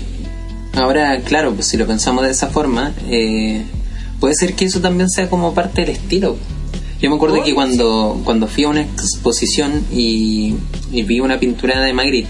Ahora, 0.73 1.21
claro, 1.21 1.53
pues 1.53 1.67
si 1.67 1.77
lo 1.77 1.87
pensamos 1.87 2.25
de 2.25 2.31
esa 2.31 2.47
forma, 2.47 2.93
eh, 3.09 3.63
puede 4.19 4.35
ser 4.35 4.55
que 4.55 4.65
eso 4.65 4.81
también 4.81 5.09
sea 5.09 5.29
como 5.29 5.53
parte 5.53 5.79
del 5.85 5.91
estilo. 5.91 6.35
Yo 7.01 7.09
me 7.09 7.15
acuerdo 7.15 7.37
Oh, 7.39 7.43
que 7.45 7.53
cuando, 7.53 8.19
cuando 8.25 8.47
fui 8.49 8.65
a 8.65 8.67
una 8.67 8.81
exposición 8.81 9.85
y, 9.93 10.55
y 10.91 11.03
vi 11.03 11.21
una 11.21 11.39
pintura 11.39 11.79
de 11.79 11.93
Magritte, 11.93 12.27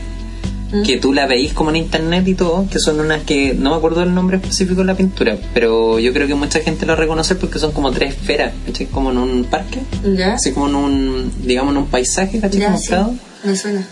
¿Mm? 0.71 0.83
que 0.83 0.97
tú 0.97 1.13
la 1.13 1.27
veís 1.27 1.53
como 1.53 1.69
en 1.69 1.75
internet 1.75 2.27
y 2.27 2.33
todo, 2.33 2.67
que 2.69 2.79
son 2.79 2.99
unas 2.99 3.23
que 3.23 3.53
no 3.53 3.69
me 3.69 3.75
acuerdo 3.75 4.01
el 4.01 4.13
nombre 4.13 4.37
específico 4.37 4.81
de 4.81 4.85
la 4.87 4.95
pintura, 4.95 5.37
pero 5.53 5.99
yo 5.99 6.11
creo 6.11 6.27
que 6.27 6.35
mucha 6.35 6.59
gente 6.59 6.85
lo 6.85 6.95
reconoce 6.95 7.35
porque 7.35 7.59
son 7.59 7.71
como 7.71 7.91
tres 7.91 8.15
esferas, 8.15 8.53
¿cachai? 8.65 8.87
Como 8.87 9.11
en 9.11 9.17
un 9.17 9.43
parque, 9.45 9.81
¿Ya? 10.03 10.33
así 10.33 10.51
como 10.51 10.67
en 10.67 10.75
un, 10.75 11.31
digamos, 11.43 11.73
en 11.73 11.77
un 11.77 11.87
paisaje, 11.87 12.39
¿cachai? 12.39 12.59
Ya, 12.59 12.67
como 12.67 12.79
sí. 12.79 12.87
prado. 12.89 13.13
Me 13.43 13.55
suena. 13.55 13.87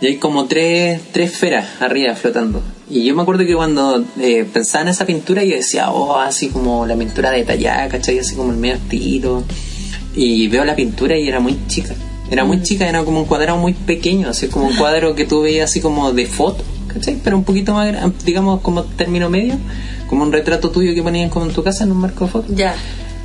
Y 0.00 0.06
hay 0.06 0.16
como 0.16 0.46
tres, 0.46 1.00
tres 1.12 1.30
esferas 1.30 1.80
arriba 1.80 2.14
flotando. 2.16 2.60
Y 2.90 3.04
yo 3.04 3.14
me 3.14 3.22
acuerdo 3.22 3.46
que 3.46 3.54
cuando 3.54 4.04
eh, 4.20 4.44
pensaba 4.52 4.82
en 4.82 4.88
esa 4.88 5.06
pintura, 5.06 5.44
yo 5.44 5.54
decía, 5.54 5.92
oh, 5.92 6.18
así 6.18 6.48
como 6.48 6.86
la 6.86 6.96
pintura 6.96 7.30
detallada, 7.30 7.88
¿cachai? 7.88 8.18
Así 8.18 8.34
como 8.34 8.50
el 8.50 8.58
medio 8.58 8.74
estilo. 8.74 9.44
Y 10.14 10.48
veo 10.48 10.64
la 10.64 10.74
pintura 10.74 11.16
y 11.16 11.28
era 11.28 11.38
muy 11.38 11.56
chica. 11.68 11.94
Era 12.32 12.46
muy 12.46 12.62
chica, 12.62 12.88
era 12.88 13.04
como 13.04 13.20
un 13.20 13.26
cuadrado 13.26 13.58
muy 13.58 13.74
pequeño, 13.74 14.30
así 14.30 14.48
como 14.48 14.68
un 14.68 14.76
cuadro 14.76 15.14
que 15.14 15.26
tú 15.26 15.42
veías 15.42 15.68
así 15.68 15.82
como 15.82 16.12
de 16.12 16.24
foto, 16.24 16.64
¿cachai? 16.88 17.18
Pero 17.22 17.36
un 17.36 17.44
poquito 17.44 17.74
más, 17.74 17.94
digamos, 18.24 18.62
como 18.62 18.84
término 18.84 19.28
medio, 19.28 19.56
como 20.08 20.22
un 20.22 20.32
retrato 20.32 20.70
tuyo 20.70 20.94
que 20.94 21.02
ponían 21.02 21.28
como 21.28 21.44
en 21.44 21.52
tu 21.52 21.62
casa 21.62 21.84
en 21.84 21.92
un 21.92 21.98
marco 21.98 22.24
de 22.24 22.30
foto. 22.30 22.54
Ya. 22.54 22.74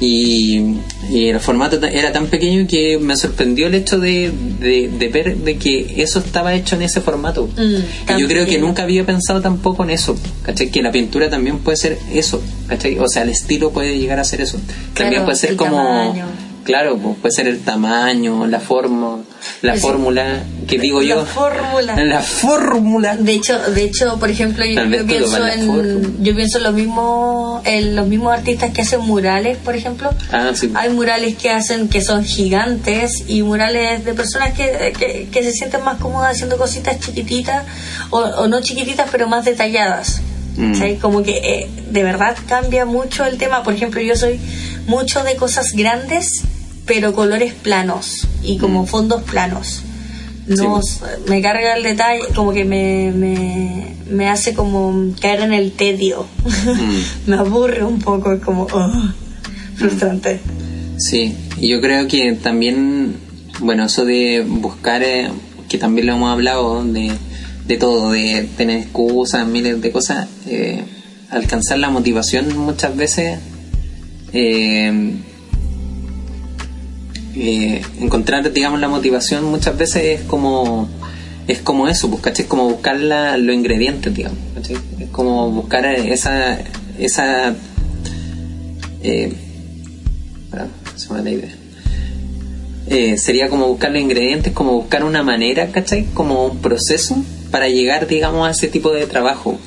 Y, 0.02 0.76
y 1.10 1.30
el 1.30 1.40
formato 1.40 1.84
era 1.86 2.12
tan 2.12 2.28
pequeño 2.28 2.68
que 2.68 2.98
me 3.00 3.16
sorprendió 3.16 3.68
el 3.68 3.76
hecho 3.76 3.98
de, 3.98 4.30
de, 4.60 4.90
de 4.90 5.08
ver 5.08 5.38
de 5.38 5.56
que 5.58 6.04
eso 6.04 6.20
estaba 6.20 6.54
hecho 6.54 6.76
en 6.76 6.82
ese 6.82 7.00
formato. 7.00 7.48
Mm, 7.56 8.12
y 8.14 8.22
yo 8.22 8.28
creo 8.28 8.46
que 8.46 8.60
nunca 8.60 8.84
había 8.84 9.06
pensado 9.06 9.40
tampoco 9.40 9.86
en 9.86 9.92
eso, 9.92 10.18
¿cachai? 10.44 10.70
Que 10.70 10.82
la 10.82 10.92
pintura 10.92 11.30
también 11.30 11.60
puede 11.60 11.78
ser 11.78 11.98
eso, 12.14 12.42
¿cachai? 12.68 13.00
O 13.00 13.08
sea, 13.08 13.24
el 13.24 13.30
estilo 13.30 13.72
puede 13.72 13.98
llegar 13.98 14.20
a 14.20 14.26
ser 14.26 14.42
eso. 14.42 14.60
También 14.94 15.24
puede 15.24 15.38
ser 15.38 15.56
como... 15.56 15.78
tamaño. 15.78 16.47
Claro, 16.68 16.98
pues, 16.98 17.16
puede 17.22 17.34
ser 17.34 17.48
el 17.48 17.62
tamaño, 17.62 18.46
la 18.46 18.60
forma, 18.60 19.20
la 19.62 19.76
sí. 19.76 19.80
fórmula, 19.80 20.44
que 20.68 20.78
digo 20.78 21.00
La 21.00 21.08
yo. 21.08 21.26
fórmula. 21.26 21.96
La 22.04 22.22
fórmula. 22.22 23.16
De 23.16 23.32
hecho, 23.32 23.58
de 23.72 23.86
hecho, 23.86 24.20
por 24.20 24.30
ejemplo, 24.30 24.66
yo, 24.66 24.82
pienso 25.08 25.38
en 25.48 25.68
la 25.68 26.10
yo 26.20 26.36
pienso 26.36 26.72
mismos 26.74 27.62
en 27.64 27.96
los 27.96 28.06
mismos 28.06 28.34
artistas 28.34 28.72
que 28.72 28.82
hacen 28.82 29.00
murales, 29.00 29.58
por 29.60 29.78
ejemplo. 29.78 30.10
Ah, 30.30 30.52
sí. 30.54 30.70
Hay 30.76 30.90
murales 30.90 31.38
que 31.38 31.52
hacen 31.52 31.88
que 31.88 32.02
son 32.02 32.26
gigantes 32.26 33.24
y 33.30 33.44
murales 33.44 34.04
de 34.04 34.14
personas 34.14 34.52
que, 34.52 34.92
que, 35.00 35.30
que 35.32 35.44
se 35.44 35.54
sienten 35.54 35.86
más 35.86 36.00
cómodas 36.00 36.34
haciendo 36.34 36.58
cositas 36.58 37.00
chiquititas 37.00 37.64
o, 38.10 38.18
o 38.20 38.48
no 38.50 38.60
chiquititas 38.60 39.08
pero 39.10 39.30
más 39.30 39.46
detalladas. 39.46 40.20
Mm. 40.58 40.74
¿Cachai? 40.74 40.98
Como 40.98 41.24
que 41.24 41.38
eh, 41.38 41.70
de 41.92 42.04
verdad 42.04 42.36
cambia 42.50 42.84
mucho 42.84 43.24
el 43.24 43.38
tema. 43.38 43.64
Por 43.64 43.74
ejemplo, 43.74 44.02
yo 44.02 44.18
soy 44.18 44.38
mucho 44.86 45.24
de 45.24 45.38
cosas 45.38 45.72
grandes 45.72 46.44
pero 46.88 47.14
colores 47.14 47.54
planos 47.54 48.28
y 48.44 48.58
como 48.58 48.84
Mm. 48.84 48.88
fondos 48.88 49.22
planos. 49.24 49.84
No, 50.48 50.82
Sí. 50.82 51.00
me 51.28 51.42
carga 51.42 51.76
el 51.76 51.84
detalle, 51.84 52.22
como 52.34 52.54
que 52.54 52.64
me, 52.64 53.12
me, 53.12 53.88
me 54.10 54.30
hace 54.30 54.54
como 54.54 55.14
caer 55.22 55.42
en 55.42 55.54
el 55.54 55.74
tedio. 55.74 56.26
Mm. 56.66 57.02
me 57.30 57.36
aburre 57.36 57.84
un 57.84 58.00
poco, 58.00 58.32
es 58.32 58.42
como 58.42 58.64
oh, 58.64 58.92
frustrante. 59.76 60.40
Sí, 60.98 61.36
y 61.60 61.70
yo 61.72 61.82
creo 61.82 62.08
que 62.08 62.32
también, 62.34 63.18
bueno, 63.60 63.86
eso 63.86 64.06
de 64.06 64.44
buscar, 64.48 65.04
eh, 65.04 65.30
que 65.70 65.78
también 65.78 66.08
lo 66.08 66.14
hemos 66.14 66.32
hablado, 66.32 66.84
de, 66.84 67.12
de 67.68 67.78
todo, 67.78 68.12
de 68.12 68.48
tener 68.58 68.80
excusas, 68.80 69.46
miles 69.46 69.82
de 69.82 69.92
cosas, 69.92 70.28
eh, 70.48 70.84
alcanzar 71.30 71.78
la 71.80 71.90
motivación 71.90 72.58
muchas 72.58 72.96
veces, 72.96 73.38
eh, 74.34 75.14
eh, 77.40 77.82
encontrar, 78.00 78.52
digamos, 78.52 78.80
la 78.80 78.88
motivación 78.90 79.44
muchas 79.46 79.78
veces 79.78 80.20
es 80.20 80.22
como 80.22 80.90
es 81.48 81.60
como 81.60 81.88
eso, 81.88 82.10
pues. 82.10 82.40
Es 82.40 82.46
como 82.46 82.70
buscar 82.70 83.00
la- 83.00 83.38
los 83.38 83.56
ingredientes, 83.56 84.14
digamos, 84.14 84.38
¿cachai? 84.56 84.76
Es 85.00 85.10
como 85.10 85.50
buscar 85.52 85.86
esa 85.86 86.58
esa 87.00 87.56
eh, 89.04 89.32
se 90.96 91.14
me 91.14 91.22
la 91.24 91.30
idea. 91.30 91.56
Eh, 92.90 93.18
sería 93.18 93.50
como 93.50 93.68
buscar 93.68 93.92
los 93.92 94.02
ingredientes, 94.02 94.54
como 94.54 94.74
buscar 94.74 95.04
una 95.04 95.22
manera, 95.24 95.68
¿cachai? 95.72 96.06
Como 96.14 96.46
un 96.48 96.58
proceso 96.60 97.18
para 97.52 97.68
llegar, 97.70 98.08
digamos, 98.08 98.48
a 98.48 98.52
ese 98.52 98.68
tipo 98.68 98.92
de 98.92 99.06
trabajo. 99.06 99.60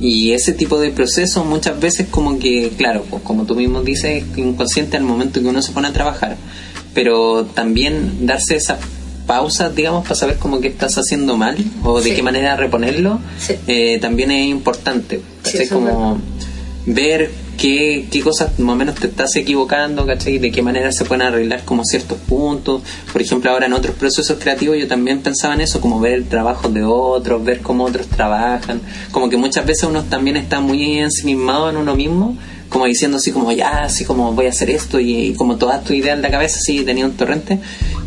Y 0.00 0.32
ese 0.32 0.52
tipo 0.52 0.78
de 0.80 0.90
proceso 0.90 1.44
muchas 1.44 1.80
veces 1.80 2.06
como 2.10 2.38
que, 2.38 2.70
claro, 2.76 3.04
pues 3.08 3.22
como 3.22 3.44
tú 3.44 3.54
mismo 3.54 3.82
dices, 3.82 4.22
es 4.24 4.38
inconsciente 4.38 4.96
al 4.96 5.04
momento 5.04 5.40
que 5.40 5.46
uno 5.46 5.62
se 5.62 5.72
pone 5.72 5.88
a 5.88 5.92
trabajar. 5.92 6.36
Pero 6.94 7.44
también 7.44 8.26
darse 8.26 8.56
esas 8.56 8.78
pausas, 9.26 9.74
digamos, 9.74 10.02
para 10.04 10.14
saber 10.14 10.36
cómo 10.38 10.60
que 10.60 10.68
estás 10.68 10.96
haciendo 10.98 11.36
mal 11.36 11.56
o 11.82 12.00
de 12.00 12.10
Sí. 12.10 12.16
qué 12.16 12.22
manera 12.22 12.56
reponerlo, 12.56 13.20
Sí. 13.38 13.54
eh, 13.66 13.98
también 14.00 14.30
es 14.30 14.46
importante. 14.48 15.20
es 15.44 15.70
como 15.70 16.18
ver 16.86 17.30
qué, 17.56 18.06
qué 18.10 18.20
cosas 18.20 18.58
más 18.58 18.74
o 18.74 18.76
menos 18.76 18.94
te 18.96 19.06
estás 19.06 19.34
equivocando, 19.36 20.04
¿cachai? 20.06 20.38
De 20.38 20.50
qué 20.50 20.60
manera 20.62 20.90
se 20.92 21.04
pueden 21.04 21.22
arreglar 21.26 21.64
como 21.64 21.84
ciertos 21.84 22.18
puntos. 22.18 22.82
Por 23.12 23.22
ejemplo, 23.22 23.50
ahora 23.50 23.66
en 23.66 23.72
otros 23.72 23.94
procesos 23.96 24.38
creativos 24.40 24.76
yo 24.78 24.86
también 24.88 25.20
pensaba 25.20 25.54
en 25.54 25.60
eso, 25.62 25.80
como 25.80 26.00
ver 26.00 26.14
el 26.14 26.24
trabajo 26.28 26.68
de 26.68 26.82
otros, 26.84 27.42
ver 27.44 27.60
cómo 27.60 27.84
otros 27.84 28.06
trabajan. 28.08 28.80
Como 29.10 29.30
que 29.30 29.36
muchas 29.36 29.64
veces 29.64 29.84
uno 29.88 30.02
también 30.04 30.36
está 30.36 30.60
muy 30.60 30.98
ensimismado 30.98 31.70
en 31.70 31.76
uno 31.76 31.94
mismo, 31.94 32.36
como 32.74 32.86
diciendo 32.86 33.18
así 33.18 33.30
como, 33.30 33.52
ya, 33.52 33.84
así 33.84 34.04
como 34.04 34.32
voy 34.32 34.46
a 34.46 34.48
hacer 34.50 34.68
esto 34.68 34.98
y, 34.98 35.28
y 35.28 35.34
como 35.34 35.56
toda 35.58 35.80
tu 35.82 35.92
idea 35.94 36.12
en 36.12 36.22
la 36.22 36.30
cabeza, 36.30 36.56
así 36.58 36.80
tenía 36.84 37.04
un 37.06 37.12
torrente. 37.12 37.60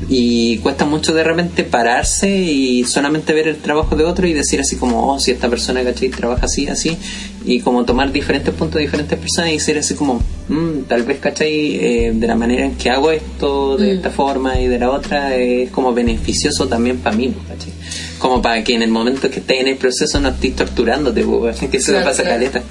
Y 0.10 0.58
cuesta 0.58 0.84
mucho 0.86 1.13
de 1.13 1.23
repente 1.23 1.63
pararse 1.63 2.30
y 2.30 2.84
solamente 2.84 3.34
ver 3.34 3.47
el 3.47 3.56
trabajo 3.58 3.95
de 3.95 4.03
otro 4.03 4.27
y 4.27 4.34
decir 4.34 4.60
así 4.60 4.75
como, 4.75 5.08
oh, 5.12 5.19
si 5.21 5.32
esta 5.32 5.47
persona, 5.49 5.84
¿cachai? 5.84 6.10
Trabaja 6.10 6.45
así, 6.47 6.67
así. 6.67 6.97
Y 7.45 7.62
como 7.62 7.86
tomar 7.86 8.12
diferentes 8.12 8.53
puntos 8.53 8.75
de 8.75 8.82
diferentes 8.82 9.17
personas 9.17 9.51
y 9.51 9.53
decir 9.53 9.77
así 9.77 9.93
como, 9.95 10.21
"Mm, 10.49 10.82
tal 10.89 11.03
vez, 11.03 11.19
¿cachai? 11.19 11.75
Eh, 11.77 12.12
de 12.13 12.27
la 12.27 12.36
manera 12.36 12.65
en 12.65 12.75
que 12.75 12.89
hago 12.89 13.12
esto, 13.12 13.77
de 13.77 13.93
Mm. 13.93 13.97
esta 13.97 14.10
forma 14.12 14.60
y 14.60 14.67
de 14.67 14.80
la 14.80 14.91
otra, 14.91 15.34
es 15.38 15.69
como 15.71 15.93
beneficioso 15.93 16.67
también 16.67 16.97
para 16.97 17.15
mí, 17.15 17.34
¿cachai? 17.47 17.71
Como 18.19 18.41
para 18.41 18.62
que 18.65 18.75
en 18.75 18.82
el 18.84 18.89
momento 18.91 19.30
que 19.30 19.39
estés 19.39 19.62
en 19.62 19.69
el 19.69 19.77
proceso 19.77 20.19
no 20.19 20.27
estés 20.30 20.56
torturándote, 20.58 21.23
pues, 21.23 21.58
que 21.58 21.77
eso 21.77 21.91
me 21.93 21.99
Claro, 21.99 22.10
pasa 22.12 22.23
claro. 22.23 22.36
caleta. 22.38 22.62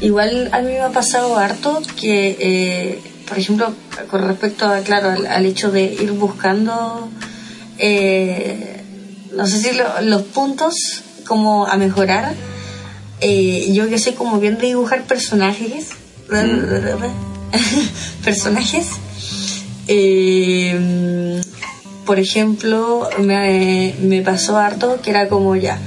Igual 0.00 0.48
a 0.52 0.60
mí 0.60 0.72
me 0.72 0.80
ha 0.80 0.90
pasado 0.90 1.36
harto 1.36 1.82
que, 2.00 2.36
eh, 2.40 3.02
por 3.28 3.38
ejemplo, 3.38 3.72
con 4.10 4.22
respecto 4.26 4.66
a, 4.66 4.80
claro, 4.80 5.10
al, 5.28 5.44
hecho 5.46 5.70
de 5.70 5.84
ir 5.84 6.12
buscando, 6.12 7.08
eh, 7.78 8.82
no 9.34 9.46
sé 9.46 9.60
si 9.60 9.72
lo- 9.76 10.00
los 10.02 10.22
puntos 10.22 10.74
como 11.26 11.66
a 11.66 11.76
mejorar, 11.76 12.34
eh, 13.20 13.70
yo 13.72 13.88
que 13.88 13.98
sé 13.98 14.14
como 14.14 14.38
bien 14.40 14.56
de 14.58 14.68
dibujar 14.68 15.02
personajes, 15.04 15.88
personajes, 18.24 18.86
eh, 19.88 21.40
por 22.06 22.18
ejemplo, 22.18 23.08
me, 23.18 23.94
me 24.00 24.22
pasó 24.22 24.56
harto 24.58 25.00
que 25.02 25.10
era 25.10 25.28
como 25.28 25.56
ya, 25.56 25.78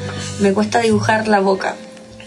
me 0.42 0.54
cuesta 0.54 0.80
dibujar 0.82 1.28
la 1.28 1.40
boca. 1.40 1.76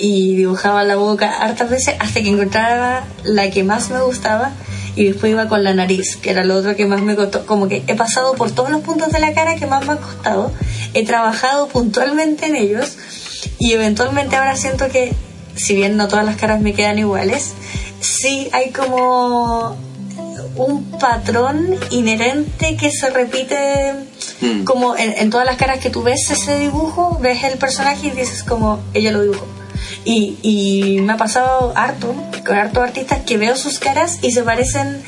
Y 0.04 0.36
dibujaba 0.36 0.84
la 0.84 0.96
boca 0.96 1.38
hartas 1.38 1.70
veces 1.70 1.94
hasta 1.98 2.20
que 2.20 2.28
encontraba 2.28 3.04
la 3.22 3.50
que 3.50 3.64
más 3.64 3.90
me 3.90 4.00
gustaba 4.02 4.52
y 4.96 5.04
después 5.06 5.32
iba 5.32 5.48
con 5.48 5.64
la 5.64 5.72
nariz, 5.72 6.16
que 6.16 6.30
era 6.30 6.44
lo 6.44 6.56
otro 6.56 6.76
que 6.76 6.86
más 6.86 7.00
me 7.00 7.16
costó. 7.16 7.46
Como 7.46 7.68
que 7.68 7.82
he 7.86 7.94
pasado 7.94 8.34
por 8.34 8.50
todos 8.50 8.70
los 8.70 8.82
puntos 8.82 9.10
de 9.12 9.18
la 9.18 9.32
cara 9.32 9.56
que 9.56 9.66
más 9.66 9.86
me 9.86 9.94
ha 9.94 9.96
costado, 9.96 10.52
he 10.92 11.04
trabajado 11.06 11.68
puntualmente 11.68 12.46
en 12.46 12.56
ellos 12.56 12.96
y 13.58 13.72
eventualmente 13.72 14.36
ahora 14.36 14.56
siento 14.56 14.88
que, 14.88 15.14
si 15.56 15.74
bien 15.74 15.96
no 15.96 16.06
todas 16.06 16.26
las 16.26 16.36
caras 16.36 16.60
me 16.60 16.74
quedan 16.74 16.98
iguales, 16.98 17.54
sí 18.00 18.48
hay 18.52 18.70
como 18.72 19.76
un 20.56 20.84
patrón 21.00 21.76
inherente 21.90 22.76
que 22.76 22.90
se 22.90 23.08
repite 23.10 23.94
Mm. 24.40 24.64
como 24.64 24.96
en, 24.96 25.14
en 25.16 25.30
todas 25.30 25.46
las 25.46 25.56
caras 25.56 25.78
que 25.78 25.90
tú 25.90 26.02
ves 26.02 26.30
ese 26.30 26.58
dibujo, 26.58 27.18
ves 27.20 27.44
el 27.44 27.58
personaje 27.58 28.08
y 28.08 28.10
dices 28.10 28.42
como 28.42 28.80
ella 28.92 29.12
lo 29.12 29.22
dibujó. 29.22 29.46
Y, 30.04 30.36
y 30.42 31.00
me 31.00 31.14
ha 31.14 31.16
pasado 31.16 31.72
harto, 31.76 32.14
con 32.46 32.56
harto 32.56 32.82
artistas 32.82 33.20
que 33.26 33.36
veo 33.38 33.56
sus 33.56 33.78
caras 33.78 34.18
y 34.22 34.32
se 34.32 34.42
parecen 34.42 35.02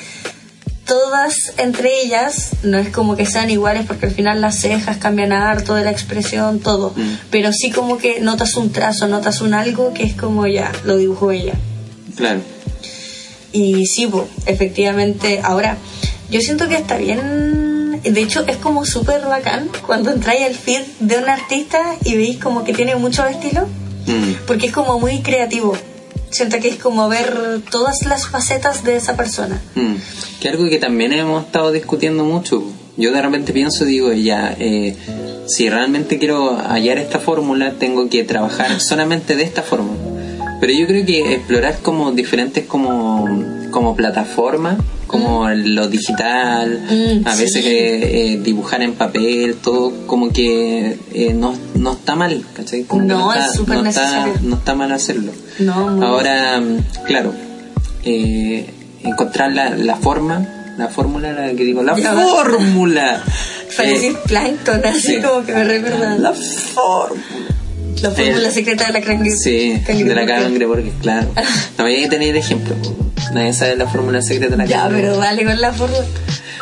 todas 0.86 1.52
entre 1.58 2.00
ellas, 2.02 2.50
no 2.62 2.78
es 2.78 2.90
como 2.90 3.16
que 3.16 3.26
sean 3.26 3.50
iguales 3.50 3.84
porque 3.86 4.06
al 4.06 4.12
final 4.12 4.40
las 4.40 4.56
cejas 4.60 4.98
cambian 4.98 5.32
harto 5.32 5.74
de 5.74 5.84
la 5.84 5.90
expresión, 5.90 6.60
todo, 6.60 6.92
Mm. 6.96 7.14
pero 7.30 7.52
sí 7.52 7.70
como 7.70 7.98
que 7.98 8.20
notas 8.20 8.54
un 8.56 8.70
trazo, 8.70 9.08
notas 9.08 9.40
un 9.40 9.52
algo 9.52 9.92
que 9.92 10.04
es 10.04 10.14
como 10.14 10.46
ya, 10.46 10.70
lo 10.84 10.96
dibujó 10.96 11.32
ella. 11.32 11.54
Claro. 12.14 12.40
Y 13.52 13.86
sí, 13.86 14.08
efectivamente, 14.46 15.40
ahora, 15.42 15.76
yo 16.30 16.40
siento 16.40 16.68
que 16.68 16.76
está 16.76 16.96
bien, 16.98 18.00
de 18.04 18.22
hecho 18.22 18.44
es 18.46 18.56
como 18.56 18.84
súper 18.84 19.22
bacán 19.22 19.68
cuando 19.86 20.12
entráis 20.12 20.42
al 20.46 20.54
feed 20.54 20.82
de 21.00 21.18
un 21.18 21.28
artista 21.28 21.80
y 22.04 22.16
veis 22.16 22.38
como 22.38 22.62
que 22.62 22.72
tiene 22.72 22.94
mucho 22.94 23.26
estilo, 23.26 23.66
Mm. 24.06 24.46
porque 24.46 24.66
es 24.66 24.72
como 24.72 24.98
muy 24.98 25.20
creativo. 25.20 25.76
Siento 26.30 26.58
que 26.58 26.68
es 26.68 26.76
como 26.76 27.08
ver 27.08 27.60
todas 27.70 28.04
las 28.04 28.28
facetas 28.28 28.84
de 28.84 28.96
esa 28.96 29.16
persona. 29.16 29.60
Mm. 29.74 29.94
Que 30.40 30.48
algo 30.48 30.68
que 30.68 30.78
también 30.78 31.12
hemos 31.12 31.44
estado 31.44 31.72
discutiendo 31.72 32.24
mucho. 32.24 32.62
Yo 32.96 33.12
de 33.12 33.22
repente 33.22 33.52
pienso, 33.52 33.84
digo, 33.84 34.12
ya, 34.12 34.54
eh, 34.58 34.96
si 35.46 35.68
realmente 35.68 36.18
quiero 36.18 36.56
hallar 36.56 36.98
esta 36.98 37.18
fórmula, 37.18 37.74
tengo 37.78 38.08
que 38.08 38.24
trabajar 38.24 38.80
solamente 38.80 39.36
de 39.36 39.44
esta 39.44 39.62
forma. 39.62 39.92
Pero 40.60 40.72
yo 40.72 40.86
creo 40.86 41.04
que 41.04 41.34
explorar 41.34 41.78
como 41.82 42.12
diferentes 42.12 42.64
como, 42.64 43.26
como 43.70 43.94
plataformas, 43.94 44.78
como 45.06 45.48
lo 45.50 45.88
digital, 45.88 46.80
Mm, 46.90 47.26
a 47.26 47.34
veces 47.36 47.64
eh, 47.64 48.32
eh, 48.32 48.40
dibujar 48.42 48.82
en 48.82 48.94
papel, 48.94 49.54
todo 49.62 49.92
como 50.06 50.32
que 50.32 50.98
eh, 51.14 51.32
no, 51.34 51.54
no 51.74 51.92
está 51.92 52.14
mal, 52.16 52.44
¿cachai? 52.54 52.82
Como 52.84 53.02
No, 53.02 53.32
está, 53.32 53.46
es 53.46 53.54
súper 53.54 53.82
no 53.82 53.88
está- 53.88 54.26
no 54.42 54.56
está 54.56 54.74
mal 54.74 54.92
hacerlo. 54.92 55.32
No, 55.60 56.02
Ahora, 56.04 56.60
mm, 56.60 57.04
claro, 57.06 57.32
eh, 58.04 58.66
encontrar 59.02 59.52
la, 59.52 59.70
la 59.70 59.96
forma, 59.96 60.74
la 60.78 60.88
fórmula, 60.88 61.32
la 61.32 61.48
que 61.54 61.64
digo, 61.64 61.82
la 61.82 61.96
fórmula. 61.96 63.22
Para 63.76 63.88
Eh, 63.90 63.92
decir 63.92 64.16
plankton, 64.26 64.80
así 64.86 65.00
sí. 65.16 65.20
como 65.22 65.44
que 65.44 65.52
me 65.52 65.64
recuerda 65.64 66.16
la 66.16 66.32
fórmula. 66.32 67.22
la 68.02 68.10
fórmula 68.10 68.48
Eh, 68.48 68.52
secreta 68.52 68.86
de 68.86 68.92
la 68.94 69.00
cangre. 69.02 69.30
Sí, 69.30 69.70
de 69.86 70.14
la 70.14 70.24
cangre, 70.26 70.66
porque 70.66 70.90
claro. 71.02 71.28
No 71.78 71.84
había 71.84 72.00
que 72.00 72.08
tener 72.08 72.36
ejemplo. 72.36 72.74
Nadie 73.32 73.52
sabe 73.52 73.76
la 73.76 73.86
fórmula 73.86 74.22
secreta 74.22 74.52
de 74.52 74.56
la 74.58 74.64
Ya, 74.66 74.88
pero 74.90 75.16
dale 75.18 75.44
con 75.44 75.60
la 75.60 75.72
fórmula. 75.72 76.04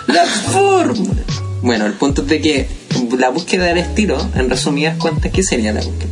La 0.09 0.24
fórmula. 0.24 1.22
Bueno, 1.62 1.87
el 1.87 1.92
punto 1.94 2.22
es 2.22 2.29
de 2.29 2.40
que 2.40 2.68
la 3.18 3.31
búsqueda 3.31 3.64
del 3.66 3.79
estilo, 3.79 4.18
en 4.35 4.50
resumidas 4.50 4.96
cuentas, 4.98 5.33
¿qué 5.33 5.42
sería 5.42 5.72
la 5.72 5.81
búsqueda? 5.81 6.11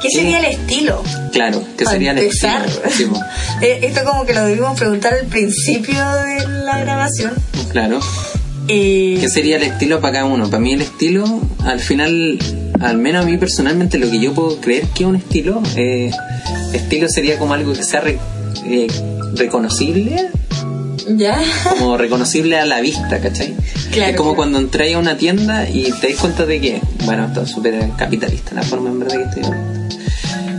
¿Qué 0.00 0.08
sería 0.10 0.38
el 0.38 0.44
estilo? 0.46 1.02
Claro, 1.32 1.62
¿qué 1.76 1.84
sería 1.86 2.12
el 2.12 2.18
empezar. 2.18 2.66
estilo? 2.66 3.14
Sí. 3.14 3.20
Eh, 3.62 3.78
Esto 3.82 4.00
como 4.04 4.24
que 4.26 4.34
lo 4.34 4.44
debimos 4.44 4.76
preguntar 4.78 5.14
al 5.14 5.26
principio 5.26 5.94
de 5.94 6.48
la 6.64 6.78
grabación. 6.80 7.32
claro. 7.70 8.00
Eh, 8.68 9.18
¿Qué 9.20 9.28
sería 9.28 9.56
el 9.56 9.64
estilo 9.64 10.00
para 10.00 10.14
cada 10.14 10.24
uno? 10.26 10.48
Para 10.48 10.60
mí 10.60 10.72
el 10.72 10.82
estilo, 10.82 11.24
al 11.64 11.80
final, 11.80 12.38
al 12.80 12.96
menos 12.96 13.24
a 13.24 13.28
mí 13.28 13.36
personalmente, 13.36 13.98
lo 13.98 14.08
que 14.10 14.20
yo 14.20 14.32
puedo 14.34 14.60
creer 14.60 14.86
que 14.94 15.02
es 15.02 15.08
un 15.08 15.16
estilo, 15.16 15.60
eh, 15.76 16.10
estilo 16.72 17.08
sería 17.08 17.38
como 17.38 17.54
algo 17.54 17.72
que 17.72 17.82
sea 17.82 18.00
re- 18.00 18.18
eh, 18.66 18.86
reconocible, 19.34 20.28
¿Ya? 21.08 21.40
como 21.78 21.96
reconocible 21.96 22.58
a 22.58 22.64
la 22.66 22.80
vista, 22.80 23.20
¿cachai? 23.20 23.54
Claro, 23.92 24.10
es 24.10 24.16
como 24.16 24.30
claro. 24.30 24.36
cuando 24.36 24.58
entráis 24.58 24.94
a 24.96 24.98
una 24.98 25.16
tienda 25.16 25.68
y 25.68 25.90
te 26.00 26.08
das 26.10 26.16
cuenta 26.20 26.46
de 26.46 26.60
que, 26.60 26.80
bueno, 27.04 27.26
esto 27.26 27.42
es 27.42 27.50
súper 27.50 27.90
capitalista, 27.96 28.54
la 28.54 28.62
forma 28.62 28.90
en 28.90 29.00
verdad 29.00 29.16
que 29.18 29.24
estoy 29.40 29.44
hablando. 29.44 29.96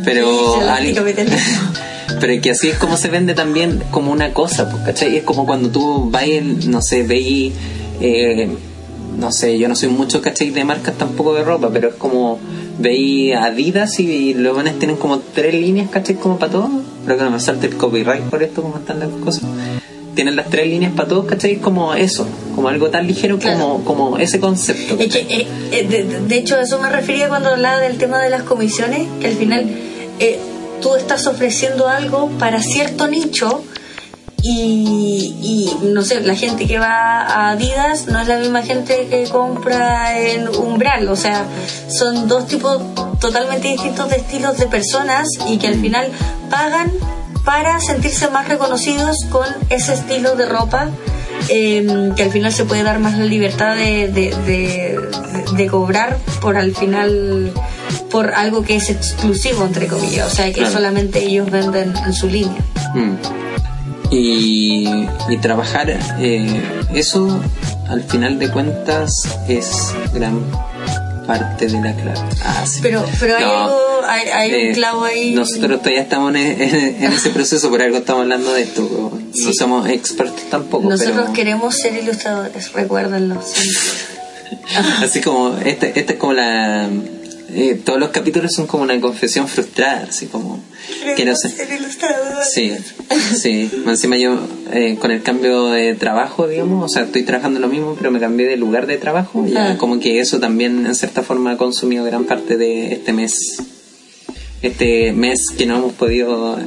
Pero, 0.04 0.56
Sí, 0.60 0.68
alguien- 0.68 1.28
pero 2.20 2.42
que 2.42 2.52
así 2.52 2.70
es 2.70 2.78
como 2.78 2.98
se 2.98 3.08
vende 3.08 3.34
también 3.34 3.82
como 3.92 4.12
una 4.12 4.34
cosa, 4.34 4.70
pues, 4.70 4.84
¿cachai? 4.84 5.16
Es 5.18 5.24
como 5.24 5.46
cuando 5.46 5.70
tú 5.70 6.10
vas, 6.12 6.24
en, 6.24 6.70
no 6.70 6.82
sé, 6.82 7.04
veis, 7.04 7.54
eh, 8.02 8.50
no 9.18 9.32
sé, 9.32 9.58
yo 9.58 9.68
no 9.70 9.76
soy 9.76 9.90
mucho, 9.90 10.22
¿cachai? 10.22 10.50
De 10.50 10.64
marcas 10.66 10.96
tampoco 10.98 11.34
de 11.34 11.44
ropa, 11.44 11.70
pero 11.72 11.90
es 11.90 11.96
como 11.96 12.40
veis 12.80 13.36
Adidas 13.36 14.00
y, 14.00 14.34
los 14.34 14.54
buenos 14.54 14.78
tienen 14.80 14.98
como 14.98 15.20
tres 15.20 15.54
líneas, 15.54 15.90
¿cachai? 15.90 16.16
Como 16.16 16.38
para 16.40 16.52
todos. 16.52 16.70
Pero 17.06 17.18
que 17.18 17.24
no 17.26 17.32
me 17.32 17.40
salte 17.40 17.68
el 17.68 17.76
copyright 17.76 18.24
por 18.24 18.42
esto, 18.44 18.62
como 18.62 18.78
están 18.78 19.00
las 19.00 19.10
cosas. 19.24 19.44
Tienen 20.16 20.36
las 20.36 20.50
tres 20.50 20.68
líneas 20.68 20.94
para 20.94 21.10
todos, 21.10 21.26
¿cachai? 21.26 21.58
Como 21.58 21.94
eso, 21.96 22.26
como 22.56 22.68
algo 22.70 22.90
tan 22.90 23.08
ligero 23.08 23.40
Claro. 23.40 23.60
como, 23.60 23.84
como 23.84 24.18
ese 24.20 24.40
concepto. 24.40 24.96
Es 25.00 25.12
que, 25.12 25.20
eh, 25.22 25.48
eh, 25.72 25.88
de, 25.90 26.04
de- 26.04 26.20
de 26.22 26.38
hecho, 26.38 26.60
eso 26.60 26.80
me 26.80 26.90
refería 26.90 27.28
cuando 27.30 27.50
hablaba 27.50 27.80
del 27.80 27.98
tema 27.98 28.20
de 28.22 28.30
las 28.30 28.44
comisiones, 28.44 29.08
que 29.20 29.28
al 29.28 29.34
final 29.34 29.66
eh, 30.20 30.40
tú 30.82 30.96
estás 30.96 31.26
ofreciendo 31.28 31.88
algo 31.88 32.30
para 32.40 32.62
cierto 32.62 33.08
nicho 33.08 33.64
y, 34.46 35.36
y, 35.42 35.86
no 35.86 36.02
sé, 36.04 36.20
la 36.22 36.36
gente 36.36 36.68
que 36.68 36.78
va 36.78 37.22
a 37.22 37.52
Adidas 37.52 38.08
no 38.08 38.20
es 38.20 38.28
la 38.28 38.38
misma 38.38 38.62
gente 38.62 39.08
que 39.10 39.24
compra 39.30 40.20
en 40.20 40.48
Umbral, 40.50 41.08
o 41.08 41.16
sea, 41.16 41.46
son 41.90 42.28
dos 42.28 42.48
tipos 42.48 42.82
totalmente 43.20 43.70
distintos 43.70 44.10
de 44.10 44.18
estilos 44.18 44.58
de 44.58 44.68
personas 44.68 45.28
y 45.48 45.58
que 45.58 45.68
al 45.68 45.80
final 45.80 46.12
pagan 46.50 46.92
para 47.46 47.80
sentirse 47.80 48.30
más 48.30 48.48
reconocidos 48.50 49.18
con 49.30 49.46
ese 49.70 49.94
estilo 49.94 50.36
de 50.36 50.46
ropa 50.46 50.90
eh, 51.50 52.12
que 52.16 52.24
al 52.24 52.32
final 52.32 52.54
se 52.54 52.64
puede 52.66 52.84
dar 52.84 53.00
más 53.00 53.18
la 53.18 53.26
libertad 53.26 53.76
de, 53.76 54.08
de, 54.10 54.34
de- 54.46 55.00
de 55.58 55.68
cobrar 55.68 56.18
por 56.42 56.58
al 56.58 56.74
final 56.76 57.52
por 58.10 58.34
algo 58.34 58.64
que 58.64 58.76
es 58.78 58.90
exclusivo 58.90 59.66
entre 59.66 59.88
comillas 59.88 60.32
o 60.32 60.36
sea 60.36 60.46
que 60.48 60.54
Claro. 60.60 60.72
solamente 60.72 61.20
ellos 61.24 61.50
venden 61.52 61.94
en 62.06 62.14
su 62.14 62.28
línea 62.28 62.62
Mm. 62.94 63.16
Y, 64.13 65.08
y 65.30 65.38
trabajar 65.41 65.89
eh, 66.19 66.62
eso 66.93 67.39
al 67.89 68.04
final 68.04 68.38
de 68.39 68.49
cuentas 68.52 69.12
es 69.47 69.71
gran 70.13 70.39
parte 71.26 71.67
de 71.67 71.73
la 71.82 71.93
clave. 71.95 72.19
Ah, 72.43 72.63
sí. 72.65 72.80
pero 72.84 73.04
pero 73.19 73.38
hay 73.38 73.43
No, 73.43 73.63
algo 73.63 73.78
hay, 74.08 74.28
hay 74.30 74.52
eh, 74.52 74.67
un 74.69 74.73
clavo 74.76 75.04
ahí 75.06 75.32
Nosotros 75.34 75.80
todavía 75.80 76.02
estamos 76.02 76.36
en, 76.36 76.62
en- 76.62 77.04
en 77.04 77.13
ese 77.13 77.30
proceso, 77.30 77.69
por 77.69 77.82
algo 77.82 77.97
estamos 77.97 78.21
hablando 78.23 78.54
de 78.54 78.62
esto. 78.63 79.12
No 79.45 79.54
somos 79.54 79.89
expertos 79.89 80.43
tampoco. 80.49 80.89
nosotros 80.89 81.15
pero, 81.21 81.34
queremos 81.34 81.76
ser 81.76 81.95
ilustradores 81.97 82.71
recuérdenlo. 82.73 83.41
Así 85.02 85.21
como, 85.21 85.58
este, 85.58 85.97
esta 85.99 86.13
es 86.13 86.19
como 86.19 86.34
la. 86.34 86.88
Eh, 87.56 87.80
todos 87.84 88.00
los 88.00 88.10
capítulos 88.10 88.52
son 88.54 88.68
como 88.68 88.84
una 88.84 89.00
confesión 89.00 89.48
frustrada, 89.48 90.08
así 90.10 90.28
como. 90.28 90.63
Ser. 91.36 91.36
ser 91.36 91.80
ilustradores 91.80 92.50
Sí, 92.54 92.74
sí. 93.42 93.70
Encima 93.86 94.18
yo, 94.18 94.38
eh, 94.72 94.98
con 95.00 95.12
el 95.12 95.22
cambio 95.22 95.68
de 95.68 95.96
trabajo, 95.96 96.48
digamos, 96.48 96.86
o 96.86 96.94
sea, 96.94 97.04
estoy 97.04 97.24
trabajando 97.24 97.60
lo 97.60 97.68
mismo, 97.68 97.96
pero 97.98 98.12
me 98.12 98.20
cambié 98.20 98.48
de 98.48 98.58
lugar 98.58 98.88
de 98.88 98.98
trabajo. 98.98 99.46
Y 99.48 99.56
Ah. 99.56 99.76
como 99.78 100.00
que 100.00 100.20
eso 100.20 100.39
también, 100.39 100.86
en 100.86 100.96
cierta 100.96 101.22
forma, 101.24 101.52
ha 101.52 101.58
consumido 101.58 102.04
gran 102.04 102.26
parte 102.26 102.58
de 102.58 102.94
este 102.94 103.13
mes. 103.13 103.34
Este 104.62 105.12
mes 105.13 105.39
que 105.58 105.66
no 105.66 105.78
hemos 105.78 105.94
podido. 105.94 106.58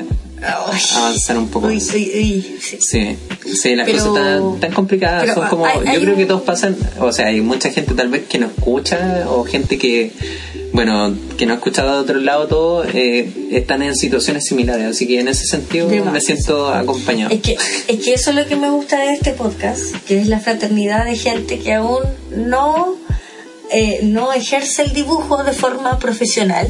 Avanzar 0.42 1.38
un 1.38 1.48
poco. 1.48 1.68
Uy, 1.68 1.76
uy, 1.94 2.10
uy, 2.14 2.58
sí. 2.60 2.78
Sí, 2.80 3.16
sí, 3.54 3.74
las 3.74 3.86
Pero- 3.86 3.98
cosas 3.98 4.14
tan, 4.14 4.60
tan 4.60 4.72
complicadas 4.72 5.22
pero 5.22 5.34
son 5.34 5.48
como. 5.48 5.66
hay- 5.66 5.78
hay 5.86 5.94
yo 5.94 6.00
creo 6.02 6.12
un- 6.14 6.18
que 6.18 6.26
todos 6.26 6.42
pasan. 6.42 6.76
O 7.00 7.12
sea, 7.12 7.26
hay 7.28 7.40
mucha 7.40 7.70
gente 7.70 7.94
tal 7.94 8.08
vez 8.08 8.26
que 8.28 8.38
no 8.38 8.46
escucha, 8.46 9.24
o 9.28 9.44
gente 9.44 9.78
que, 9.78 10.12
bueno, 10.72 11.14
que 11.38 11.46
no 11.46 11.52
ha 11.54 11.56
escuchado 11.56 11.94
de 11.94 11.98
otro 12.00 12.20
lado 12.20 12.46
todo, 12.48 12.84
eh, 12.84 13.30
están 13.52 13.82
en 13.82 13.94
situaciones 13.96 14.44
similares. 14.44 14.86
Así 14.86 15.06
que 15.06 15.20
en 15.20 15.28
ese 15.28 15.46
sentido 15.46 15.88
De 15.88 16.00
me 16.00 16.10
más. 16.12 16.24
siento 16.24 16.68
acompañado. 16.72 17.32
Es 17.34 17.40
que, 17.40 17.56
es 17.88 18.00
que 18.04 18.14
eso 18.14 18.30
es 18.30 18.36
lo 18.36 18.46
que 18.46 18.56
me 18.56 18.68
gusta 18.70 19.00
de 19.00 19.14
este 19.14 19.32
podcast, 19.32 19.94
que 20.06 20.20
es 20.20 20.26
la 20.28 20.40
fraternidad 20.40 21.04
de 21.06 21.16
gente 21.16 21.58
que 21.60 21.72
aún 21.74 22.00
no, 22.36 22.94
eh, 23.72 24.00
no 24.02 24.32
ejerce 24.32 24.82
el 24.82 24.92
dibujo 24.92 25.42
de 25.44 25.52
forma 25.52 25.98
profesional. 25.98 26.68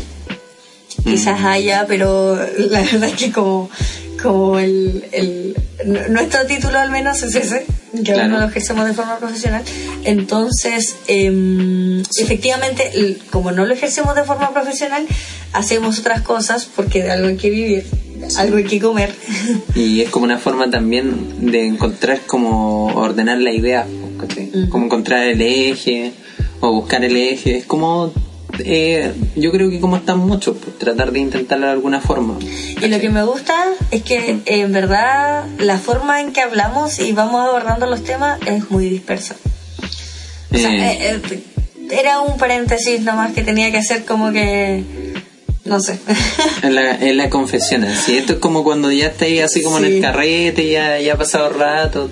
Quizás 1.04 1.40
haya, 1.44 1.86
pero 1.86 2.36
la 2.36 2.80
verdad 2.82 3.04
es 3.10 3.14
que 3.16 3.30
como, 3.32 3.70
como 4.22 4.58
el, 4.58 5.04
el- 5.12 5.56
nuestro 6.08 6.44
título 6.46 6.78
al 6.78 6.90
menos 6.90 7.22
es 7.22 7.34
ese, 7.36 7.64
que 7.92 8.12
aún 8.12 8.20
Claro. 8.20 8.28
no 8.28 8.38
lo 8.40 8.46
ejercemos 8.46 8.86
de 8.86 8.92
forma 8.94 9.18
profesional. 9.18 9.62
Entonces, 10.04 10.96
em, 11.06 12.00
efectivamente, 12.18 13.18
como 13.30 13.52
no 13.52 13.66
lo 13.66 13.74
ejercemos 13.74 14.14
de 14.16 14.24
forma 14.24 14.52
profesional, 14.52 15.06
hacemos 15.52 15.98
otras 15.98 16.22
cosas 16.22 16.64
porque 16.64 17.02
de 17.04 17.10
algo 17.12 17.28
hay 17.28 17.36
que 17.36 17.50
vivir, 17.50 17.86
algo 18.38 18.56
hay 18.56 18.64
que 18.64 18.80
comer. 18.80 19.14
Y 19.74 20.00
es 20.00 20.10
como 20.10 20.24
una 20.24 20.38
forma 20.38 20.70
también 20.70 21.50
de 21.50 21.66
encontrar 21.66 22.20
como 22.26 22.86
ordenar 22.86 23.38
la 23.38 23.52
idea, 23.52 23.86
¿cachai? 24.18 24.50
como 24.70 24.86
encontrar 24.86 25.24
el 25.28 25.40
eje 25.42 26.12
o 26.60 26.72
buscar 26.72 27.04
el 27.04 27.16
eje. 27.16 27.58
Es 27.58 27.64
como, 27.66 28.12
eh, 28.58 29.12
yo 29.36 29.50
creo 29.52 29.70
que 29.70 29.80
como 29.80 29.96
están 29.96 30.18
muchos, 30.18 30.56
pues, 30.56 30.78
tratar 30.78 31.12
de 31.12 31.20
intentarlo 31.20 31.66
de 31.66 31.72
alguna 31.72 32.00
forma. 32.00 32.38
Y 32.80 32.86
lo 32.88 33.00
que 33.00 33.10
me 33.10 33.22
gusta 33.24 33.54
es 33.90 34.02
que 34.02 34.40
en 34.46 34.72
verdad 34.72 35.44
la 35.58 35.78
forma 35.78 36.20
en 36.20 36.32
que 36.32 36.40
hablamos 36.40 36.98
y 36.98 37.12
vamos 37.12 37.46
abordando 37.46 37.86
los 37.86 38.02
temas 38.04 38.38
es 38.46 38.70
muy 38.70 38.88
dispersa. 38.88 39.36
O 40.52 40.58
sea, 40.58 40.70
Eh, 40.70 40.98
eh, 41.00 41.20
eh, 41.30 41.42
era 41.90 42.20
un 42.20 42.36
paréntesis 42.36 43.00
nomás 43.02 43.32
que 43.32 43.42
tenía 43.42 43.70
que 43.70 43.78
hacer 43.78 44.04
como 44.04 44.32
que... 44.32 44.82
No 45.64 45.80
sé. 45.80 45.98
En 46.62 46.74
la, 46.74 46.96
la 46.98 47.30
confesión, 47.30 47.84
así. 47.84 48.16
Esto 48.18 48.34
es 48.34 48.38
como 48.38 48.62
cuando 48.64 48.90
ya 48.90 49.08
estáis 49.08 49.42
así 49.42 49.62
como 49.62 49.78
en 49.78 49.84
el 49.84 50.00
carrete, 50.00 50.68
ya, 50.68 50.98
ya 51.00 51.14
ha 51.14 51.18
pasado 51.18 51.48
rato. 51.50 52.08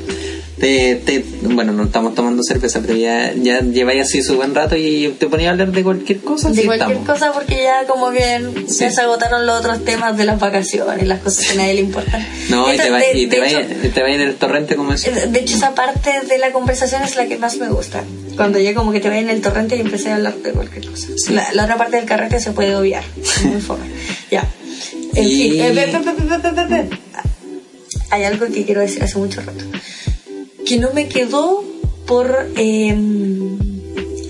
Te, 0.65 0.95
te- 0.95 1.23
bueno, 1.43 1.73
no 1.75 1.85
estamos 1.85 2.15
tomando 2.15 2.43
cerveza, 2.43 2.81
pero 2.81 2.95
ya, 2.97 3.35
ya 3.35 3.61
lleváis 3.61 4.01
así 4.01 4.23
su 4.23 4.37
buen 4.37 4.55
rato 4.55 4.77
y 4.77 5.15
te 5.19 5.27
ponías 5.27 5.49
a 5.49 5.51
hablar 5.51 5.73
de 5.73 5.83
cualquier 5.83 6.21
cosa. 6.21 6.49
de 6.49 6.65
cualquier 6.65 6.93
estamos. 6.93 7.07
cosa 7.21 7.33
porque 7.35 7.63
ya 7.65 7.87
como 7.87 8.11
que 8.13 8.41
Sí. 8.67 8.79
ya 8.79 8.91
se 8.91 9.03
agotaron 9.03 9.45
los 9.47 9.61
otros 9.61 9.85
temas 9.85 10.17
de 10.17 10.25
las 10.25 10.41
vacaciones, 10.41 11.07
las 11.07 11.21
cosas 11.21 11.45
que 11.49 11.53
a 11.53 11.55
nadie 11.57 11.75
le 11.75 11.81
importan. 11.83 12.27
No, 12.49 12.73
y 12.73 12.79
te 12.79 12.89
vas 12.89 13.03
de- 13.03 13.19
y 13.19 13.27
te 13.27 13.41
vas 13.41 13.53
hecho- 13.53 13.91
te 13.93 14.01
en 14.15 14.21
el 14.23 14.37
torrente 14.37 14.75
como 14.75 14.95
eso. 14.95 15.11
De 15.11 15.39
hecho, 15.39 15.55
esa 15.55 15.75
parte 15.75 16.11
de 16.27 16.39
la 16.39 16.51
conversación 16.51 17.03
es 17.03 17.15
la 17.17 17.27
que 17.27 17.37
más 17.37 17.59
me 17.59 17.69
gusta. 17.69 18.03
Cuando 18.35 18.59
ya 18.59 18.73
como 18.73 18.91
que 18.91 19.01
te 19.01 19.11
ve 19.11 19.19
en 19.19 19.29
el 19.29 19.43
torrente 19.43 19.77
y 19.77 19.81
empecé 19.81 20.13
a 20.13 20.15
hablar 20.17 20.35
de 20.37 20.51
cualquier 20.53 20.87
cosa. 20.89 21.09
La, 21.29 21.47
la 21.53 21.65
otra 21.65 21.77
parte 21.77 21.97
del 21.99 22.07
carrete 22.07 22.41
se 22.41 22.53
puede 22.53 22.75
obviar. 22.75 23.05
Muy 23.45 23.61
fome. 23.61 23.85
Ya. 24.31 24.49
En 25.15 25.25
Y- 25.29 25.51
fin. 25.51 25.61
eh. 25.61 26.89
Hay 28.11 28.25
algo 28.25 28.47
que 28.47 28.65
quiero 28.65 28.81
decir 28.81 29.03
hace 29.03 29.19
mucho 29.19 29.41
rato. 29.43 29.63
Que 30.67 30.79
no 30.79 30.93
me 30.93 31.09
quedó 31.09 31.63
por... 32.07 32.51
eh, 32.57 32.97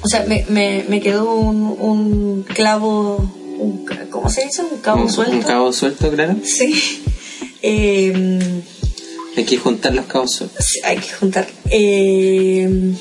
o 0.02 0.08
sea, 0.08 0.24
me, 0.26 0.44
me, 0.48 0.84
me 0.88 1.00
quedó 1.00 1.34
un, 1.34 1.62
un 1.78 2.42
clavo... 2.42 3.16
un 3.58 3.86
¿Cómo 4.10 4.28
se 4.28 4.44
dice? 4.44 4.62
Un 4.62 4.78
cabo 4.80 5.02
Un- 5.04 5.10
suelto. 5.12 5.34
Un 5.36 5.42
cabo 5.42 5.72
suelto, 5.72 6.10
claro. 6.10 6.36
Sí. 6.44 7.00
Eh, 7.66 8.12
Hay 9.38 9.44
que 9.44 9.56
juntar 9.56 9.94
los 9.94 10.04
cabos 10.04 10.32
sueltos. 10.32 10.66
Sí, 10.66 10.80
hay 10.84 10.98
que 10.98 11.10
juntar. 11.14 11.48
Eh, 11.70 12.92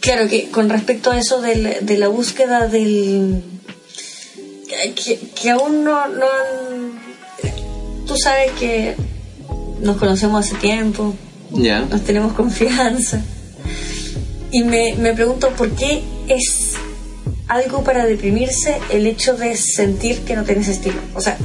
claro 0.00 0.28
que 0.28 0.48
con 0.50 0.68
respecto 0.68 1.12
a 1.12 1.18
eso 1.20 1.40
del- 1.40 1.86
de 1.86 1.98
la 1.98 2.08
búsqueda 2.08 2.66
del... 2.66 3.44
Que, 4.96 5.20
que 5.40 5.50
aún 5.50 5.84
no, 5.84 6.08
no 6.08 6.24
han- 6.26 7.00
Tú 8.08 8.16
sabes 8.16 8.50
que 8.58 8.96
nos 9.82 9.98
conocemos 9.98 10.44
hace 10.44 10.56
tiempo, 10.56 11.14
Ya. 11.54 11.80
nos 11.80 12.02
tenemos 12.02 12.32
confianza. 12.32 13.20
Y 14.50 14.64
me, 14.64 14.94
me 14.98 15.14
pregunto 15.14 15.50
por 15.50 15.70
qué 15.70 16.02
es 16.28 16.74
algo 17.48 17.84
para 17.84 18.04
deprimirse 18.06 18.76
el 18.90 19.06
hecho 19.06 19.34
de 19.34 19.56
sentir 19.56 20.20
que 20.20 20.36
no 20.36 20.44
tienes 20.44 20.68
estilo. 20.68 21.00
O 21.14 21.20
sea, 21.20 21.36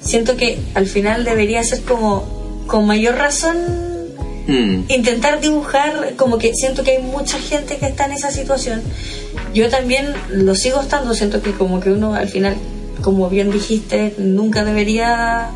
siento 0.00 0.36
que 0.36 0.58
al 0.74 0.86
final 0.86 1.24
debería 1.24 1.62
ser 1.62 1.82
como 1.82 2.64
con 2.66 2.86
mayor 2.86 3.16
razón 3.16 3.86
Mm. 4.46 4.84
intentar 4.88 5.40
dibujar, 5.40 6.14
como 6.16 6.38
que 6.38 6.54
siento 6.54 6.84
que 6.84 6.92
hay 6.92 7.02
mucha 7.02 7.38
gente 7.38 7.78
que 7.78 7.86
está 7.86 8.06
en 8.06 8.12
esa 8.12 8.30
situación. 8.30 8.80
Yo 9.54 9.68
también 9.68 10.14
lo 10.30 10.54
sigo 10.54 10.80
estando, 10.80 11.14
siento 11.14 11.42
que 11.42 11.50
como 11.52 11.80
que 11.80 11.90
uno 11.90 12.14
al 12.14 12.28
final, 12.28 12.56
como 13.02 13.28
bien 13.28 13.50
dijiste, 13.50 14.14
nunca 14.18 14.64
debería, 14.64 15.50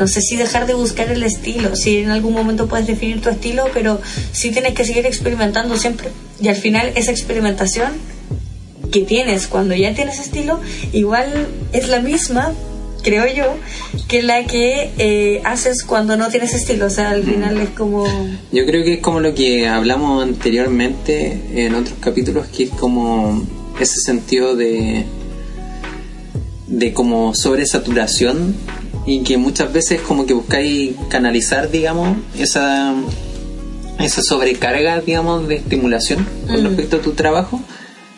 no 0.00 0.08
sé 0.08 0.22
si 0.22 0.36
dejar 0.36 0.66
de 0.66 0.72
buscar 0.72 1.12
el 1.12 1.22
estilo, 1.22 1.76
si 1.76 1.98
en 1.98 2.10
algún 2.10 2.32
momento 2.32 2.66
puedes 2.66 2.86
definir 2.86 3.20
tu 3.20 3.28
estilo, 3.28 3.66
pero 3.74 4.00
sí 4.32 4.50
tienes 4.50 4.72
que 4.72 4.86
seguir 4.86 5.04
experimentando 5.04 5.76
siempre. 5.76 6.08
Y 6.40 6.48
al 6.48 6.56
final 6.56 6.90
esa 6.94 7.10
experimentación 7.10 7.92
que 8.90 9.02
tienes 9.02 9.46
cuando 9.46 9.74
ya 9.74 9.94
tienes 9.94 10.18
estilo, 10.18 10.58
igual 10.92 11.48
es 11.74 11.88
la 11.88 12.00
misma, 12.00 12.54
creo 13.02 13.26
yo, 13.26 13.56
que 14.08 14.22
la 14.22 14.46
que 14.46 14.90
eh, 14.96 15.42
haces 15.44 15.84
cuando 15.84 16.16
no 16.16 16.28
tienes 16.28 16.54
estilo. 16.54 16.86
O 16.86 16.90
sea, 16.90 17.10
al 17.10 17.22
final 17.22 17.60
es 17.60 17.68
como... 17.68 18.06
Yo 18.50 18.64
creo 18.64 18.82
que 18.82 18.94
es 18.94 19.00
como 19.00 19.20
lo 19.20 19.34
que 19.34 19.68
hablamos 19.68 20.22
anteriormente 20.22 21.42
en 21.54 21.74
otros 21.74 21.98
capítulos, 22.00 22.46
que 22.46 22.64
es 22.64 22.70
como 22.70 23.42
ese 23.78 24.00
sentido 24.00 24.56
de 24.56 25.04
de 26.70 26.92
como 26.92 27.34
sobresaturación 27.34 28.54
y 29.06 29.20
que 29.22 29.36
muchas 29.38 29.72
veces 29.72 30.00
como 30.00 30.26
que 30.26 30.34
buscáis 30.34 30.92
canalizar, 31.08 31.70
digamos, 31.70 32.16
esa 32.38 32.94
esa 33.98 34.22
sobrecarga, 34.22 35.00
digamos, 35.02 35.46
de 35.46 35.56
estimulación 35.56 36.26
con 36.46 36.60
Mm. 36.62 36.66
respecto 36.66 36.96
a 36.96 37.00
tu 37.02 37.12
trabajo 37.12 37.60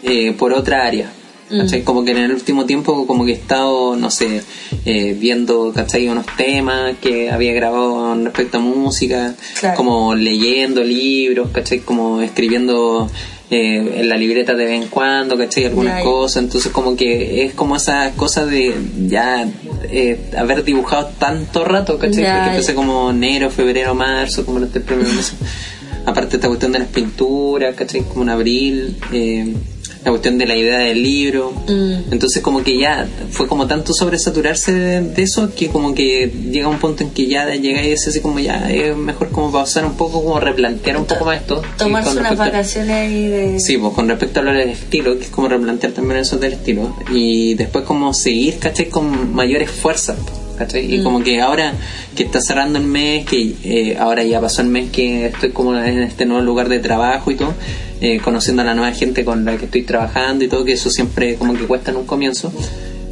eh, 0.04 0.32
por 0.32 0.52
otra 0.52 0.86
área. 0.86 1.10
¿cachai? 1.50 1.82
Como 1.82 2.02
que 2.02 2.12
en 2.12 2.16
el 2.18 2.32
último 2.32 2.64
tiempo 2.64 3.06
como 3.06 3.26
que 3.26 3.32
he 3.32 3.34
estado, 3.34 3.94
no 3.94 4.10
sé, 4.10 4.42
eh, 4.86 5.14
viendo, 5.20 5.70
¿cachai? 5.74 6.08
Unos 6.08 6.24
temas 6.36 6.94
que 7.02 7.30
había 7.30 7.52
grabado 7.52 8.14
respecto 8.24 8.56
a 8.56 8.60
música, 8.60 9.34
Claro. 9.60 9.76
como 9.76 10.14
leyendo 10.14 10.82
libros, 10.82 11.50
¿cachai? 11.52 11.80
Como 11.80 12.22
escribiendo 12.22 13.10
eh, 13.54 14.00
en 14.00 14.08
la 14.08 14.16
libreta 14.16 14.54
de 14.54 14.64
vez 14.64 14.82
en 14.82 14.88
cuando, 14.88 15.36
¿cachai? 15.36 15.66
Algunas 15.66 16.02
cosas, 16.02 16.42
entonces 16.42 16.72
como 16.72 16.96
que 16.96 17.44
es 17.44 17.52
como 17.52 17.76
esa 17.76 18.12
cosa 18.12 18.46
de 18.46 18.74
ya 19.06 19.46
eh, 19.90 20.30
haber 20.38 20.64
dibujado 20.64 21.10
tanto 21.18 21.62
rato, 21.62 21.98
¿cachai? 21.98 22.24
Porque 22.24 22.48
empecé 22.48 22.74
como 22.74 23.10
enero, 23.10 23.50
febrero, 23.50 23.94
marzo, 23.94 24.46
como 24.46 24.58
los 24.58 24.70
tres 24.70 24.86
primeros 24.86 25.12
meses. 25.12 25.34
Aparte 26.06 26.36
esta 26.36 26.48
cuestión 26.48 26.72
de 26.72 26.78
las 26.78 26.88
pinturas, 26.88 27.74
¿cachai? 27.74 28.04
Como 28.04 28.22
en 28.22 28.30
abril, 28.30 28.96
eh, 29.12 29.54
la 30.04 30.10
cuestión 30.10 30.38
de 30.38 30.46
la 30.46 30.56
idea 30.56 30.78
del 30.78 31.02
libro. 31.02 31.52
Mm. 31.68 32.12
Entonces 32.12 32.42
como 32.42 32.62
que 32.62 32.78
ya 32.78 33.06
fue 33.30 33.46
como 33.46 33.66
tanto 33.66 33.92
sobresaturarse 33.92 34.72
de, 34.72 35.00
de 35.00 35.22
eso 35.22 35.54
que 35.54 35.68
como 35.68 35.94
que 35.94 36.32
llega 36.50 36.68
un 36.68 36.78
punto 36.78 37.04
en 37.04 37.10
que 37.10 37.26
ya 37.26 37.48
llega 37.54 37.84
y 37.84 37.92
es 37.92 38.06
así 38.08 38.20
como 38.20 38.38
ya 38.40 38.70
es 38.70 38.96
mejor 38.96 39.30
como 39.30 39.52
pausar 39.52 39.84
un 39.84 39.96
poco, 39.96 40.22
como 40.22 40.40
replantear 40.40 40.96
un 40.96 41.06
poco 41.06 41.24
más 41.24 41.40
esto. 41.40 41.62
Tomarse 41.78 42.18
unas 42.18 42.36
vacaciones 42.36 42.90
ahí 42.90 43.26
de... 43.28 43.60
Sí, 43.60 43.78
pues 43.78 43.92
con 43.94 44.08
respecto 44.08 44.40
a 44.40 44.42
lo 44.42 44.52
del 44.52 44.70
estilo, 44.70 45.16
que 45.18 45.24
es 45.24 45.30
como 45.30 45.48
replantear 45.48 45.92
también 45.92 46.20
eso 46.20 46.36
del 46.38 46.54
estilo. 46.54 46.96
Y 47.12 47.54
después 47.54 47.84
como 47.84 48.12
seguir, 48.14 48.58
¿cachai? 48.58 48.88
Con 48.88 49.34
mayores 49.34 49.70
fuerzas, 49.70 50.16
¿cachai? 50.56 50.94
Y 50.94 51.02
como 51.02 51.22
que 51.22 51.40
ahora 51.40 51.72
que 52.16 52.22
está 52.24 52.40
cerrando 52.40 52.78
el 52.78 52.84
mes, 52.86 53.26
que 53.26 53.54
eh, 53.64 53.96
ahora 53.98 54.22
ya 54.24 54.40
pasó 54.40 54.62
el 54.62 54.68
mes 54.68 54.90
que 54.90 55.26
estoy 55.26 55.50
como 55.50 55.76
en 55.76 56.02
este 56.02 56.24
nuevo 56.26 56.42
lugar 56.42 56.68
de 56.68 56.78
trabajo 56.78 57.30
y 57.30 57.36
todo, 57.36 57.54
eh, 58.00 58.20
conociendo 58.22 58.62
a 58.62 58.64
la 58.64 58.74
nueva 58.74 58.92
gente 58.92 59.24
con 59.24 59.44
la 59.44 59.56
que 59.56 59.66
estoy 59.66 59.82
trabajando 59.82 60.44
y 60.44 60.48
todo, 60.48 60.64
que 60.64 60.72
eso 60.72 60.90
siempre 60.90 61.36
como 61.36 61.54
que 61.54 61.64
cuesta 61.66 61.90
en 61.90 61.98
un 61.98 62.06
comienzo. 62.06 62.52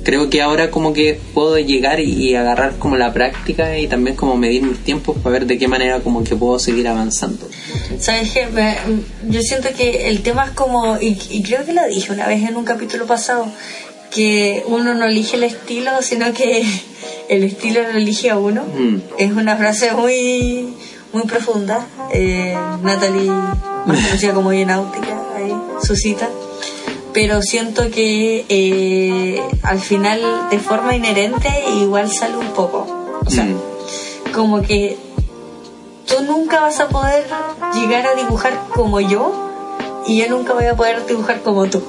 Creo 0.03 0.31
que 0.31 0.41
ahora 0.41 0.71
como 0.71 0.95
que 0.95 1.21
puedo 1.35 1.59
llegar 1.59 2.01
y, 2.01 2.11
y 2.11 2.35
agarrar 2.35 2.77
como 2.79 2.97
la 2.97 3.13
práctica 3.13 3.79
y 3.79 3.87
también 3.87 4.17
como 4.17 4.35
medir 4.35 4.63
mis 4.63 4.79
tiempos 4.79 5.15
para 5.19 5.35
ver 5.35 5.47
de 5.47 5.59
qué 5.59 5.69
manera 5.69 6.01
como 6.01 6.25
que 6.25 6.35
puedo 6.35 6.59
seguir 6.59 6.89
avanzando. 6.89 7.47
¿Sabes 7.99 8.31
qué? 8.33 8.47
Me- 8.47 8.79
Yo 9.29 9.43
siento 9.43 9.69
que 9.77 10.09
el 10.09 10.23
tema 10.23 10.47
es 10.47 10.51
como, 10.53 10.97
y, 10.99 11.19
y 11.31 11.43
creo 11.43 11.67
que 11.67 11.75
lo 11.75 11.87
dije 11.87 12.13
una 12.13 12.27
vez 12.27 12.43
en 12.49 12.57
un 12.57 12.65
capítulo 12.65 13.07
pasado, 13.07 13.47
que 14.11 14.65
uno 14.67 14.95
no 14.95 15.05
elige 15.05 15.37
el 15.37 15.43
estilo, 15.45 15.91
sino 16.01 16.33
que 16.33 16.63
el 17.31 17.45
estilo 17.45 17.81
lo 17.83 17.91
elige 17.97 18.31
a 18.31 18.37
uno. 18.39 18.63
Mm. 18.63 18.97
Es 19.19 19.33
una 19.33 19.57
frase 19.57 19.93
muy 19.93 20.75
muy 21.13 21.23
profunda. 21.25 21.87
Eh, 22.13 22.57
Natalie, 22.83 23.31
más 23.31 23.99
conocida 24.07 24.35
como 24.35 24.53
Náutica, 24.53 25.17
ahí, 25.37 25.55
su 25.83 25.97
cita. 25.97 26.29
Pero 27.13 27.43
siento 27.43 27.91
que 27.91 28.45
eh, 28.49 29.43
al 29.63 29.81
final, 29.81 30.21
de 30.51 30.59
forma 30.59 30.95
inherente, 30.95 31.49
igual 31.81 32.11
sale 32.13 32.37
un 32.37 32.49
poco. 32.49 32.87
O 33.27 33.31
sea, 33.31 33.45
Mm. 33.45 34.33
como 34.33 34.63
que 34.63 34.97
tú 36.07 36.23
nunca 36.25 36.61
vas 36.61 36.79
a 36.81 36.89
poder 36.89 37.25
llegar 37.75 38.07
a 38.07 38.15
dibujar 38.15 38.53
como 38.75 39.01
yo 39.01 39.33
y 40.07 40.19
yo 40.19 40.29
nunca 40.29 40.53
voy 40.55 40.67
a 40.67 40.75
poder 40.77 41.05
dibujar 41.07 41.43
como 41.43 41.67
tú. 41.67 41.83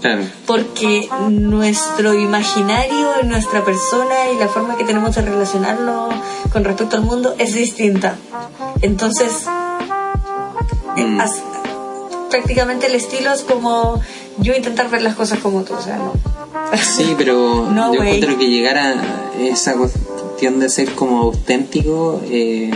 Claro. 0.00 0.22
Porque 0.46 1.08
nuestro 1.30 2.14
imaginario, 2.14 3.22
nuestra 3.24 3.64
persona 3.64 4.14
y 4.34 4.38
la 4.38 4.48
forma 4.48 4.76
que 4.76 4.84
tenemos 4.84 5.14
de 5.14 5.22
relacionarnos 5.22 6.14
con 6.52 6.64
respecto 6.64 6.96
al 6.96 7.02
mundo 7.02 7.34
es 7.38 7.54
distinta. 7.54 8.16
Entonces, 8.82 9.46
eh, 10.96 11.04
Mm. 11.04 11.20
as- 11.20 11.42
prácticamente 12.30 12.86
el 12.86 12.94
estilo 12.94 13.32
es 13.32 13.42
como 13.42 14.00
yo 14.38 14.54
intentar 14.54 14.88
ver 14.90 15.02
las 15.02 15.14
cosas 15.14 15.38
como 15.40 15.62
tú. 15.62 15.74
O 15.74 15.80
sea, 15.82 15.96
no. 15.96 16.12
Sí, 16.96 17.14
pero 17.16 17.66
No, 17.70 17.92
yo 17.92 18.00
güey. 18.00 18.16
encuentro 18.16 18.38
que 18.38 18.48
llegar 18.48 18.76
a 18.78 18.94
esa 19.40 19.74
cuestión 19.74 20.60
de 20.60 20.68
ser 20.68 20.92
como 20.94 21.20
auténtico 21.22 22.20
eh, 22.30 22.70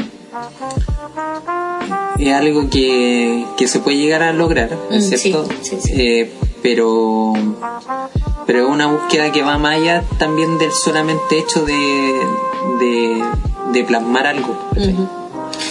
es 2.19 2.33
algo 2.35 2.69
que, 2.71 3.45
que 3.57 3.69
se 3.69 3.81
puede 3.81 3.97
llegar 3.99 4.23
a 4.23 4.33
lograr, 4.33 4.77
¿es 4.91 5.07
Mm, 5.11 5.15
¿cierto? 5.17 5.47
sí, 5.47 5.57
sí, 5.63 5.77
sí. 5.83 5.93
Eh, 5.97 6.33
pero 6.63 7.33
pero 8.47 8.65
es 8.65 8.71
una 8.71 8.87
búsqueda 8.87 9.33
que 9.33 9.43
va 9.43 9.59
más 9.59 9.77
allá 9.77 10.05
también 10.19 10.59
del 10.59 10.73
solamente 10.73 11.39
hecho 11.39 11.65
de, 11.65 11.75
de, 12.81 13.25
de 13.73 13.85
plasmar 13.85 14.27
algo. 14.27 14.57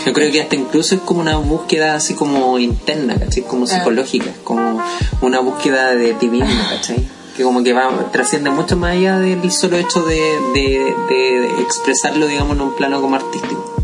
Yo 0.06 0.14
creo 0.14 0.32
que 0.32 0.42
hasta 0.42 0.56
incluso 0.56 0.96
es 0.96 1.02
como 1.02 1.22
una 1.22 1.38
búsqueda 1.38 1.96
así 1.96 2.14
como 2.16 2.58
interna, 2.60 3.16
¿cachai? 3.20 3.44
Como 3.44 3.68
psicológica, 3.68 4.30
es 4.30 4.38
como 4.44 4.82
una 5.22 5.40
búsqueda 5.40 5.96
de 5.96 6.14
ti 6.14 6.28
mismo, 6.28 6.50
¿cachai? 6.70 7.08
Que 7.36 7.44
como 7.44 7.64
que 7.64 7.74
va, 7.74 7.90
trasciende 8.12 8.50
mucho 8.50 8.76
más 8.78 8.92
allá 8.92 9.20
del 9.20 9.52
solo 9.52 9.78
hecho 9.78 10.02
de, 10.04 10.20
de, 10.54 10.96
de 11.10 11.62
expresarlo, 11.62 12.26
digamos, 12.28 12.56
en 12.56 12.62
un 12.62 12.76
plano 12.76 13.02
como 13.02 13.16
artístico. 13.16 13.81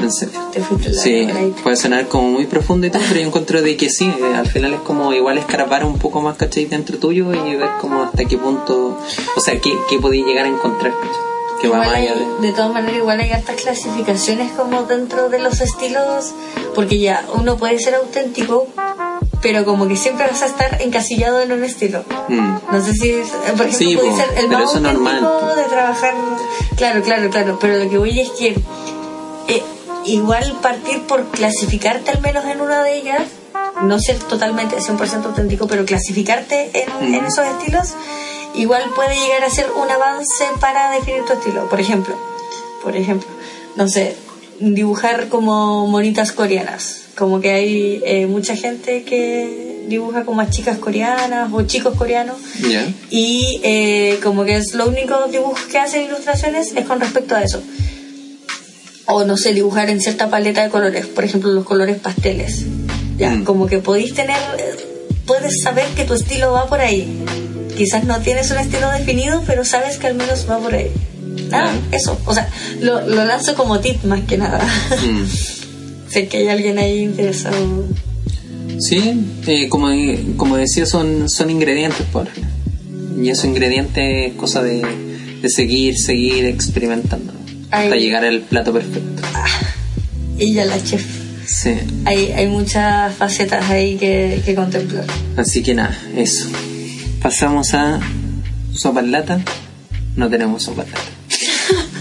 En 0.00 0.12
serio. 0.12 0.40
Te 0.52 0.60
fuiste 0.60 0.92
Sí, 0.94 1.28
ahí. 1.34 1.54
puede 1.62 1.76
sonar 1.76 2.06
como 2.08 2.28
muy 2.30 2.46
profundo 2.46 2.86
y 2.86 2.90
todo, 2.90 3.02
pero 3.08 3.20
yo 3.20 3.26
encuentro 3.26 3.62
de 3.62 3.76
que 3.76 3.90
sí, 3.90 4.06
eh, 4.06 4.34
al 4.36 4.46
final 4.46 4.74
es 4.74 4.80
como 4.80 5.12
igual 5.12 5.38
escarapar 5.38 5.84
un 5.84 5.98
poco 5.98 6.20
más, 6.20 6.36
¿cachai? 6.36 6.66
Dentro 6.66 6.98
tuyo 6.98 7.32
y 7.34 7.56
ver 7.56 7.68
como 7.80 8.02
hasta 8.02 8.24
qué 8.24 8.38
punto, 8.38 8.96
o 9.36 9.40
sea, 9.40 9.60
qué, 9.60 9.72
qué 9.88 9.98
podéis 9.98 10.24
llegar 10.26 10.44
a 10.44 10.48
encontrar, 10.48 10.92
¿cachai? 10.92 11.28
Que 11.60 11.68
va 11.68 11.78
Igual 11.84 11.94
hay- 11.94 12.08
de... 12.40 12.46
de 12.46 12.52
todas 12.52 12.72
maneras, 12.72 12.98
igual 12.98 13.18
hay 13.20 13.32
hartas 13.32 13.56
clasificaciones 13.60 14.52
como 14.52 14.84
dentro 14.84 15.28
de 15.28 15.40
los 15.40 15.60
estilos, 15.60 16.32
porque 16.76 16.98
ya 17.00 17.24
uno 17.34 17.56
puede 17.56 17.80
ser 17.80 17.96
auténtico, 17.96 18.68
pero 19.42 19.64
como 19.64 19.88
que 19.88 19.96
siempre 19.96 20.26
vas 20.30 20.42
a 20.42 20.46
estar 20.46 20.80
encasillado 20.80 21.40
en 21.40 21.50
un 21.50 21.64
estilo. 21.64 22.04
Mm. 22.28 22.58
No 22.70 22.84
sé 22.84 22.92
si, 22.92 23.10
es- 23.10 23.28
por 23.30 23.66
ejemplo, 23.66 23.72
Sí, 23.72 23.96
puede 23.96 24.14
ser 24.14 24.38
el 24.38 24.48
más 24.48 24.62
auténtico 24.74 24.92
normal. 24.92 25.56
de 25.56 25.62
trabajar. 25.64 26.14
Claro, 26.76 27.02
claro, 27.02 27.28
claro, 27.30 27.58
pero 27.60 27.76
lo 27.82 27.90
que 27.90 27.98
voy 27.98 28.20
es 28.20 28.30
que 28.30 28.56
eh, 29.48 29.62
igual 30.08 30.58
partir 30.62 31.02
por 31.02 31.26
clasificarte 31.28 32.10
al 32.10 32.20
menos 32.20 32.44
en 32.46 32.60
una 32.60 32.82
de 32.82 32.98
ellas 32.98 33.22
no 33.82 33.98
ser 34.00 34.18
totalmente 34.18 34.76
100% 34.76 35.24
auténtico, 35.24 35.66
pero 35.66 35.84
clasificarte 35.84 36.70
en, 36.74 37.14
en 37.14 37.24
esos 37.24 37.46
estilos 37.46 37.94
igual 38.54 38.82
puede 38.94 39.14
llegar 39.14 39.44
a 39.44 39.50
ser 39.50 39.66
un 39.70 39.90
avance 39.90 40.44
para 40.60 40.90
definir 40.90 41.24
tu 41.24 41.34
estilo. 41.34 41.68
Por 41.68 41.80
ejemplo, 41.80 42.16
por 42.82 42.96
ejemplo, 42.96 43.28
no 43.76 43.88
sé, 43.88 44.16
dibujar 44.60 45.28
como 45.28 45.86
monitas 45.86 46.32
coreanas. 46.32 47.02
Como 47.16 47.40
que 47.40 47.50
hay 47.50 48.02
eh, 48.04 48.26
mucha 48.26 48.56
gente 48.56 49.02
que 49.02 49.84
dibuja 49.88 50.24
como 50.24 50.40
a 50.40 50.50
chicas 50.50 50.78
coreanas 50.78 51.50
o 51.52 51.62
chicos 51.62 51.96
coreanos 51.96 52.36
y 53.10 53.60
eh, 53.64 54.20
como 54.22 54.44
que 54.44 54.56
es 54.56 54.74
lo 54.74 54.86
único 54.86 55.26
dibujos 55.32 55.62
que 55.62 55.78
hacen 55.78 56.04
ilustraciones 56.04 56.72
es 56.76 56.86
con 56.86 57.00
respecto 57.00 57.34
a 57.34 57.42
eso. 57.42 57.62
O 59.10 59.24
no 59.24 59.36
sé, 59.36 59.54
dibujar 59.54 59.88
en 59.90 60.00
cierta 60.00 60.28
paleta 60.28 60.62
de 60.62 60.68
colores, 60.70 61.06
por 61.06 61.24
ejemplo 61.24 61.50
los 61.52 61.64
colores 61.64 61.98
pasteles. 61.98 62.64
Ya, 63.16 63.30
Mm. 63.30 63.44
como 63.44 63.66
que 63.66 63.78
podéis 63.78 64.14
tener, 64.14 64.36
puedes 65.26 65.62
saber 65.62 65.86
que 65.96 66.04
tu 66.04 66.14
estilo 66.14 66.52
va 66.52 66.66
por 66.66 66.80
ahí. 66.80 67.24
Quizás 67.76 68.04
no 68.04 68.20
tienes 68.20 68.50
un 68.50 68.58
estilo 68.58 68.90
definido, 68.90 69.42
pero 69.46 69.64
sabes 69.64 69.96
que 69.98 70.08
al 70.08 70.14
menos 70.14 70.46
va 70.48 70.58
por 70.58 70.74
ahí. 70.74 70.90
Nada, 71.50 71.70
Claro. 71.72 71.78
eso. 71.92 72.18
O 72.26 72.34
sea, 72.34 72.48
lo, 72.80 73.00
lo 73.06 73.24
lanzo 73.24 73.54
como 73.54 73.80
tip 73.80 74.02
más 74.04 74.20
que 74.22 74.36
nada. 74.36 74.62
Mm. 74.90 75.26
sé 76.10 76.28
que 76.28 76.38
hay 76.38 76.48
alguien 76.48 76.78
ahí 76.78 76.98
interesado. 77.00 77.84
Sí, 78.78 79.24
eh, 79.46 79.68
como, 79.68 79.88
como 80.36 80.56
decía, 80.56 80.86
son, 80.86 81.28
son 81.28 81.50
ingredientes, 81.50 82.06
por 82.12 82.28
Y 83.20 83.30
esos 83.30 83.46
ingredientes 83.46 84.30
es 84.30 84.34
cosa 84.34 84.62
de, 84.62 84.82
de 85.42 85.48
seguir, 85.48 85.96
seguir 85.98 86.44
experimentando. 86.44 87.32
Hasta 87.70 87.96
llegar 87.96 88.24
al 88.24 88.40
plato 88.40 88.72
perfecto. 88.72 89.22
Y 90.38 90.54
ya 90.54 90.64
la 90.64 90.82
chef. 90.82 91.04
Sí. 91.46 91.74
Hay, 92.04 92.32
hay 92.32 92.46
muchas 92.46 93.14
facetas 93.14 93.68
ahí 93.70 93.96
que, 93.96 94.42
que 94.44 94.54
contemplar. 94.54 95.04
Así 95.36 95.62
que 95.62 95.74
nada, 95.74 95.96
eso. 96.16 96.48
Pasamos 97.22 97.74
a 97.74 98.00
sopa 98.72 99.00
en 99.00 99.12
lata. 99.12 99.40
No 100.16 100.28
tenemos 100.28 100.64
sopa 100.64 100.84
en 100.84 100.90
lata. 100.90 101.02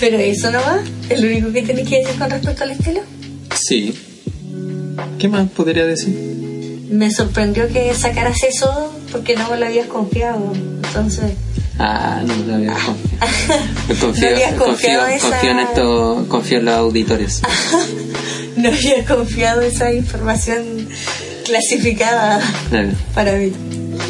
Pero 0.00 0.18
eso 0.18 0.50
no 0.50 0.58
va. 0.58 0.80
¿Es 1.08 1.20
lo 1.20 1.28
único 1.28 1.52
que 1.52 1.62
tenés 1.62 1.88
que 1.88 1.98
decir 1.98 2.18
con 2.18 2.30
respecto 2.30 2.64
al 2.64 2.70
estilo? 2.72 3.00
Sí. 3.54 3.94
¿Qué 5.18 5.28
más 5.28 5.48
podría 5.50 5.84
decir? 5.84 6.86
Me 6.90 7.10
sorprendió 7.10 7.68
que 7.68 7.92
sacaras 7.94 8.42
eso 8.44 8.92
porque 9.10 9.36
no 9.36 9.50
me 9.50 9.58
lo 9.58 9.66
habías 9.66 9.86
confiado. 9.86 10.52
Entonces, 10.54 11.32
Ah, 11.78 12.22
no, 12.26 12.34
no 12.36 12.54
había 12.56 12.74
confiado. 12.74 13.62
Confío, 14.00 14.30
No 14.56 14.64
confío, 14.64 15.06
esa- 15.06 15.28
confío 15.30 15.50
en 15.50 15.58
esto, 15.60 16.26
confío 16.28 16.58
en 16.58 16.64
los 16.64 16.74
auditores. 16.74 17.40
no 18.56 18.68
había 18.68 19.04
confiado 19.04 19.60
esa 19.62 19.92
información 19.92 20.88
clasificada 21.44 22.40
Claro. 22.68 22.90
para 23.14 23.32
mí. 23.36 23.52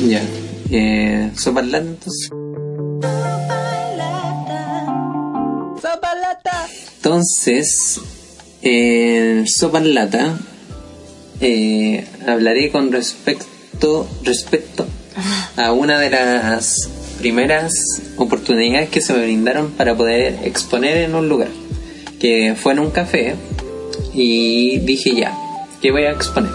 Ya. 0.08 0.22
Eh, 0.70 1.30
sopa 1.36 1.62
lata, 1.62 1.84
entonces. 1.88 2.30
Entonces, 6.96 8.00
eh, 8.62 9.44
sopa 9.46 9.80
lata, 9.80 10.36
eh, 11.40 12.06
hablaré 12.26 12.70
con 12.70 12.90
respecto, 12.92 14.08
respecto 14.24 14.86
a 15.56 15.72
una 15.72 15.98
de 16.00 16.10
las 16.10 16.74
primeras 17.18 17.72
oportunidades 18.16 18.88
que 18.88 19.00
se 19.00 19.12
me 19.12 19.24
brindaron 19.24 19.70
para 19.72 19.94
poder 19.96 20.38
exponer 20.44 20.98
en 20.98 21.14
un 21.14 21.28
lugar, 21.28 21.48
que 22.20 22.54
fue 22.56 22.72
en 22.72 22.78
un 22.78 22.90
café 22.90 23.34
y 24.14 24.78
dije 24.80 25.14
ya, 25.14 25.36
¿qué 25.82 25.90
voy 25.90 26.04
a 26.04 26.12
exponer? 26.12 26.52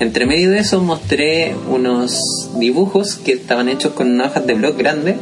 Entre 0.00 0.26
medio 0.26 0.50
de 0.50 0.58
eso 0.58 0.80
mostré 0.80 1.54
unos 1.68 2.20
dibujos 2.56 3.14
que 3.16 3.32
estaban 3.32 3.68
hechos 3.68 3.92
con 3.92 4.20
hojas 4.20 4.46
de 4.46 4.54
blog 4.54 4.76
grande 4.76 5.16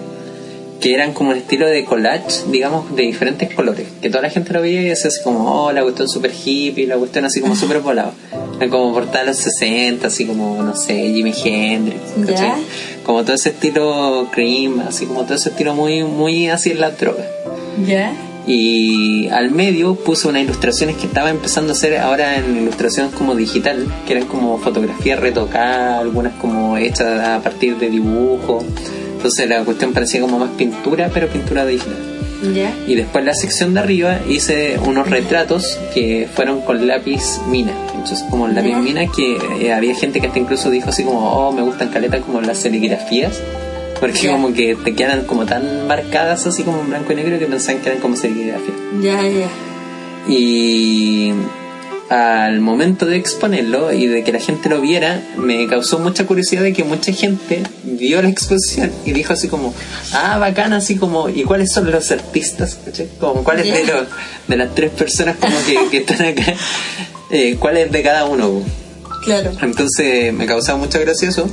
que 0.83 0.93
eran 0.93 1.13
como 1.13 1.31
un 1.31 1.37
estilo 1.37 1.69
de 1.69 1.85
collage, 1.85 2.43
digamos, 2.49 2.95
de 2.97 3.05
diferentes 3.05 3.55
colores. 3.55 3.87
Que 4.03 4.11
toda 4.11 4.23
la 4.23 4.31
gente 4.31 4.53
lo 4.53 4.61
veía 4.61 4.83
y 4.83 4.87
decía 4.87 5.09
así 5.09 5.23
como, 5.23 5.67
oh, 5.67 5.73
la 5.73 5.83
cuestión 5.83 6.09
super 6.09 6.33
hippie, 6.33 6.89
la 6.89 6.97
cuestión 6.97 7.25
así 7.25 7.41
como 7.41 7.55
super 7.55 7.79
volado. 7.79 8.13
Como 8.69 8.93
portada 8.93 9.21
de 9.21 9.27
los 9.27 9.37
60, 9.37 10.09
así 10.09 10.27
como, 10.27 10.61
no 10.61 10.75
sé, 10.75 10.95
Jimi 11.15 11.33
Hendrix. 11.33 12.01
¿cachai? 12.27 12.65
Como 13.05 13.23
todo 13.23 13.37
ese 13.37 13.51
estilo 13.51 14.27
cream, 14.33 14.81
así 14.81 15.07
como 15.07 15.23
todo 15.23 15.35
ese 15.35 15.51
estilo 15.51 15.73
muy, 15.75 16.03
muy 16.03 16.49
así 16.49 16.73
en 16.73 16.81
la 16.81 16.91
droga. 16.91 17.25
¿Ya? 17.87 18.13
Y 18.49 19.29
al 19.29 19.53
medio 19.53 19.95
puse 19.95 20.27
unas 20.27 20.43
ilustraciones 20.43 20.97
que 20.97 21.07
estaba 21.07 21.31
empezando 21.31 21.73
a 21.73 21.77
hacer 21.77 21.97
ahora 21.99 22.39
en 22.39 22.57
ilustraciones 22.57 23.15
como 23.15 23.37
digital, 23.37 23.87
que 24.05 24.15
eran 24.15 24.27
como 24.27 24.59
fotografías 24.59 25.21
retocadas, 25.21 26.01
algunas 26.01 26.35
como 26.41 26.77
hechas 26.77 27.25
a 27.25 27.41
partir 27.41 27.79
de 27.79 27.89
dibujos. 27.89 28.65
Entonces 29.23 29.49
la 29.49 29.63
cuestión 29.65 29.93
parecía 29.93 30.21
como 30.21 30.41
más 30.41 30.51
pintura, 30.59 31.09
pero 31.15 31.29
pintura 31.29 31.65
digital. 31.65 31.95
¿Ya? 32.53 32.75
Y 32.89 32.97
después 32.97 33.25
la 33.25 33.35
sección 33.35 33.73
de 33.73 33.79
arriba 33.79 34.19
hice 34.29 34.77
unos 34.85 35.09
retratos 35.09 35.79
que 35.95 36.27
fueron 36.35 36.61
con 36.63 36.89
lápiz 36.89 37.39
mina. 37.49 37.71
Entonces 37.95 38.25
como 38.29 38.49
el 38.49 38.57
lápiz 38.57 38.71
Ya. 38.71 38.79
mina 38.81 39.07
que 39.07 39.37
eh, 39.61 39.73
había 39.73 39.95
gente 39.95 40.21
que 40.21 40.27
hasta 40.27 40.41
incluso 40.41 40.69
dijo 40.71 40.89
así 40.91 41.05
como, 41.05 41.21
oh, 41.35 41.53
me 41.53 41.63
gustan 41.63 41.91
caletas 41.91 42.23
como 42.23 42.41
las 42.41 42.59
serigrafías. 42.59 43.41
Porque 44.01 44.19
Ya. 44.23 44.33
como 44.33 44.53
que 44.53 44.75
te 44.75 44.93
quedan 44.97 45.23
como 45.27 45.47
tan 45.47 45.87
marcadas 45.87 46.45
así 46.49 46.65
como 46.65 46.81
en 46.81 46.89
blanco 46.91 47.13
y 47.13 47.15
negro 47.15 47.39
que 47.39 47.47
pensaban 47.47 47.81
que 47.81 47.91
eran 47.91 48.01
como 48.01 48.17
serigrafías. 48.17 48.77
Ya, 49.01 49.23
ya. 49.23 49.47
Y 50.29 51.33
al 52.09 52.61
momento 52.61 53.07
de 53.07 53.17
exponerlo 53.17 53.93
y 53.93 54.07
de 54.07 54.23
que 54.23 54.33
la 54.33 54.41
gente 54.41 54.69
lo 54.69 54.81
viera, 54.81 55.23
me 55.37 55.67
causó 55.67 55.99
mucha 55.99 56.27
curiosidad 56.27 56.63
de 56.63 56.73
que 56.73 56.85
mucha 56.85 57.13
gente 57.13 57.63
vio 57.85 58.21
la 58.21 58.29
exposición 58.29 58.93
y 59.05 59.13
dijo 59.13 59.33
así 59.33 59.49
como, 59.49 59.75
ah, 60.13 60.39
bacán, 60.39 60.73
así 60.73 60.97
como, 60.97 61.29
¿y 61.29 61.45
cuáles 61.45 61.73
son 61.73 61.91
los 61.91 62.11
artistas? 62.11 62.79
Como, 63.19 63.45
¿cuáles 63.45 63.67
de, 63.73 63.85
los, 63.85 64.07
de 64.49 64.57
las 64.57 64.75
tres 64.75 64.91
personas 64.91 65.37
como 65.37 65.57
que, 65.65 65.79
que 65.91 65.99
están 65.99 66.27
acá? 66.27 66.55
Eh, 67.31 67.57
¿Cuáles 67.59 67.91
de 67.91 68.03
cada 68.03 68.27
uno? 68.27 68.63
Claro. 69.25 69.53
Entonces 69.63 70.35
me 70.35 70.47
causaba 70.47 70.79
mucha 70.79 70.99
gracia 70.99 71.29
eso, 71.29 71.49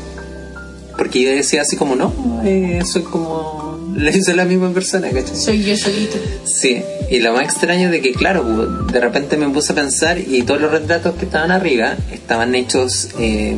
porque 0.97 1.23
yo 1.23 1.29
decía 1.29 1.61
así 1.61 1.77
como, 1.77 1.95
no, 1.95 2.13
eh, 2.43 2.81
soy 2.85 3.03
como, 3.03 3.68
le 3.99 4.17
hice 4.17 4.33
la 4.35 4.45
misma 4.45 4.71
persona, 4.71 5.09
¿cachai? 5.09 5.35
Soy 5.35 5.63
yo 5.63 5.75
solito. 5.77 6.17
Sí, 6.45 6.81
y 7.11 7.19
lo 7.19 7.33
más 7.33 7.43
extraño 7.43 7.85
es 7.87 7.91
de 7.91 8.01
que, 8.01 8.13
claro, 8.13 8.43
pues, 8.43 8.93
de 8.93 8.99
repente 8.99 9.37
me 9.37 9.49
puse 9.49 9.73
a 9.73 9.75
pensar 9.75 10.17
y 10.19 10.41
todos 10.43 10.61
los 10.61 10.71
retratos 10.71 11.15
que 11.15 11.25
estaban 11.25 11.51
arriba 11.51 11.95
estaban 12.11 12.55
hechos 12.55 13.09
eh, 13.19 13.55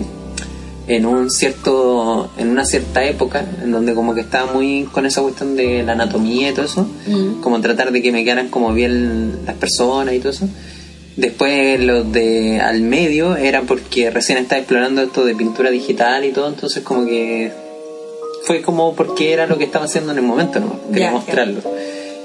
en 0.87 1.05
un 1.05 1.29
cierto, 1.29 2.31
en 2.37 2.49
una 2.49 2.65
cierta 2.65 3.03
época, 3.05 3.45
en 3.63 3.71
donde 3.71 3.93
como 3.93 4.13
que 4.15 4.21
estaba 4.21 4.51
muy 4.51 4.83
con 4.91 5.05
esa 5.05 5.21
cuestión 5.21 5.55
de 5.55 5.83
la 5.83 5.93
anatomía 5.93 6.49
y 6.49 6.53
todo 6.53 6.65
eso, 6.65 6.87
Mm. 7.07 7.41
como 7.41 7.61
tratar 7.61 7.91
de 7.91 8.01
que 8.01 8.11
me 8.11 8.23
quedaran 8.23 8.49
como 8.49 8.73
bien 8.73 9.39
las 9.45 9.55
personas 9.55 10.13
y 10.15 10.19
todo 10.19 10.31
eso. 10.31 10.49
Después 11.17 11.79
los 11.79 12.11
de 12.11 12.59
al 12.61 12.81
medio 12.81 13.35
era 13.35 13.61
porque 13.61 14.09
recién 14.09 14.37
estaba 14.39 14.59
explorando 14.59 15.01
esto 15.01 15.23
de 15.25 15.35
pintura 15.35 15.69
digital 15.69 16.25
y 16.25 16.31
todo, 16.31 16.47
entonces 16.49 16.83
como 16.83 17.05
que 17.05 17.51
fue 18.43 18.61
como 18.61 18.95
porque 18.95 19.33
era 19.33 19.47
lo 19.47 19.57
que 19.57 19.63
estaba 19.63 19.85
haciendo 19.85 20.11
en 20.11 20.19
el 20.19 20.23
momento, 20.23 20.59
¿no? 20.59 20.79
Quería 20.91 21.11
mostrarlo. 21.11 21.61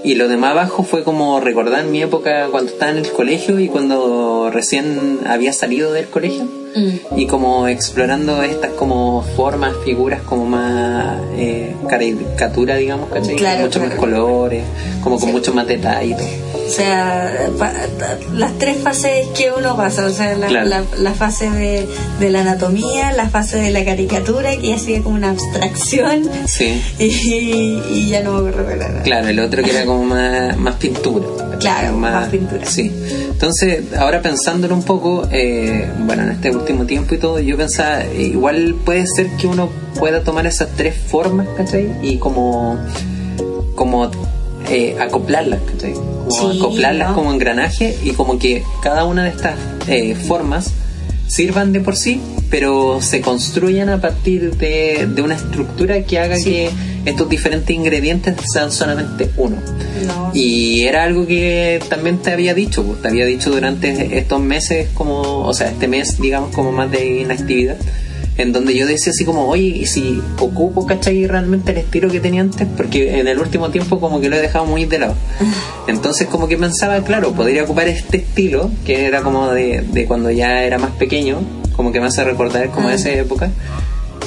Y 0.04 0.14
lo 0.14 0.28
de 0.28 0.36
más 0.36 0.52
abajo 0.52 0.82
fue 0.82 1.02
como 1.02 1.40
recordar 1.40 1.84
mi 1.84 2.02
época 2.02 2.48
cuando 2.50 2.72
estaba 2.72 2.92
en 2.92 2.98
el 2.98 3.10
colegio 3.10 3.58
y 3.58 3.68
cuando 3.68 4.50
recién 4.52 5.20
había 5.26 5.52
salido 5.52 5.92
del 5.92 6.06
colegio 6.06 6.46
Mm. 6.76 7.18
y 7.18 7.26
como 7.26 7.66
explorando 7.68 8.42
estas 8.42 8.72
como 8.72 9.22
formas, 9.34 9.72
figuras 9.84 10.20
como 10.22 10.44
más 10.44 11.18
eh, 11.36 11.74
caricatura, 11.88 12.76
digamos, 12.76 13.08
¿cachai? 13.10 13.36
Claro, 13.36 13.56
Con 13.56 13.66
muchos 13.66 13.82
más 13.88 13.94
colores, 13.94 14.62
como 15.02 15.18
con 15.18 15.28
Sí. 15.28 15.32
mucho 15.34 15.54
más 15.54 15.66
detalle. 15.66 16.16
O 16.66 16.68
sea, 16.68 17.48
pa- 17.58 17.72
las 18.34 18.58
tres 18.58 18.76
fases 18.78 19.28
que 19.28 19.52
uno 19.56 19.76
pasa, 19.76 20.04
o 20.06 20.10
sea, 20.10 20.36
la, 20.36 20.48
Claro. 20.48 20.68
la, 20.68 20.82
la 20.98 21.14
fase 21.14 21.48
de, 21.48 21.86
de 22.18 22.30
la 22.30 22.40
anatomía, 22.40 23.12
la 23.12 23.28
fase 23.28 23.58
de 23.58 23.70
la 23.70 23.84
caricatura, 23.84 24.50
que 24.56 24.68
ya 24.70 24.78
sigue 24.78 25.02
como 25.02 25.14
una 25.14 25.30
abstracción, 25.30 26.28
Sí. 26.46 26.82
y, 26.98 27.04
y 27.90 28.08
ya 28.10 28.20
no 28.22 28.32
me 28.42 28.50
acuerdo. 28.50 28.84
Claro, 29.04 29.28
el 29.28 29.38
otro 29.40 29.62
que 29.62 29.70
era 29.70 29.84
como 29.86 30.04
más, 30.04 30.56
más 30.58 30.74
pintura. 30.74 31.24
Claro, 31.60 31.92
más 31.96 32.28
pintura. 32.28 32.66
Sí. 32.66 32.90
Entonces, 33.30 33.84
ahora 33.96 34.20
pensándolo 34.20 34.74
un 34.74 34.82
poco, 34.82 35.26
eh, 35.30 35.88
bueno, 36.00 36.24
en 36.24 36.30
este 36.30 36.50
último 36.66 36.84
tiempo 36.86 37.14
y 37.14 37.18
todo, 37.18 37.38
yo 37.38 37.56
pensaba, 37.56 38.04
igual 38.06 38.74
puede 38.84 39.06
ser 39.06 39.28
que 39.36 39.46
uno 39.46 39.68
pueda 40.00 40.24
tomar 40.24 40.46
esas 40.46 40.70
tres 40.76 40.96
formas, 40.96 41.46
¿cachai? 41.56 41.94
Y 42.02 42.18
como, 42.18 42.76
como 43.76 44.10
eh, 44.68 44.96
acoplarlas, 45.00 45.60
¿cachai? 45.60 45.92
Como 45.92 46.30
Sí, 46.30 46.58
acoplarlas 46.58 47.10
¿no? 47.10 47.14
como 47.14 47.32
engranaje 47.32 47.96
y 48.02 48.10
como 48.10 48.40
que 48.40 48.64
cada 48.82 49.04
una 49.04 49.22
de 49.22 49.28
estas 49.30 49.54
eh, 49.86 50.16
formas 50.16 50.72
sirvan 51.26 51.72
de 51.72 51.80
por 51.80 51.96
sí, 51.96 52.20
pero 52.50 53.00
se 53.02 53.20
construyan 53.20 53.88
a 53.88 54.00
partir 54.00 54.56
de, 54.56 55.08
de 55.12 55.22
una 55.22 55.34
estructura 55.34 56.02
que 56.04 56.18
haga 56.18 56.36
Sí. 56.36 56.44
que 56.44 56.70
estos 57.04 57.28
diferentes 57.28 57.70
ingredientes 57.74 58.34
sean 58.52 58.70
solamente 58.72 59.30
uno. 59.36 59.56
No. 60.06 60.30
Y 60.34 60.82
era 60.82 61.04
algo 61.04 61.26
que 61.26 61.80
también 61.88 62.18
te 62.18 62.30
había 62.32 62.52
dicho, 62.54 62.82
pues, 62.84 63.00
te 63.02 63.08
había 63.08 63.24
dicho 63.26 63.50
durante 63.50 64.18
estos 64.18 64.40
meses, 64.40 64.88
como, 64.94 65.20
o 65.46 65.54
sea, 65.54 65.68
este 65.70 65.88
mes, 65.88 66.20
digamos, 66.20 66.54
como 66.54 66.72
más 66.72 66.90
de 66.90 67.20
inactividad, 67.22 67.76
en 68.38 68.52
donde 68.52 68.74
yo 68.76 68.86
decía 68.86 69.10
así 69.10 69.24
como, 69.24 69.46
oye, 69.48 69.62
¿y 69.68 69.86
si 69.86 70.20
ocupo, 70.38 70.86
cachai, 70.86 71.26
realmente 71.26 71.72
el 71.72 71.78
estilo 71.78 72.10
que 72.10 72.20
tenía 72.20 72.42
antes? 72.42 72.66
Porque 72.76 73.18
en 73.18 73.28
el 73.28 73.38
último 73.38 73.70
tiempo 73.70 73.98
como 74.00 74.20
que 74.20 74.28
lo 74.28 74.36
he 74.36 74.40
dejado 74.40 74.66
muy 74.66 74.84
de 74.84 74.98
lado. 74.98 75.14
Entonces 75.86 76.26
como 76.28 76.46
que 76.48 76.56
pensaba, 76.56 77.00
claro, 77.02 77.32
podría 77.32 77.64
ocupar 77.64 77.88
este 77.88 78.18
estilo, 78.18 78.70
que 78.84 79.06
era 79.06 79.22
como 79.22 79.48
de, 79.52 79.82
de 79.82 80.04
cuando 80.06 80.30
ya 80.30 80.62
era 80.64 80.78
más 80.78 80.90
pequeño, 80.92 81.38
como 81.74 81.92
que 81.92 82.00
me 82.00 82.06
hace 82.06 82.24
recordar 82.24 82.70
como 82.70 82.88
Ah. 82.88 82.94
esa 82.94 83.10
época. 83.10 83.50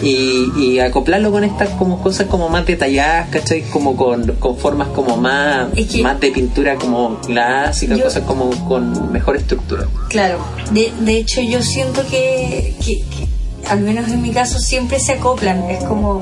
Y, 0.02 0.50
y 0.58 0.80
acoplarlo 0.80 1.30
con 1.30 1.44
estas 1.44 1.72
como 1.72 2.02
cosas 2.02 2.28
como 2.28 2.48
más 2.48 2.66
detalladas, 2.66 3.30
¿cachai? 3.32 3.64
Como 3.64 3.98
con, 3.98 4.26
con 4.40 4.58
formas 4.58 4.88
como 4.90 5.18
más, 5.18 5.68
Es 5.76 5.88
que- 5.88 6.02
más 6.02 6.18
de 6.22 6.32
pintura 6.32 6.76
como 6.76 7.20
clásica, 7.20 7.98
Yo- 7.98 8.06
cosas 8.06 8.24
como 8.24 8.50
con 8.66 9.12
mejor 9.12 9.36
estructura. 9.36 9.88
Claro, 10.08 10.38
de, 10.72 10.94
de 11.02 11.18
hecho 11.18 11.42
yo 11.42 11.62
siento 11.62 12.02
que, 12.10 12.76
que- 12.80 13.02
que, 13.02 13.28
al 13.70 13.82
menos 13.82 14.10
en 14.10 14.22
mi 14.22 14.32
caso, 14.32 14.60
siempre 14.60 15.00
se 15.00 15.14
acoplan. 15.14 15.70
Es 15.70 15.84
como, 15.84 16.22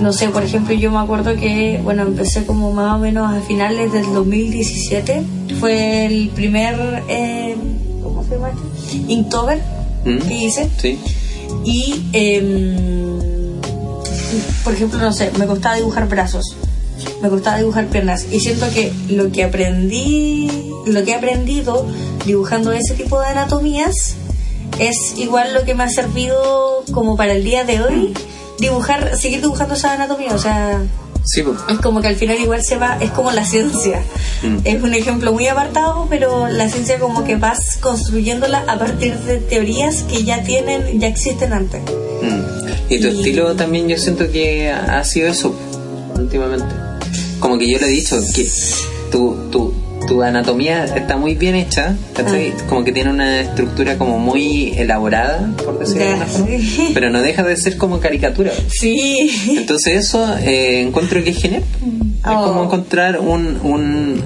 no 0.00 0.12
sé, 0.12 0.28
por 0.28 0.42
ejemplo, 0.42 0.74
yo 0.74 0.90
me 0.90 0.98
acuerdo 0.98 1.34
que, 1.34 1.80
bueno, 1.82 2.02
empecé 2.02 2.44
como 2.44 2.72
más 2.72 2.96
o 2.96 2.98
menos 2.98 3.32
a 3.32 3.40
finales 3.40 3.92
del 3.92 4.12
2017. 4.12 5.22
Fue 5.58 6.06
el 6.06 6.28
primer, 6.30 7.02
eh, 7.08 7.56
¿cómo 8.02 8.22
se 8.24 8.34
llama? 8.34 8.50
Inktober 9.08 9.60
¿Mm? 10.04 10.18
que 10.18 10.34
hice. 10.34 10.68
Sí. 10.78 10.98
Y, 11.64 12.04
em, 12.12 12.76
por 14.64 14.74
ejemplo, 14.74 14.98
no 14.98 15.12
sé, 15.12 15.30
me 15.38 15.46
costaba 15.46 15.76
dibujar 15.76 16.08
brazos, 16.08 16.56
me 17.22 17.28
costaba 17.28 17.58
dibujar 17.58 17.86
piernas. 17.86 18.26
Y 18.30 18.40
siento 18.40 18.68
que 18.70 18.92
lo 19.08 19.30
que 19.30 19.44
aprendí, 19.44 20.50
lo 20.86 21.04
que 21.04 21.12
he 21.12 21.14
aprendido 21.14 21.86
dibujando 22.26 22.72
ese 22.72 22.94
tipo 22.94 23.20
de 23.20 23.26
anatomías 23.26 24.16
es 24.78 24.96
igual 25.16 25.54
lo 25.54 25.64
que 25.64 25.74
me 25.74 25.84
ha 25.84 25.88
servido 25.88 26.84
como 26.92 27.16
para 27.16 27.32
el 27.32 27.44
día 27.44 27.64
de 27.64 27.82
hoy 27.82 28.14
dibujar, 28.58 29.16
seguir 29.18 29.40
dibujando 29.40 29.74
esa 29.74 29.92
anatomía. 29.94 30.34
O 30.34 30.38
sea, 30.38 30.80
Sí, 31.24 31.42
pues. 31.42 31.56
es 31.68 31.78
como 31.78 32.00
que 32.00 32.08
al 32.08 32.16
final 32.16 32.38
igual 32.40 32.62
se 32.64 32.76
va, 32.76 32.96
es 33.00 33.10
como 33.12 33.30
la 33.32 33.44
ciencia. 33.44 34.02
Mm. 34.42 34.56
Es 34.64 34.82
un 34.82 34.92
ejemplo 34.94 35.32
muy 35.32 35.46
apartado, 35.46 36.06
pero 36.10 36.48
la 36.48 36.68
ciencia 36.68 36.98
como 36.98 37.22
que 37.24 37.36
vas 37.36 37.76
construyéndola 37.80 38.64
a 38.66 38.78
partir 38.78 39.16
de 39.20 39.38
teorías 39.38 40.02
que 40.04 40.24
ya 40.24 40.42
tienen, 40.42 40.98
ya 41.00 41.06
existen 41.08 41.52
antes. 41.52 41.80
Mm. 41.82 42.92
Y 42.92 43.00
tu 43.00 43.06
Y- 43.08 43.10
estilo 43.18 43.54
también 43.54 43.88
yo 43.88 43.96
siento 43.98 44.30
que 44.30 44.70
ha 44.70 45.02
sido 45.04 45.28
eso 45.28 45.54
últimamente. 46.18 46.74
Como 47.40 47.58
que 47.58 47.68
yo 47.70 47.78
le 47.78 47.86
he 47.86 47.90
dicho 47.90 48.16
que 48.34 48.48
tu, 49.10 49.36
tu, 49.50 49.72
tu 50.06 50.22
anatomía 50.22 50.84
está 50.84 51.16
muy 51.16 51.34
bien 51.34 51.54
hecha, 51.54 51.96
¿cachai? 52.14 52.52
Ah. 52.56 52.62
como 52.68 52.84
que 52.84 52.92
tiene 52.92 53.10
una 53.10 53.40
estructura 53.40 53.98
como 53.98 54.18
muy 54.18 54.72
elaborada, 54.76 55.50
por 55.64 55.78
decirlo 55.78 56.04
de 56.04 56.58
sí. 56.60 56.90
pero 56.94 57.10
no 57.10 57.22
deja 57.22 57.42
de 57.42 57.56
ser 57.56 57.76
como 57.76 58.00
caricatura. 58.00 58.52
Sí. 58.68 59.30
Entonces 59.56 60.06
eso 60.06 60.36
eh, 60.38 60.80
encuentro 60.82 61.22
que 61.22 61.30
es 61.30 61.38
genial. 61.40 61.62
Es 61.62 62.22
Oh. 62.24 62.44
como 62.44 62.64
encontrar 62.64 63.18
un, 63.18 63.58
un 63.64 64.22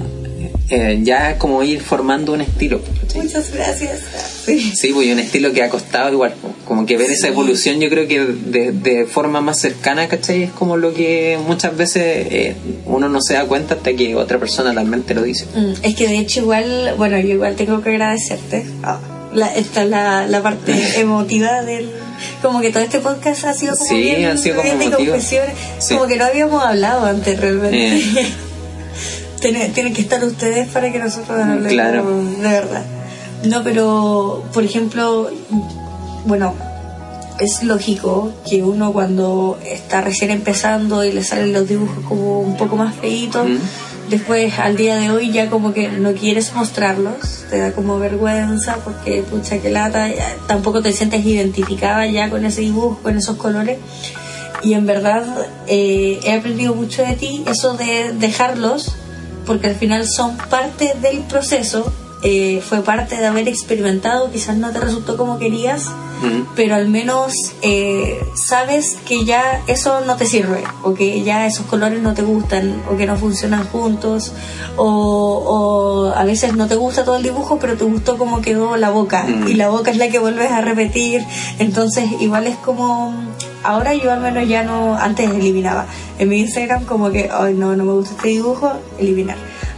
eh, 0.69 0.99
ya 1.03 1.37
como 1.37 1.63
ir 1.63 1.81
formando 1.81 2.33
un 2.33 2.41
estilo. 2.41 2.79
¿Cachai? 3.07 3.21
Muchas 3.23 3.51
gracias. 3.51 3.99
Sí. 4.45 4.73
Sí, 4.75 4.91
pues 4.93 5.11
un 5.11 5.19
estilo 5.19 5.51
que 5.53 5.63
ha 5.63 5.69
costado 5.69 6.11
igual. 6.11 6.33
po. 6.41 6.49
Como 6.65 6.85
que 6.85 6.97
ver 6.97 7.09
esa 7.11 7.27
evolución, 7.29 7.79
yo 7.79 7.89
creo 7.89 8.07
que 8.07 8.19
de, 8.25 8.71
de 8.71 9.05
forma 9.05 9.41
más 9.41 9.59
cercana, 9.59 10.07
¿cachai? 10.07 10.43
Es 10.43 10.51
como 10.51 10.77
lo 10.77 10.93
que 10.93 11.37
muchas 11.47 11.75
veces 11.77 12.03
eh, 12.29 12.55
uno 12.85 13.09
no 13.09 13.21
se 13.21 13.33
da 13.35 13.45
cuenta 13.45 13.75
hasta 13.75 13.93
que 13.93 14.15
otra 14.15 14.37
persona 14.37 14.71
realmente 14.73 15.13
lo 15.13 15.23
dice. 15.23 15.45
Mm, 15.55 15.73
Es 15.83 15.95
que 15.95 16.07
de 16.07 16.17
hecho 16.19 16.41
igual, 16.41 16.93
bueno, 16.97 17.17
yo 17.19 17.29
igual 17.35 17.55
tengo 17.55 17.81
que 17.81 17.89
agradecerte. 17.91 18.65
Ah, 18.83 18.99
la- 19.33 19.55
esta 19.55 19.83
es 19.83 19.89
la, 19.89 20.27
la 20.27 20.41
parte 20.43 20.73
emotiva 20.99 21.61
del... 21.63 21.89
Como 22.41 22.61
que 22.61 22.71
todo 22.71 22.81
este 22.83 22.99
podcast 22.99 23.45
ha 23.45 23.53
sido 23.53 23.75
como 23.77 23.89
Sí, 23.89 23.95
bien, 24.01 24.25
ha 24.25 24.37
sido 24.37 24.55
como 24.55 24.63
bien 24.65 24.79
de 24.79 24.85
emotivo. 24.85 25.11
confesiones. 25.11 25.53
Sí. 25.79 25.93
Como 25.95 26.07
que 26.07 26.15
no 26.17 26.25
habíamos 26.25 26.63
hablado 26.63 27.05
antes 27.05 27.39
realmente. 27.39 27.97
Eh. 27.97 28.27
Tienen, 29.39 29.71
tienen 29.71 29.93
que 29.93 30.01
estar 30.01 30.23
ustedes 30.23 30.67
para 30.69 30.91
que 30.91 30.97
nosotros 30.97 31.39
hablemos 31.39 31.67
Claro. 31.71 32.21
de 32.41 32.47
verdad. 32.47 32.83
No, 33.43 33.63
pero, 33.63 34.43
por 34.53 34.63
ejemplo, 34.63 35.29
bueno, 36.25 36.53
es 37.39 37.63
lógico 37.63 38.31
que 38.49 38.63
uno 38.63 38.91
cuando 38.91 39.59
está 39.63 40.01
recién 40.01 40.31
empezando 40.31 41.03
y 41.03 41.11
le 41.11 41.23
salen 41.23 41.53
los 41.53 41.67
dibujos 41.67 42.03
como 42.07 42.39
un 42.41 42.57
poco 42.57 42.75
más 42.75 42.95
feitos, 42.95 43.47
Mm. 43.47 43.57
después 44.09 44.57
al 44.57 44.75
día 44.75 44.95
de 44.95 45.11
hoy 45.11 45.31
ya 45.31 45.49
como 45.49 45.71
que 45.73 45.87
no 45.89 46.13
quieres 46.13 46.53
mostrarlos, 46.55 47.45
te 47.49 47.59
da 47.59 47.73
como 47.73 47.99
vergüenza 47.99 48.77
porque 48.83 49.21
pucha 49.21 49.59
que 49.59 49.69
lata, 49.69 50.07
ya 50.09 50.35
tampoco 50.47 50.81
te 50.81 50.91
sientes 50.93 51.23
identificada 51.25 52.07
ya 52.07 52.29
con 52.29 52.43
ese 52.43 52.61
dibujo, 52.61 52.99
con 53.03 53.17
esos 53.17 53.35
colores. 53.37 53.77
Y 54.63 54.73
en 54.73 54.87
verdad 54.87 55.23
eh, 55.67 56.19
he 56.23 56.33
aprendido 56.33 56.73
mucho 56.73 57.03
de 57.03 57.13
ti, 57.13 57.43
eso 57.45 57.75
de 57.75 58.13
dejarlos, 58.13 58.95
porque 59.45 59.67
al 59.67 59.75
final 59.75 60.07
son 60.07 60.35
parte 60.49 60.93
del 61.01 61.19
proceso, 61.19 61.93
eh, 62.23 62.61
fue 62.67 62.81
parte 62.81 63.15
de 63.15 63.27
haber 63.27 63.47
experimentado, 63.47 64.31
quizás 64.31 64.57
no 64.57 64.71
te 64.71 64.79
resultó 64.79 65.17
como 65.17 65.37
querías, 65.37 65.85
pero 66.55 66.73
al 66.73 66.87
menos 66.87 67.31
eh, 67.61 68.19
sabes 68.33 68.97
que 69.05 69.23
ya 69.23 69.61
eso 69.67 70.01
no 70.01 70.15
te 70.15 70.25
sirve, 70.25 70.63
o 70.83 70.95
que 70.95 71.21
ya 71.21 71.45
esos 71.45 71.67
colores 71.67 72.01
no 72.01 72.15
te 72.15 72.23
gustan, 72.23 72.81
o 72.91 72.97
que 72.97 73.05
no 73.05 73.17
funcionan 73.17 73.67
juntos, 73.67 74.33
o, 74.77 74.87
o 74.87 76.13
a 76.15 76.23
veces 76.23 76.55
no 76.55 76.67
te 76.67 76.75
gusta 76.75 77.05
todo 77.05 77.17
el 77.17 77.23
dibujo, 77.23 77.59
pero 77.59 77.77
te 77.77 77.83
gustó 77.83 78.17
cómo 78.17 78.41
quedó 78.41 78.77
la 78.77 78.89
boca, 78.89 79.27
y 79.47 79.53
la 79.53 79.69
boca 79.69 79.91
es 79.91 79.97
la 79.97 80.09
que 80.09 80.17
vuelves 80.17 80.51
a 80.51 80.61
repetir, 80.61 81.23
entonces 81.59 82.09
igual 82.19 82.47
es 82.47 82.55
como, 82.57 83.13
ahora 83.63 83.93
yo 83.93 84.11
al 84.11 84.21
menos 84.21 84.47
ya 84.47 84.63
no, 84.63 84.95
antes 84.95 85.29
eliminaba, 85.29 85.85
en 86.17 86.29
mi 86.29 86.39
Instagram 86.39 86.85
como 86.85 87.11
que, 87.11 87.29
ay 87.31 87.53
no, 87.53 87.75
no 87.75 87.83
me 87.83 87.93
gusta 87.93 88.15
este 88.15 88.29
dibujo, 88.29 88.71
eliminar. 88.97 89.37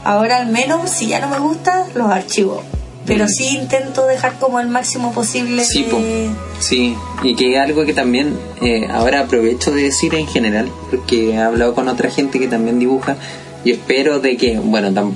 Ahora 0.09 0.37
al 0.37 0.47
menos, 0.47 0.89
si 0.89 1.05
ya 1.07 1.19
no 1.19 1.27
me 1.29 1.37
gusta, 1.39 1.85
los 1.93 2.09
archivo. 2.09 2.63
Pero 3.05 3.25
Mm. 3.25 3.29
sí 3.29 3.47
intento 3.61 4.07
dejar 4.07 4.33
como 4.39 4.59
el 4.59 4.67
máximo 4.67 5.11
posible 5.13 5.63
Sí, 5.63 5.83
de- 5.83 6.29
sí, 6.59 6.95
y 7.23 7.35
que 7.35 7.53
es 7.53 7.59
algo 7.59 7.85
que 7.85 7.93
también 7.93 8.37
eh, 8.61 8.87
ahora 8.91 9.21
aprovecho 9.21 9.71
de 9.71 9.83
decir 9.83 10.15
en 10.15 10.25
general, 10.27 10.67
porque 10.89 11.31
he 11.33 11.37
hablado 11.37 11.75
con 11.75 11.87
otra 11.87 12.09
gente 12.09 12.39
que 12.39 12.47
también 12.47 12.79
dibuja 12.79 13.15
y 13.63 13.71
espero 13.71 14.19
de 14.19 14.35
que, 14.37 14.57
bueno, 14.59 15.13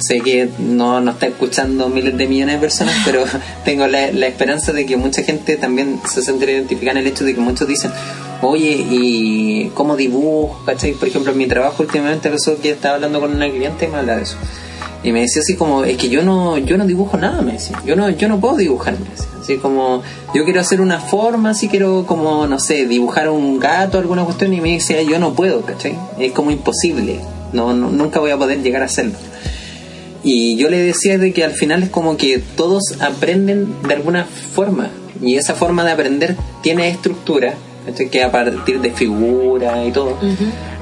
sé 0.00 0.20
que 0.20 0.48
no 0.58 1.00
nos 1.00 1.14
está 1.14 1.26
escuchando 1.26 1.88
miles 1.88 2.16
de 2.18 2.26
millones 2.26 2.56
de 2.56 2.60
personas, 2.60 2.94
pero 3.04 3.24
tengo 3.64 3.86
la, 3.86 4.10
la 4.12 4.26
esperanza 4.26 4.72
de 4.72 4.84
que 4.86 4.96
mucha 4.96 5.22
gente 5.22 5.56
también 5.56 6.00
se 6.12 6.22
sentirá 6.22 6.52
identificada 6.52 6.98
en 6.98 7.06
el 7.06 7.12
hecho 7.12 7.24
de 7.24 7.34
que 7.34 7.40
muchos 7.40 7.66
dicen, 7.68 7.90
oye, 8.48 8.84
¿y 8.90 9.70
cómo 9.74 9.96
dibujo? 9.96 10.62
¿Cachai? 10.66 10.92
Por 10.92 11.08
ejemplo, 11.08 11.32
en 11.32 11.38
mi 11.38 11.46
trabajo 11.46 11.82
últimamente 11.82 12.30
pasó 12.30 12.60
que 12.60 12.70
estaba 12.70 12.96
hablando 12.96 13.20
con 13.20 13.34
una 13.34 13.48
cliente 13.50 13.86
y 13.86 13.88
me 13.88 13.98
habla 13.98 14.16
de 14.16 14.22
eso. 14.22 14.36
Y 15.02 15.12
me 15.12 15.20
decía 15.20 15.42
así 15.42 15.54
como, 15.54 15.84
es 15.84 15.98
que 15.98 16.08
yo 16.08 16.22
no, 16.22 16.56
yo 16.56 16.78
no 16.78 16.86
dibujo 16.86 17.18
nada, 17.18 17.42
me 17.42 17.52
decía. 17.52 17.78
Yo 17.84 17.94
no, 17.94 18.08
yo 18.08 18.26
no 18.28 18.40
puedo 18.40 18.56
dibujar, 18.56 18.94
me 18.98 19.10
decía. 19.10 19.26
Así 19.40 19.56
como, 19.58 20.02
yo 20.34 20.44
quiero 20.44 20.60
hacer 20.60 20.80
una 20.80 20.98
forma, 20.98 21.50
así 21.50 21.68
quiero 21.68 22.06
como, 22.06 22.46
no 22.46 22.58
sé, 22.58 22.86
dibujar 22.86 23.28
un 23.28 23.60
gato, 23.60 23.98
alguna 23.98 24.24
cuestión, 24.24 24.54
y 24.54 24.62
me 24.62 24.72
decía, 24.72 25.02
yo 25.02 25.18
no 25.18 25.34
puedo, 25.34 25.60
¿cachai? 25.60 25.98
Es 26.18 26.32
como 26.32 26.50
imposible. 26.50 27.20
No, 27.52 27.74
no- 27.74 27.90
nunca 27.90 28.18
voy 28.20 28.30
a 28.30 28.38
poder 28.38 28.62
llegar 28.62 28.80
a 28.80 28.86
hacerlo. 28.86 29.12
Y 30.22 30.56
yo 30.56 30.70
le 30.70 30.78
decía 30.78 31.18
de 31.18 31.34
que 31.34 31.44
al 31.44 31.52
final 31.52 31.82
es 31.82 31.90
como 31.90 32.16
que 32.16 32.38
todos 32.38 32.82
aprenden 33.00 33.74
de 33.86 33.92
alguna 33.94 34.24
forma. 34.24 34.88
Y 35.20 35.36
esa 35.36 35.54
forma 35.54 35.84
de 35.84 35.92
aprender 35.92 36.36
tiene 36.62 36.88
estructura, 36.88 37.52
¿cachai? 37.86 38.08
que 38.08 38.22
a 38.22 38.30
partir 38.30 38.80
de 38.80 38.90
figuras 38.90 39.86
y 39.86 39.92
todo. 39.92 40.16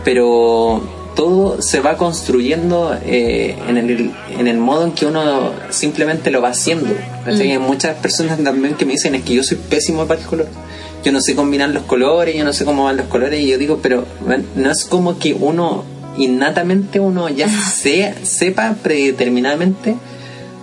Pero 0.04 0.82
todo 1.14 1.60
se 1.60 1.80
va 1.80 1.96
construyendo 1.96 2.96
eh, 3.04 3.56
en, 3.68 3.76
el, 3.76 4.12
en 4.38 4.48
el 4.48 4.58
modo 4.58 4.84
en 4.84 4.92
que 4.92 5.06
uno 5.06 5.52
simplemente 5.70 6.30
lo 6.30 6.40
va 6.42 6.50
haciendo. 6.50 6.94
¿cachai? 7.24 7.52
Hay 7.52 7.58
muchas 7.58 7.96
personas 7.96 8.42
también 8.42 8.74
que 8.74 8.84
me 8.84 8.92
dicen 8.92 9.14
es 9.14 9.22
que 9.22 9.34
yo 9.34 9.42
soy 9.42 9.58
pésimo 9.58 10.06
para 10.06 10.20
el 10.20 10.26
color. 10.26 10.48
Yo 11.04 11.10
no 11.10 11.20
sé 11.20 11.34
combinar 11.34 11.70
los 11.70 11.82
colores, 11.82 12.36
yo 12.36 12.44
no 12.44 12.52
sé 12.52 12.64
cómo 12.64 12.84
van 12.84 12.96
los 12.96 13.06
colores. 13.06 13.40
Y 13.40 13.48
yo 13.48 13.58
digo, 13.58 13.80
pero 13.82 14.04
no 14.54 14.70
es 14.70 14.84
como 14.84 15.18
que 15.18 15.34
uno 15.34 15.84
innatamente 16.16 17.00
uno 17.00 17.28
ya 17.28 17.48
sea, 17.48 18.14
sepa 18.22 18.76
predeterminadamente 18.82 19.96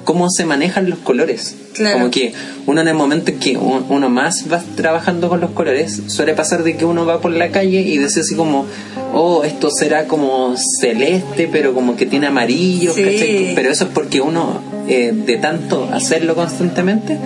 cómo 0.04 0.30
se 0.30 0.46
manejan 0.46 0.90
los 0.90 1.00
colores. 1.00 1.56
Claro. 1.74 1.98
Como 2.00 2.12
que 2.12 2.34
uno 2.66 2.82
en 2.82 2.88
el 2.88 2.94
momento 2.96 3.32
en 3.32 3.40
que 3.40 3.58
un- 3.58 3.86
uno 3.90 4.10
más 4.10 4.46
va 4.52 4.62
trabajando 4.76 5.30
con 5.30 5.40
los 5.40 5.52
colores, 5.52 6.02
suele 6.08 6.34
pasar 6.34 6.64
de 6.64 6.76
que 6.76 6.86
uno 6.86 7.06
va 7.06 7.20
por 7.22 7.32
la 7.32 7.50
calle 7.50 7.82
y 7.82 7.98
dice 7.98 8.20
así 8.22 8.36
como, 8.36 8.66
oh, 9.14 9.44
esto 9.44 9.70
será 9.72 10.06
como 10.06 10.56
celeste, 10.82 11.48
pero 11.52 11.74
como 11.74 11.96
que 11.96 12.06
tiene 12.06 12.28
amarillo, 12.28 12.94
Sí. 12.94 13.04
¿cachai? 13.04 13.52
Pero 13.56 13.72
eso 13.72 13.86
es 13.86 13.90
porque 13.94 14.22
uno, 14.22 14.62
eh, 14.88 15.12
de 15.14 15.38
tanto 15.38 15.88
hacerlo 15.94 16.36
constantemente, 16.36 17.18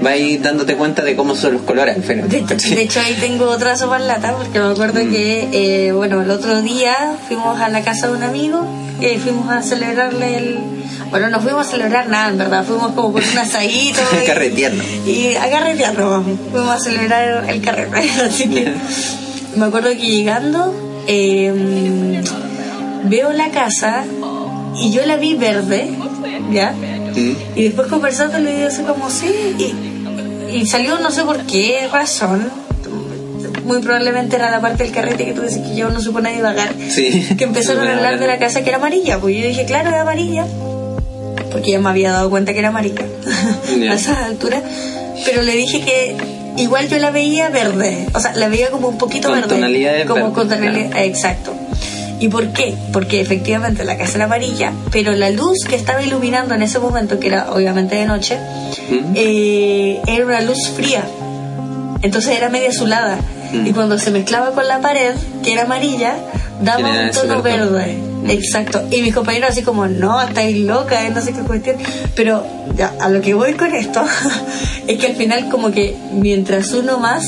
vais 0.00 0.40
dándote 0.42 0.74
cuenta 0.76 1.02
de 1.02 1.16
cómo 1.16 1.34
son 1.34 1.54
los 1.54 1.62
colores 1.62 1.96
al 1.96 2.02
final. 2.04 2.28
De 2.28 2.38
hecho, 2.82 3.00
ahí 3.00 3.16
tengo 3.20 3.46
otra 3.46 3.76
sopa 3.76 3.96
en 3.98 4.06
lata 4.06 4.36
porque 4.36 4.58
me 4.60 4.66
acuerdo 4.66 5.04
Mm. 5.04 5.10
que, 5.10 5.48
eh, 5.88 5.92
bueno, 5.92 6.22
el 6.22 6.30
otro 6.30 6.62
día 6.62 6.94
fuimos 7.26 7.60
a 7.60 7.68
la 7.68 7.82
casa 7.82 8.06
de 8.08 8.16
un 8.16 8.22
amigo, 8.22 8.64
eh, 9.00 9.18
fuimos 9.22 9.48
a 9.50 9.62
celebrarle 9.62 10.36
el. 10.36 10.58
Bueno, 11.10 11.30
no 11.30 11.40
fuimos 11.40 11.66
a 11.66 11.70
celebrar 11.70 12.08
nada, 12.08 12.28
en 12.28 12.38
verdad, 12.38 12.64
fuimos 12.64 12.92
como 12.92 13.12
por 13.12 13.22
un 13.22 13.38
asadito. 13.38 14.00
y- 14.22 14.26
Carreteando. 14.26 14.84
Y 15.06 15.34
a 15.36 15.92
fuimos 16.52 16.70
a 16.70 16.78
celebrar 16.78 17.48
el 17.48 17.60
carrete. 17.62 18.10
Así 18.22 18.48
que 18.48 18.72
me 19.56 19.66
acuerdo 19.66 19.90
que 19.90 19.96
llegando, 19.96 20.74
eh, 21.06 22.22
veo 23.04 23.32
la 23.32 23.50
casa 23.50 24.04
y 24.76 24.90
yo 24.90 25.04
la 25.06 25.16
vi 25.16 25.34
verde, 25.34 25.90
¿ya? 26.52 26.72
Mm. 26.72 27.32
Y 27.56 27.62
después 27.64 27.88
conversando 27.88 28.38
le 28.38 28.54
digo 28.56 28.68
así 28.68 28.82
como 28.82 29.10
sí. 29.10 29.32
Y, 29.58 30.56
y 30.58 30.66
salió 30.66 30.98
no 30.98 31.10
sé 31.10 31.22
por 31.24 31.38
qué 31.46 31.88
razón. 31.90 32.50
Muy 33.68 33.80
probablemente 33.80 34.36
era 34.36 34.50
la 34.50 34.60
parte 34.60 34.82
del 34.82 34.92
carrete 34.92 35.26
que 35.26 35.32
tú 35.34 35.42
dices 35.42 35.58
que 35.58 35.76
yo 35.76 35.90
no 35.90 36.00
supo 36.00 36.20
nadie 36.20 36.36
divagar. 36.36 36.72
Sí. 36.88 37.28
Que 37.36 37.44
empezaron 37.44 37.86
a 37.86 37.96
hablar 37.96 38.18
de 38.18 38.26
la 38.26 38.38
casa 38.38 38.62
que 38.62 38.70
era 38.70 38.78
amarilla. 38.78 39.18
Pues 39.20 39.36
yo 39.36 39.46
dije, 39.46 39.64
claro, 39.66 39.90
era 39.90 40.00
amarilla. 40.00 40.46
Porque 41.52 41.72
ya 41.72 41.78
me 41.78 41.90
había 41.90 42.12
dado 42.12 42.30
cuenta 42.30 42.52
que 42.54 42.58
era 42.60 42.68
amarilla 42.68 43.04
a 43.90 43.94
esa 43.94 44.24
altura. 44.24 44.62
Pero 45.24 45.42
le 45.42 45.52
dije 45.52 45.82
que 45.82 46.16
igual 46.56 46.88
yo 46.88 46.98
la 46.98 47.10
veía 47.10 47.50
verde. 47.50 48.06
O 48.14 48.20
sea, 48.20 48.34
la 48.34 48.48
veía 48.48 48.70
como 48.70 48.88
un 48.88 48.98
poquito 48.98 49.28
Con 49.28 49.40
verde. 49.40 49.54
tonalidades 49.54 50.06
como 50.06 50.14
verdes, 50.20 50.34
con 50.34 50.48
tonalidades. 50.48 51.06
Exacto. 51.06 51.52
¿Y 52.20 52.28
por 52.28 52.48
qué? 52.48 52.74
Porque 52.92 53.20
efectivamente 53.20 53.84
la 53.84 53.96
casa 53.96 54.16
era 54.16 54.24
amarilla, 54.24 54.72
pero 54.90 55.12
la 55.12 55.30
luz 55.30 55.58
que 55.68 55.76
estaba 55.76 56.02
iluminando 56.02 56.54
en 56.54 56.62
ese 56.62 56.78
momento, 56.80 57.20
que 57.20 57.28
era 57.28 57.52
obviamente 57.52 57.94
de 57.94 58.06
noche, 58.06 58.36
eh, 59.14 60.00
era 60.06 60.24
una 60.26 60.40
luz 60.40 60.70
fría. 60.74 61.04
Entonces 62.02 62.36
era 62.36 62.48
media 62.48 62.70
azulada. 62.70 63.18
Mm. 63.52 63.66
Y 63.66 63.72
cuando 63.72 63.98
se 63.98 64.10
mezclaba 64.10 64.50
con 64.52 64.66
la 64.68 64.80
pared, 64.80 65.14
que 65.42 65.52
era 65.52 65.62
amarilla, 65.62 66.16
daba 66.62 66.88
un 66.90 67.10
tono 67.12 67.42
verde. 67.42 67.70
verde. 67.70 67.94
Mm. 68.24 68.30
Exacto. 68.30 68.82
Y 68.90 69.00
mis 69.02 69.14
compañeros 69.14 69.50
así 69.50 69.62
como, 69.62 69.86
no, 69.86 70.20
estáis 70.20 70.56
loca, 70.66 71.06
eh, 71.06 71.10
no 71.10 71.20
sé 71.20 71.32
qué 71.32 71.40
cuestión. 71.40 71.76
Pero 72.14 72.44
ya, 72.76 72.92
a 73.00 73.08
lo 73.08 73.20
que 73.20 73.34
voy 73.34 73.54
con 73.54 73.74
esto 73.74 74.02
es 74.86 74.98
que 74.98 75.06
al 75.06 75.14
final 75.16 75.48
como 75.50 75.70
que 75.70 75.96
mientras 76.12 76.72
uno 76.72 76.98
más 76.98 77.22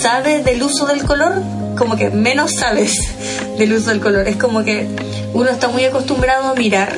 sabe 0.00 0.42
del 0.42 0.62
uso 0.62 0.86
del 0.86 1.02
color, 1.04 1.34
como 1.76 1.96
que 1.96 2.10
menos 2.10 2.52
sabes 2.52 2.94
del 3.58 3.72
uso 3.74 3.90
del 3.90 4.00
color. 4.00 4.28
Es 4.28 4.36
como 4.36 4.62
que 4.64 4.86
uno 5.34 5.50
está 5.50 5.68
muy 5.68 5.84
acostumbrado 5.84 6.48
a 6.48 6.54
mirar, 6.54 6.92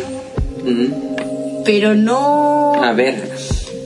Mm. 0.65 1.63
pero 1.65 1.95
no... 1.95 2.83
A 2.83 2.93
ver, 2.93 3.33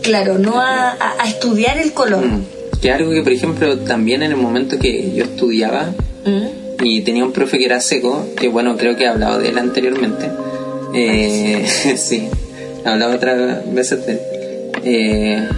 Claro, 0.03 0.39
no 0.39 0.61
a, 0.61 0.91
a- 0.91 1.14
a 1.19 1.27
estudiar 1.29 1.77
el 1.79 1.93
color. 1.93 2.25
Mm. 2.25 2.45
Que 2.81 2.91
algo 2.93 3.11
que, 3.11 3.22
por 3.22 3.33
ejemplo, 3.33 3.79
también 3.79 4.22
en 4.22 4.31
el 4.31 4.37
momento 4.37 4.79
que 4.79 5.12
yo 5.14 5.24
estudiaba 5.24 5.93
Mm. 6.24 6.85
y 6.85 7.01
tenía 7.03 7.24
un 7.24 7.33
profe 7.33 7.59
que 7.59 7.64
era 7.64 7.81
seco, 7.81 8.26
que 8.37 8.49
bueno, 8.49 8.76
creo 8.76 8.97
que 8.97 9.05
he 9.05 9.09
hablado 9.09 9.39
de 9.39 9.49
él 9.49 9.59
anteriormente. 9.59 10.29
Eh, 10.95 11.66
sí, 11.97 12.29
he 12.85 12.89
hablado 12.89 13.14
otras 13.16 13.72
veces 13.72 14.07
de 14.07 14.12
él. 14.12 14.20
Eh, 14.85 15.49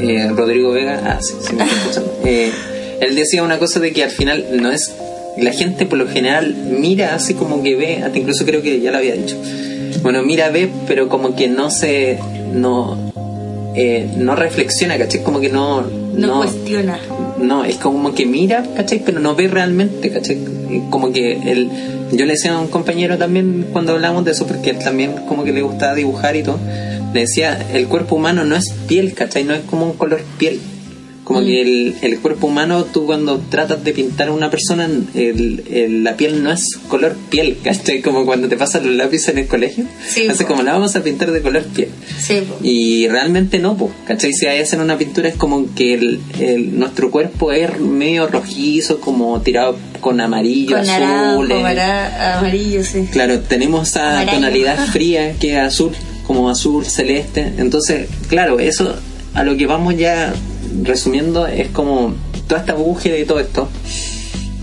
eh, 0.00 0.28
Rodrigo 0.34 0.72
Vega, 0.72 1.00
ah, 1.04 1.18
sí, 1.20 1.34
sí 1.40 1.54
me 1.54 1.64
está 1.64 1.76
escuchando. 1.76 2.14
Eh, 2.24 2.50
él 3.00 3.14
decía 3.14 3.42
una 3.42 3.58
cosa 3.58 3.80
de 3.80 3.92
que 3.92 4.02
al 4.04 4.10
final 4.10 4.44
no 4.60 4.70
es. 4.70 4.92
La 5.38 5.52
gente 5.52 5.86
por 5.86 5.98
lo 5.98 6.08
general 6.08 6.54
mira 6.54 7.14
así 7.14 7.34
como 7.34 7.62
que 7.62 7.76
ve, 7.76 8.02
hasta 8.02 8.18
incluso 8.18 8.44
creo 8.44 8.60
que 8.60 8.80
ya 8.80 8.90
lo 8.90 8.98
había 8.98 9.14
dicho. 9.14 9.36
Bueno, 10.02 10.22
mira, 10.24 10.50
ve, 10.50 10.68
pero 10.86 11.08
como 11.08 11.36
que 11.36 11.46
no 11.48 11.70
se. 11.70 12.18
No, 12.52 13.12
eh, 13.80 14.10
no 14.16 14.34
reflexiona, 14.34 14.98
¿cachai? 14.98 15.22
Como 15.22 15.38
que 15.38 15.50
no. 15.50 15.82
No, 15.82 16.38
cuestiona. 16.38 16.98
No, 17.40 17.64
es 17.64 17.76
como 17.76 18.12
que 18.12 18.26
mira, 18.26 18.64
¿cachai? 18.74 19.00
Pero 19.04 19.20
no 19.20 19.36
ve 19.36 19.46
realmente, 19.46 20.10
¿cachai? 20.10 20.36
Como 20.90 21.12
que 21.12 21.34
él, 21.34 21.70
yo 22.10 22.26
le 22.26 22.32
decía 22.32 22.54
a 22.54 22.60
un 22.60 22.66
compañero 22.66 23.18
también 23.18 23.68
cuando 23.72 23.92
hablamos 23.92 24.24
de 24.24 24.32
eso, 24.32 24.48
porque 24.48 24.70
él 24.70 24.80
también 24.80 25.12
como 25.28 25.44
que 25.44 25.52
le 25.52 25.62
gustaba 25.62 25.94
dibujar 25.94 26.34
y 26.34 26.42
todo, 26.42 26.58
le 27.14 27.20
decía, 27.20 27.56
el 27.72 27.86
cuerpo 27.86 28.16
humano 28.16 28.44
no 28.44 28.56
es 28.56 28.68
piel, 28.88 29.14
¿cachai? 29.14 29.44
No 29.44 29.54
es 29.54 29.60
como 29.60 29.86
un 29.86 29.92
color 29.92 30.22
piel. 30.38 30.58
Como 31.28 31.44
que 31.46 31.60
el, 31.62 31.94
el 32.02 32.18
cuerpo 32.20 32.46
humano, 32.46 32.84
tú 32.84 33.04
cuando 33.06 33.38
tratas 33.50 33.84
de 33.84 33.92
pintar 33.92 34.28
a 34.28 34.32
una 34.32 34.50
persona, 34.50 34.86
el, 35.14 35.62
el- 35.70 36.02
la 36.04 36.16
piel 36.16 36.42
no 36.42 36.50
es 36.50 36.64
color 36.88 37.14
piel, 37.30 37.58
¿cachai? 37.62 38.00
Como 38.00 38.24
cuando 38.24 38.48
te 38.48 38.56
pasan 38.56 38.86
los 38.86 38.96
lápices 38.96 39.28
en 39.28 39.38
el 39.38 39.46
colegio. 39.46 39.84
Sí, 40.08 40.26
po. 40.38 40.46
como 40.46 40.62
la 40.62 40.72
vamos 40.72 40.96
a 40.96 41.02
pintar 41.02 41.30
de 41.30 41.42
color 41.42 41.64
piel. 41.64 41.88
Sí. 42.18 42.42
Y 42.62 43.08
realmente 43.08 43.58
no, 43.58 43.76
po, 43.76 43.90
¿cachai? 44.06 44.32
Si 44.32 44.46
ahí 44.46 44.60
hacen 44.60 44.80
una 44.80 44.96
pintura 44.98 45.28
es 45.28 45.36
como 45.36 45.72
que 45.74 45.94
el, 45.94 46.20
nuestro 46.78 47.10
cuerpo 47.10 47.52
es 47.52 47.78
medio 47.78 48.26
rojizo, 48.26 49.00
como 49.00 49.40
tirado 49.42 49.76
con 50.00 50.20
amarillo, 50.20 50.76
con 50.76 50.88
azul. 50.88 51.48
naranjo, 51.48 51.54
amara- 51.54 52.38
amarillo, 52.38 52.82
sí. 52.84 53.06
Claro, 53.12 53.40
tenemos 53.40 53.88
esa 53.88 54.12
Amarillo. 54.12 54.32
tonalidad 54.34 54.86
fría 54.92 55.32
que 55.38 55.52
es 55.52 55.58
azul, 55.58 55.92
como 56.26 56.48
azul 56.48 56.86
celeste. 56.86 57.52
Entonces, 57.58 58.08
claro, 58.28 58.58
eso 58.60 58.94
a 59.34 59.42
lo 59.44 59.56
que 59.56 59.66
vamos 59.66 59.96
ya 59.96 60.32
resumiendo 60.82 61.46
es 61.46 61.68
como 61.68 62.14
toda 62.46 62.60
esta 62.60 62.74
búsqueda 62.74 63.16
y 63.18 63.24
todo 63.24 63.40
esto. 63.40 63.68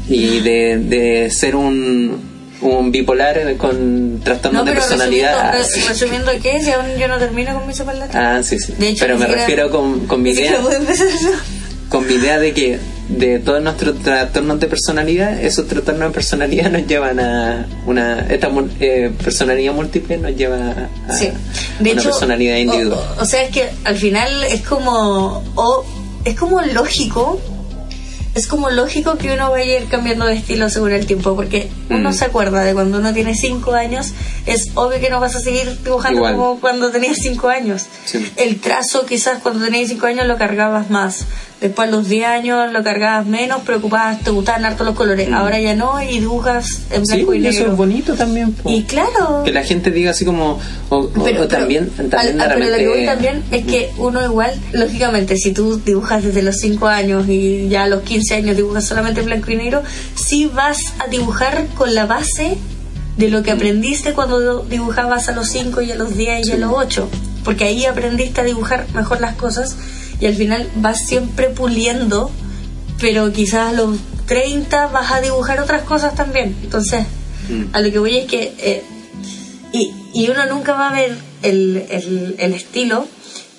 Y 0.07 0.39
de, 0.41 0.77
de 0.77 1.31
ser 1.31 1.55
un, 1.55 2.19
un 2.61 2.91
bipolar 2.91 3.55
con 3.57 4.19
trastorno 4.23 4.59
No, 4.59 4.65
de 4.65 4.73
personalidad. 4.73 5.51
resumiendo, 5.53 5.89
resumiendo 5.89 6.31
qué, 6.43 6.61
si 6.63 6.71
aún 6.71 6.85
yo 6.99 7.07
no 7.07 7.17
termino 7.17 7.53
con 7.57 7.67
mi 7.67 7.73
sopa 7.73 7.93
Ah, 8.13 8.41
sí, 8.43 8.59
sí. 8.59 8.73
De 8.77 8.89
hecho, 8.89 9.05
Pero 9.05 9.15
me 9.17 9.21
siquiera- 9.25 9.41
refiero 9.41 9.69
con, 9.71 10.01
con 10.07 10.21
mi 10.21 10.29
idea. 10.31 10.59
con 11.89 12.05
mi 12.07 12.13
idea 12.15 12.39
de 12.39 12.53
que 12.53 12.77
de 13.09 13.37
todos 13.39 13.61
nuestros 13.61 13.99
trastornos 14.01 14.59
de 14.59 14.67
personalidad, 14.67 15.39
esos 15.43 15.67
trastornos 15.67 16.09
de 16.09 16.13
personalidad 16.13 16.71
nos 16.71 16.87
llevan 16.87 17.19
a 17.19 17.67
una 17.85 18.25
esta 18.29 18.49
eh, 18.79 19.11
personalidad 19.23 19.73
múltiple 19.73 20.17
nos 20.17 20.35
lleva 20.35 20.89
a 21.07 21.13
Sí. 21.13 21.29
De 21.79 21.91
una 21.91 22.01
hecho, 22.01 22.09
personalidad 22.09 22.57
individual. 22.57 22.99
O, 23.19 23.21
o 23.21 23.25
sea, 23.25 23.43
es 23.43 23.51
que 23.51 23.69
al 23.83 23.95
final 23.97 24.43
es 24.45 24.61
como. 24.61 25.43
o- 25.55 25.85
es 26.25 26.35
como 26.37 26.61
lógico. 26.61 27.39
Es 28.35 28.47
como 28.47 28.69
lógico 28.69 29.17
que 29.17 29.33
uno 29.33 29.49
vaya 29.49 29.77
a 29.77 29.79
ir 29.79 29.87
cambiando 29.87 30.25
de 30.25 30.33
estilo 30.33 30.69
según 30.69 30.91
el 30.91 31.05
tiempo, 31.05 31.37
porque 31.37 31.69
uno 31.89 32.09
Mm. 32.09 32.13
se 32.13 32.25
acuerda 32.25 32.63
de 32.65 32.73
cuando 32.73 32.97
uno 32.97 33.13
tiene 33.13 33.33
5 33.33 33.71
años, 33.73 34.07
es 34.45 34.71
obvio 34.73 34.99
que 34.99 35.09
no 35.09 35.21
vas 35.21 35.37
a 35.37 35.39
seguir 35.39 35.81
dibujando 35.85 36.17
Igual. 36.17 36.35
como 36.35 36.59
cuando 36.59 36.91
tenías 36.91 37.15
5 37.21 37.47
años. 37.47 37.85
Sí. 38.03 38.29
El 38.35 38.59
trazo 38.59 39.05
quizás 39.05 39.41
cuando 39.41 39.63
tenías 39.63 39.87
5 39.87 40.05
años 40.07 40.27
lo 40.27 40.37
cargabas 40.37 40.89
más, 40.89 41.19
después 41.61 41.87
a 41.87 41.91
los 41.91 42.07
10 42.09 42.25
años 42.27 42.71
lo 42.73 42.83
cargabas 42.83 43.25
menos, 43.25 43.61
preocupabas, 43.61 44.19
te 44.21 44.29
gustaban 44.29 44.65
harto 44.65 44.83
los 44.83 44.95
colores, 44.95 45.29
Mm. 45.29 45.33
ahora 45.33 45.59
ya 45.59 45.75
no 45.75 46.01
y 46.03 46.19
dibujas 46.19 46.81
en 46.91 47.05
sí, 47.05 47.15
blanco 47.15 47.33
y 47.33 47.37
y 47.43 47.47
eso 47.47 47.59
negro. 47.59 47.71
es 47.71 47.77
bonito 47.77 48.13
también. 48.15 48.51
po. 48.53 48.69
Y 48.69 48.83
claro, 48.83 49.41
que 49.43 49.51
la 49.51 49.63
gente 49.63 49.89
diga 49.91 50.11
así 50.11 50.25
como 50.25 50.59
o, 50.89 50.95
o- 50.97 51.09
pero, 51.23 51.43
o 51.43 51.47
también, 51.47 51.91
pero, 51.95 52.09
también 52.09 52.41
al- 52.41 52.47
de 52.49 52.53
al- 52.53 52.59
pero 52.59 52.71
lo 52.71 52.77
que 52.77 52.87
voy 52.89 53.05
también 53.05 53.43
es 53.51 53.65
que 53.65 53.89
uno 53.97 54.23
igual, 54.23 54.51
lógicamente, 54.73 55.37
si 55.37 55.51
tú 55.53 55.79
dibujas 55.83 56.23
desde 56.23 56.41
los 56.41 56.57
5 56.57 56.87
años 56.87 57.27
y 57.27 57.67
ya 57.69 57.83
a 57.83 57.87
los 57.87 58.01
15 58.03 58.35
años 58.35 58.55
dibujas 58.57 58.85
solamente 58.85 59.21
en 59.21 59.27
blanco 59.27 59.51
y 59.51 59.55
negro, 59.55 59.81
sí 60.15 60.45
vas 60.53 60.77
a 60.99 61.07
dibujar 61.07 61.65
con 61.75 61.95
la 61.95 62.05
base 62.05 62.57
de 63.17 63.29
lo 63.29 63.43
que 63.43 63.51
aprendiste 63.51 64.11
cuando 64.13 64.59
dibujabas 64.63 65.29
a 65.29 65.31
los 65.31 65.47
5 65.49 65.81
y 65.81 65.91
a 65.91 65.95
los 65.95 66.17
10 66.17 66.47
y 66.47 66.51
a 66.51 66.57
los 66.57 66.71
8. 66.73 67.07
Porque 67.45 67.63
ahí 67.63 67.85
aprendiste 67.85 68.41
a 68.41 68.43
dibujar 68.43 68.87
mejor 68.93 69.21
las 69.21 69.35
cosas 69.35 69.77
y 70.19 70.25
al 70.27 70.35
final 70.35 70.67
vas 70.75 71.05
siempre 71.07 71.49
puliendo, 71.49 72.31
pero 72.99 73.31
quizás 73.31 73.69
a 73.69 73.73
los 73.73 73.97
30 74.27 74.87
vas 74.87 75.11
a 75.11 75.21
dibujar 75.21 75.59
otras 75.59 75.83
cosas 75.83 76.15
también. 76.15 76.55
Entonces, 76.63 77.05
Mm. 77.49 77.65
a 77.75 77.79
lo 77.81 77.91
que 77.91 77.99
voy 77.99 78.17
es 78.17 78.25
que... 78.25 78.53
eh, 78.57 78.83
y, 79.71 79.93
y 80.13 80.29
uno 80.29 80.45
nunca 80.47 80.73
va 80.73 80.89
a 80.89 80.93
ver 80.93 81.15
el, 81.43 81.85
el, 81.91 82.35
el 82.39 82.53
estilo, 82.53 83.07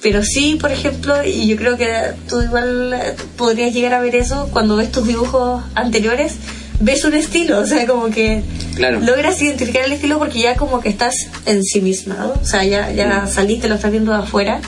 pero 0.03 0.25
sí, 0.25 0.57
por 0.61 0.73
ejemplo, 0.73 1.23
y 1.25 1.47
yo 1.47 1.57
creo 1.57 1.77
que 1.77 1.89
tú 2.29 2.41
igual 2.41 2.93
eh, 2.95 3.15
podrías 3.37 3.73
llegar 3.75 3.95
a 3.95 4.01
ver 4.01 4.17
eso 4.17 4.49
cuando 4.53 4.75
ves 4.77 4.91
tus 4.91 5.07
dibujos 5.07 5.63
anteriores, 5.75 6.35
ves 6.81 7.05
un 7.05 7.15
estilo, 7.15 7.59
o 7.61 7.67
sea, 7.67 7.87
como 7.87 8.11
que 8.11 8.43
Claro. 8.75 9.01
logras 9.01 9.41
identificar 9.43 9.85
el 9.85 9.93
estilo 9.93 10.19
porque 10.19 10.41
ya 10.41 10.57
como 10.57 10.81
que 10.81 10.89
estás 10.89 11.15
ensimismado, 11.45 12.35
o 12.41 12.45
sea, 12.45 12.65
ya, 12.65 12.91
ya 12.93 13.23
Mm. 13.25 13.29
saliste, 13.31 13.69
lo 13.69 13.75
estás 13.77 13.91
viendo 13.91 14.13
de 14.13 14.19
afuera, 14.19 14.61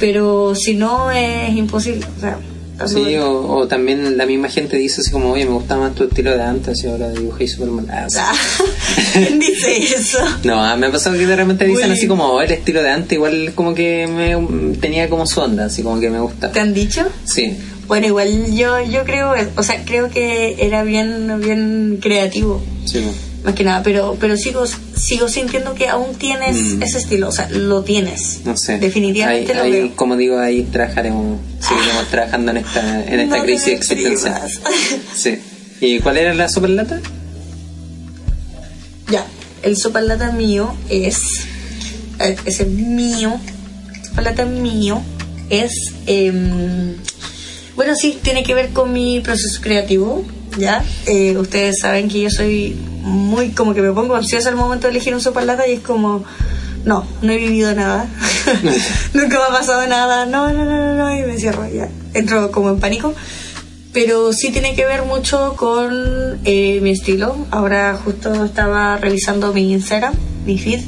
pero 0.00 0.54
si 0.56 0.74
no 0.74 1.10
es 1.12 1.54
imposible, 1.54 2.04
o 2.16 2.20
sea... 2.20 2.38
Sí, 2.86 3.14
o, 3.18 3.42
o 3.58 3.68
también 3.68 4.16
la 4.16 4.24
misma 4.24 4.48
gente 4.48 4.78
dice 4.78 5.02
así 5.02 5.10
como, 5.10 5.32
oye, 5.32 5.44
me 5.44 5.50
gustaba 5.52 5.82
más 5.88 5.94
tu 5.94 6.04
estilo 6.04 6.30
de 6.30 6.42
antes 6.42 6.82
y 6.82 6.86
ahora 6.86 7.10
dibujé 7.10 7.46
súper 7.46 7.68
mal. 7.68 7.86
Ah. 7.90 8.06
Ah, 8.18 8.32
¿Quién 9.12 9.38
dice 9.38 9.76
eso? 9.76 10.16
No, 10.44 10.54
ah, 10.64 10.76
me 10.78 10.86
ha 10.86 10.90
pasado 10.90 11.18
que 11.18 11.26
de 11.26 11.36
repente 11.36 11.66
dicen 11.66 11.90
Uy. 11.90 11.92
así 11.98 12.06
como, 12.06 12.24
"Oh, 12.24 12.40
el 12.40 12.50
estilo 12.50 12.82
de 12.82 12.88
antes 12.88 13.12
igual 13.12 13.52
como 13.54 13.74
que 13.74 14.06
me 14.06 14.74
tenía 14.78 15.10
como 15.10 15.26
su 15.26 15.40
onda, 15.40 15.66
así 15.66 15.82
como 15.82 16.00
que 16.00 16.08
me 16.08 16.20
gusta. 16.20 16.52
¿Te 16.52 16.60
han 16.60 16.72
dicho? 16.72 17.04
Sí, 17.24 17.54
Bueno, 17.86 18.06
igual 18.06 18.54
yo 18.54 18.80
yo 18.80 19.04
creo, 19.04 19.34
o 19.56 19.62
sea, 19.62 19.84
creo 19.84 20.08
que 20.08 20.56
era 20.60 20.82
bien 20.82 21.38
bien 21.42 21.98
creativo. 22.00 22.62
sí. 22.86 23.04
Más 23.44 23.54
que 23.54 23.64
nada, 23.64 23.82
pero, 23.82 24.16
pero 24.20 24.36
sigo, 24.36 24.64
sigo 24.66 25.28
sintiendo 25.28 25.74
que 25.74 25.88
aún 25.88 26.14
tienes 26.16 26.56
Mm. 26.56 26.82
ese 26.82 26.98
estilo, 26.98 27.28
o 27.28 27.32
sea, 27.32 27.48
lo 27.50 27.82
tienes. 27.82 28.40
No 28.44 28.56
sé. 28.56 28.78
Definitivamente 28.78 29.52
Ahí- 29.52 29.58
lo 29.58 29.64
ahí, 29.64 29.70
veo. 29.72 29.96
Como 29.96 30.16
digo, 30.16 30.38
ahí 30.38 30.62
trabajaremos, 30.64 31.38
seguiremos 31.60 32.08
trabajando 32.08 32.50
en 32.50 32.58
esta, 32.58 33.04
en 33.06 33.20
esta 33.20 33.36
No 33.38 33.42
crisis 33.44 33.68
existencial. 33.68 34.50
Sí. 35.16 35.38
¿Y 35.80 35.98
cuál 36.00 36.18
era 36.18 36.34
la 36.34 36.48
superlata? 36.48 37.00
Ya, 39.10 39.24
el 39.62 39.76
sopalata 39.76 40.30
mío 40.32 40.74
es. 40.88 41.18
eh, 42.20 42.36
Ese 42.44 42.64
mío. 42.66 43.40
Sopalata 44.08 44.44
mío 44.44 45.00
es. 45.48 45.72
em, 46.06 46.94
bueno, 47.76 47.94
sí, 47.96 48.18
tiene 48.22 48.42
que 48.42 48.54
ver 48.54 48.68
con 48.70 48.92
mi 48.92 49.20
proceso 49.20 49.60
creativo. 49.62 50.24
Ya, 50.58 50.84
Eh, 51.06 51.36
ustedes 51.36 51.76
saben 51.80 52.08
que 52.08 52.20
yo 52.22 52.30
soy 52.30 52.76
muy. 53.02 53.50
como 53.50 53.74
que 53.74 53.82
me 53.82 53.92
pongo 53.92 54.14
ansiosa 54.16 54.48
al 54.48 54.56
momento 54.56 54.86
de 54.86 54.92
elegir 54.92 55.14
un 55.14 55.20
sopalata 55.20 55.66
y 55.66 55.74
es 55.74 55.80
como. 55.80 56.24
No, 56.84 57.06
no 57.22 57.32
he 57.32 57.36
vivido 57.36 57.74
nada. 57.74 58.08
Nunca 59.14 59.38
me 59.38 59.44
ha 59.44 59.58
pasado 59.58 59.86
nada. 59.86 60.26
No, 60.26 60.52
no, 60.52 60.64
no, 60.64 60.76
no, 60.76 60.94
no. 60.94 61.16
Y 61.16 61.22
me 61.22 61.38
cierro 61.38 61.68
ya. 61.68 61.88
Entro 62.14 62.50
como 62.50 62.70
en 62.70 62.80
pánico. 62.80 63.14
Pero 63.92 64.32
sí 64.32 64.50
tiene 64.52 64.74
que 64.76 64.84
ver 64.86 65.02
mucho 65.04 65.54
con 65.56 66.38
eh, 66.44 66.78
mi 66.80 66.90
estilo. 66.90 67.36
Ahora 67.50 67.98
justo 68.02 68.44
estaba 68.44 68.96
revisando 68.98 69.52
mi 69.52 69.72
Instagram, 69.72 70.14
mi 70.46 70.58
feed, 70.58 70.80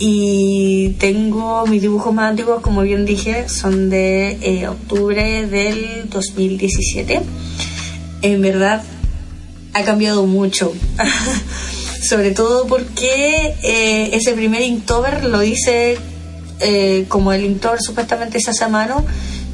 y 0.00 0.96
tengo 0.98 1.64
mis 1.68 1.80
dibujos 1.80 2.12
más 2.12 2.30
antiguos, 2.30 2.60
como 2.60 2.82
bien 2.82 3.06
dije, 3.06 3.48
son 3.48 3.88
de 3.88 4.38
eh, 4.42 4.66
octubre 4.66 5.46
del 5.46 6.10
2017. 6.10 7.20
En 8.24 8.40
verdad 8.42 8.82
ha 9.74 9.82
cambiado 9.84 10.24
mucho. 10.26 10.72
Sobre 12.02 12.30
todo 12.32 12.66
porque 12.66 13.54
eh, 13.62 14.10
ese 14.12 14.32
primer 14.32 14.62
Inktober 14.62 15.24
lo 15.24 15.42
hice 15.42 15.96
eh, 16.60 17.04
como 17.08 17.32
el 17.32 17.44
Inktober 17.44 17.80
supuestamente 17.80 18.40
se 18.40 18.50
hace 18.50 18.64
a 18.64 18.68
mano, 18.68 19.04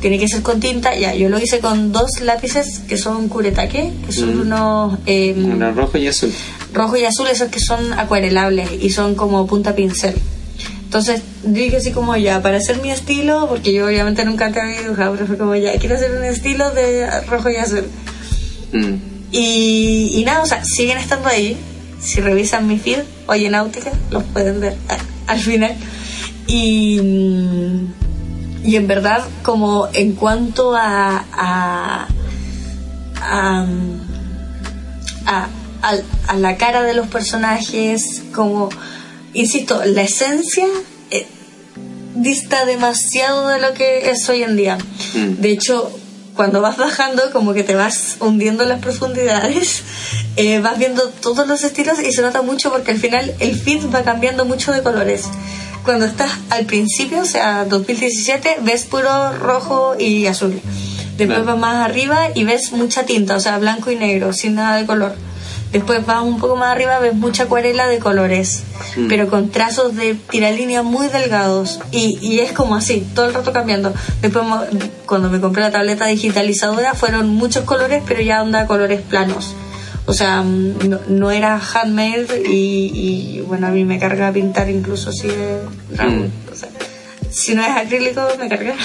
tiene 0.00 0.18
que 0.18 0.28
ser 0.28 0.42
con 0.42 0.60
tinta. 0.60 0.96
Ya, 0.96 1.14
yo 1.14 1.28
lo 1.28 1.38
hice 1.38 1.60
con 1.60 1.92
dos 1.92 2.20
lápices 2.20 2.80
que 2.88 2.96
son 2.96 3.28
Kuretake, 3.28 3.92
que 4.06 4.12
son 4.12 4.36
Mm. 4.36 4.40
unos 4.42 4.98
eh, 5.06 5.34
Uno 5.36 5.72
rojo 5.72 5.98
y 5.98 6.08
azul. 6.08 6.32
rojo 6.72 6.96
y 6.96 7.04
azul, 7.04 7.26
esos 7.28 7.48
que 7.50 7.60
son 7.60 7.92
acuarelables 7.92 8.68
y 8.80 8.90
son 8.90 9.14
como 9.14 9.46
punta 9.46 9.74
pincel. 9.74 10.14
Entonces 10.84 11.22
dije 11.44 11.76
así 11.76 11.92
como 11.92 12.16
ya, 12.16 12.42
para 12.42 12.56
hacer 12.58 12.80
mi 12.82 12.90
estilo, 12.90 13.46
porque 13.48 13.72
yo 13.72 13.86
obviamente 13.86 14.24
nunca 14.24 14.50
te 14.50 14.60
había 14.60 14.80
dibujado, 14.82 15.12
pero 15.12 15.26
fue 15.28 15.38
como 15.38 15.54
ya, 15.54 15.78
quiero 15.78 15.94
hacer 15.94 16.10
un 16.10 16.24
estilo 16.24 16.72
de 16.72 17.08
rojo 17.28 17.48
y 17.48 17.56
azul. 17.56 17.84
Mm. 18.72 18.94
Y, 19.32 20.12
y 20.14 20.24
nada, 20.24 20.42
o 20.42 20.46
sea, 20.46 20.62
siguen 20.64 20.98
estando 20.98 21.28
ahí. 21.28 21.56
Si 22.00 22.20
revisan 22.20 22.66
mi 22.66 22.78
feed, 22.78 23.00
Oye 23.26 23.48
Náutica, 23.50 23.92
los 24.10 24.22
pueden 24.24 24.60
ver 24.60 24.74
al 25.26 25.38
final. 25.38 25.76
Y, 26.46 26.98
y 28.64 28.76
en 28.76 28.86
verdad, 28.86 29.22
como 29.42 29.88
en 29.92 30.12
cuanto 30.12 30.74
a. 30.74 31.24
a, 31.32 32.08
a, 33.22 33.66
a- 35.26 35.48
a 36.28 36.36
la 36.36 36.56
cara 36.56 36.82
de 36.82 36.94
los 36.94 37.06
personajes, 37.08 38.22
como. 38.34 38.68
Insisto, 39.32 39.82
la 39.84 40.02
esencia 40.02 40.66
eh, 41.10 41.26
dista 42.16 42.64
demasiado 42.64 43.48
de 43.48 43.60
lo 43.60 43.72
que 43.74 44.10
es 44.10 44.28
hoy 44.28 44.42
en 44.42 44.56
día. 44.56 44.76
Mm. 45.14 45.40
De 45.40 45.50
hecho, 45.52 45.90
cuando 46.34 46.60
vas 46.60 46.76
bajando, 46.76 47.30
como 47.32 47.52
que 47.52 47.64
te 47.64 47.74
vas 47.74 48.16
hundiendo 48.20 48.62
en 48.62 48.68
las 48.70 48.80
profundidades, 48.80 49.82
eh, 50.36 50.60
vas 50.60 50.78
viendo 50.78 51.08
todos 51.08 51.46
los 51.46 51.62
estilos 51.64 52.00
y 52.00 52.12
se 52.12 52.22
nota 52.22 52.42
mucho 52.42 52.70
porque 52.70 52.92
al 52.92 52.98
final 52.98 53.34
el 53.40 53.54
feed 53.54 53.92
va 53.94 54.02
cambiando 54.02 54.44
mucho 54.44 54.72
de 54.72 54.82
colores. 54.82 55.24
Cuando 55.84 56.04
estás 56.04 56.30
al 56.50 56.66
principio, 56.66 57.22
o 57.22 57.24
sea, 57.24 57.64
2017, 57.64 58.58
ves 58.62 58.84
puro 58.84 59.32
rojo 59.32 59.96
y 59.98 60.26
azul. 60.26 60.60
Después 61.16 61.44
vas 61.44 61.58
más 61.58 61.84
arriba 61.84 62.28
y 62.34 62.44
ves 62.44 62.72
mucha 62.72 63.04
tinta, 63.04 63.36
o 63.36 63.40
sea, 63.40 63.58
blanco 63.58 63.90
y 63.90 63.96
negro, 63.96 64.32
sin 64.32 64.54
nada 64.54 64.76
de 64.76 64.86
color. 64.86 65.14
Después 65.72 66.04
vas 66.04 66.22
un 66.22 66.38
poco 66.40 66.56
más 66.56 66.72
arriba, 66.72 66.98
ves 66.98 67.14
mucha 67.14 67.44
acuarela 67.44 67.86
de 67.86 67.98
colores, 67.98 68.64
Mm. 68.96 69.08
pero 69.08 69.28
con 69.28 69.50
trazos 69.50 69.94
de 69.94 70.14
tiralínea 70.14 70.82
muy 70.82 71.06
delgados. 71.08 71.78
Y, 71.92 72.18
y 72.20 72.40
es 72.40 72.52
como 72.52 72.74
así, 72.74 73.06
todo 73.14 73.26
el 73.26 73.34
rato 73.34 73.52
cambiando. 73.52 73.92
Después, 74.20 74.44
cuando 75.06 75.30
me 75.30 75.40
compré 75.40 75.62
la 75.62 75.70
tableta 75.70 76.06
digitalizadora, 76.06 76.94
fueron 76.94 77.28
muchos 77.28 77.64
colores, 77.64 78.02
pero 78.06 78.20
ya 78.20 78.42
onda 78.42 78.66
colores 78.66 79.00
planos. 79.00 79.54
O 80.06 80.12
sea, 80.12 80.42
mm, 80.42 80.88
no, 80.88 80.98
no 81.08 81.30
era 81.30 81.60
handmade 81.60 82.42
y, 82.44 82.90
y, 82.92 83.40
bueno, 83.42 83.68
a 83.68 83.70
mí 83.70 83.84
me 83.84 83.98
carga 84.00 84.32
pintar 84.32 84.68
incluso 84.68 85.12
si 85.12 85.28
es. 85.28 86.00
Mm. 86.00 86.52
O 86.52 86.56
sea, 86.56 86.68
si 87.30 87.54
no 87.54 87.62
es 87.62 87.70
acrílico, 87.76 88.22
me 88.38 88.48
carga. 88.48 88.74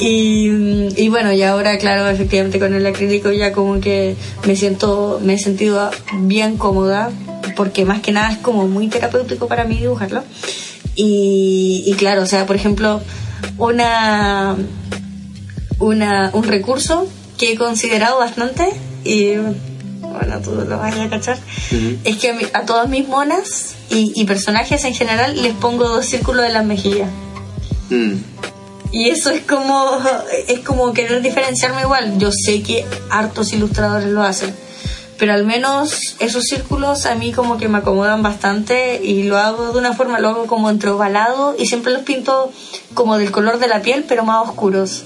y, 0.00 0.48
y 0.96 1.08
bueno, 1.08 1.32
y 1.32 1.42
ahora, 1.42 1.78
claro, 1.78 2.08
efectivamente 2.08 2.58
con 2.58 2.74
el 2.74 2.84
acrílico 2.86 3.30
ya 3.32 3.52
como 3.52 3.80
que 3.80 4.16
me 4.46 4.56
siento, 4.56 5.20
me 5.22 5.34
he 5.34 5.38
sentido 5.38 5.90
bien 6.20 6.56
cómoda, 6.56 7.10
porque 7.56 7.84
más 7.84 8.00
que 8.00 8.10
nada 8.12 8.32
es 8.32 8.38
como 8.38 8.66
muy 8.66 8.88
terapéutico 8.88 9.46
para 9.46 9.64
mí 9.64 9.76
dibujarlo. 9.78 10.22
Y, 10.96 11.84
y 11.86 11.92
claro, 11.94 12.22
o 12.22 12.26
sea, 12.26 12.46
por 12.46 12.56
ejemplo, 12.56 13.00
una, 13.58 14.56
una, 15.78 16.30
un 16.32 16.44
recurso 16.44 17.06
que 17.38 17.52
he 17.52 17.56
considerado 17.56 18.18
bastante 18.18 18.68
y 19.04 19.34
bueno, 19.36 20.40
tú 20.42 20.52
lo 20.54 20.78
vas 20.78 20.96
a 20.96 21.08
cachar, 21.10 21.36
Ujú. 21.72 21.96
es 22.04 22.16
que 22.18 22.30
a, 22.30 22.34
mi- 22.34 22.46
a 22.52 22.64
todas 22.64 22.88
mis 22.88 23.08
monas 23.08 23.74
y, 23.90 24.12
y 24.14 24.24
personajes 24.24 24.84
en 24.84 24.94
general 24.94 25.42
les 25.42 25.52
pongo 25.54 25.88
dos 25.88 26.06
círculos 26.06 26.46
en 26.46 26.52
las 26.52 26.64
mejillas. 26.64 27.08
Mm. 27.90 28.12
Y 28.94 29.08
eso 29.08 29.30
es 29.30 29.42
como, 29.42 29.98
es 30.46 30.60
como 30.60 30.92
querer 30.92 31.20
diferenciarme 31.20 31.82
igual. 31.82 32.16
Yo 32.16 32.30
sé 32.30 32.62
que 32.62 32.86
hartos 33.10 33.52
ilustradores 33.52 34.06
lo 34.06 34.22
hacen, 34.22 34.54
pero 35.18 35.32
al 35.32 35.44
menos 35.44 36.14
esos 36.20 36.44
círculos 36.44 37.04
a 37.06 37.16
mí 37.16 37.32
como 37.32 37.58
que 37.58 37.66
me 37.66 37.78
acomodan 37.78 38.22
bastante 38.22 39.00
y 39.02 39.24
lo 39.24 39.36
hago 39.36 39.72
de 39.72 39.80
una 39.80 39.94
forma, 39.94 40.20
lo 40.20 40.28
hago 40.28 40.46
como 40.46 40.70
entre 40.70 40.90
ovalado 40.90 41.56
y 41.58 41.66
siempre 41.66 41.92
los 41.92 42.02
pinto 42.02 42.52
como 42.94 43.18
del 43.18 43.32
color 43.32 43.58
de 43.58 43.66
la 43.66 43.82
piel, 43.82 44.04
pero 44.06 44.24
más 44.24 44.48
oscuros. 44.48 45.02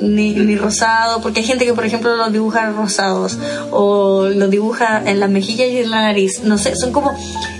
Ni, 0.00 0.34
ni 0.34 0.54
rosado, 0.54 1.20
porque 1.22 1.40
hay 1.40 1.46
gente 1.46 1.64
que 1.64 1.72
por 1.72 1.84
ejemplo 1.84 2.14
los 2.14 2.32
dibuja 2.32 2.70
rosados 2.70 3.36
o 3.72 4.28
los 4.28 4.48
dibuja 4.48 5.02
en 5.04 5.18
las 5.18 5.28
mejillas 5.28 5.70
y 5.70 5.78
en 5.78 5.90
la 5.90 6.02
nariz. 6.02 6.44
No 6.44 6.56
sé, 6.56 6.76
son 6.76 6.92
como, 6.92 7.12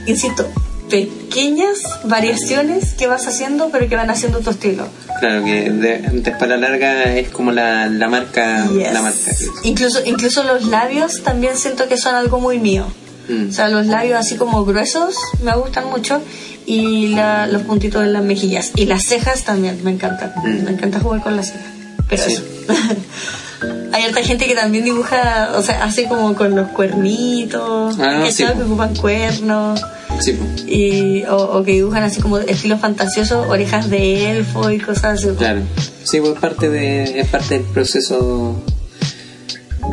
insisto, 0.07 0.47
pequeñas 0.91 1.78
variaciones 2.05 2.95
que 2.95 3.07
vas 3.07 3.26
haciendo, 3.26 3.70
pero 3.70 3.89
que 3.89 3.97
van 3.97 4.11
haciendo 4.11 4.41
tu 4.41 4.51
estilo. 4.51 4.87
Claro 5.20 5.45
que 5.45 5.70
de, 5.70 5.99
después 6.12 6.43
a 6.43 6.47
la 6.47 6.57
larga 6.57 7.14
es 7.16 7.28
como 7.30 7.53
la, 7.53 7.87
la 7.89 8.09
marca. 8.09 8.66
Yes. 8.68 8.93
La 8.93 9.03
marca. 9.03 9.18
Incluso, 9.64 10.01
incluso 10.05 10.43
los 10.45 10.66
labios 10.66 11.22
también 11.22 11.57
siento 11.57 11.89
que 11.89 11.97
son 11.97 12.14
algo 12.14 12.39
muy 12.41 12.59
mío. 12.59 12.87
Mm. 13.28 13.49
O 13.49 13.53
sea, 13.53 13.68
los 13.68 13.87
labios 13.87 14.18
así 14.20 14.37
como 14.37 14.64
gruesos 14.64 15.16
me 15.43 15.55
gustan 15.57 15.87
mucho 15.91 16.20
y 16.66 17.09
la- 17.09 17.47
los 17.47 17.62
puntitos 17.62 18.03
en 18.05 18.12
las 18.12 18.22
mejillas. 18.22 18.70
Y 18.76 18.87
las 18.87 19.05
cejas 19.05 19.45
también 19.45 19.82
me 19.82 19.91
encantan. 19.91 20.32
Mm. 20.37 20.64
Me 20.64 20.70
encanta 20.72 21.01
jugar 21.01 21.22
con 21.22 21.34
las 21.37 21.47
cejas. 21.49 21.66
Pero 22.09 22.22
Sí. 22.22 22.32
eso. 22.34 22.43
Hay 23.93 24.05
otra 24.05 24.22
gente 24.22 24.47
que 24.47 24.55
también 24.55 24.84
dibuja, 24.84 25.53
o 25.57 25.62
sea, 25.62 25.82
hace 25.82 26.05
como 26.05 26.34
con 26.34 26.55
los 26.55 26.68
cuernitos, 26.68 27.97
Ah, 27.99 28.20
que 28.24 28.30
sí, 28.32 28.45
que 28.45 28.53
po. 28.53 28.64
ocupan 28.64 28.95
cuernos. 28.95 29.80
Sí. 30.20 30.38
Y, 30.66 31.24
o, 31.24 31.36
o 31.36 31.62
que 31.64 31.72
dibujan 31.72 32.02
así 32.02 32.20
como 32.20 32.38
estilo 32.38 32.78
fantasioso, 32.78 33.42
orejas 33.48 33.90
de 33.90 34.30
elfo 34.30 34.70
y 34.70 34.78
cosas 34.78 35.18
así. 35.22 35.28
Claro. 35.36 35.60
Sí, 36.04 36.20
pues 36.20 36.38
parte 36.38 36.68
de, 36.70 37.20
es 37.20 37.28
parte 37.28 37.58
del 37.58 37.64
proceso, 37.64 38.56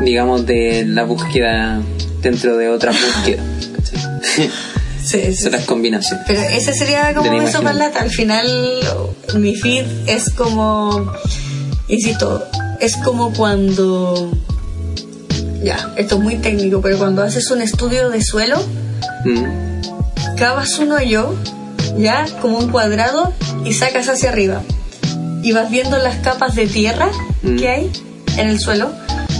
digamos, 0.03 0.45
de 0.45 0.85
la 0.85 1.03
búsqueda 1.03 1.81
dentro 2.21 2.57
de 2.57 2.69
otra 2.69 2.91
búsqueda. 2.91 3.43
¿cachai? 3.75 4.49
Sí, 5.03 5.19
sí, 5.19 5.35
Son 5.35 5.51
las 5.51 5.65
combinaciones. 5.65 6.23
Pero 6.25 6.39
ese 6.39 6.73
sería 6.73 7.13
como 7.13 7.25
la 7.29 7.43
eso 7.43 7.59
imaginación. 7.59 7.63
para 7.63 7.75
lata. 7.75 8.01
Al 8.03 8.09
final, 8.09 8.47
mi 9.37 9.53
feed 9.53 9.85
es 10.07 10.29
como. 10.31 11.11
Insisto, 11.89 12.45
es 12.79 12.95
como 12.95 13.33
cuando. 13.33 14.31
Ya, 15.61 15.93
esto 15.97 16.15
es 16.15 16.21
muy 16.21 16.37
técnico, 16.37 16.79
pero 16.79 16.97
cuando 16.97 17.21
haces 17.21 17.51
un 17.51 17.61
estudio 17.61 18.09
de 18.09 18.21
suelo, 18.23 18.63
Mm. 19.25 19.72
Cavas 20.37 20.77
un 20.79 20.91
hoyo, 20.91 21.33
ya, 21.97 22.25
como 22.41 22.57
un 22.57 22.69
cuadrado, 22.69 23.33
y 23.65 23.73
sacas 23.73 24.09
hacia 24.09 24.29
arriba. 24.29 24.61
Y 25.43 25.51
vas 25.51 25.69
viendo 25.69 25.97
las 25.97 26.15
capas 26.17 26.55
de 26.55 26.67
tierra 26.67 27.09
Mm. 27.41 27.57
que 27.57 27.67
hay 27.69 27.91
en 28.37 28.47
el 28.47 28.59
suelo. 28.59 28.89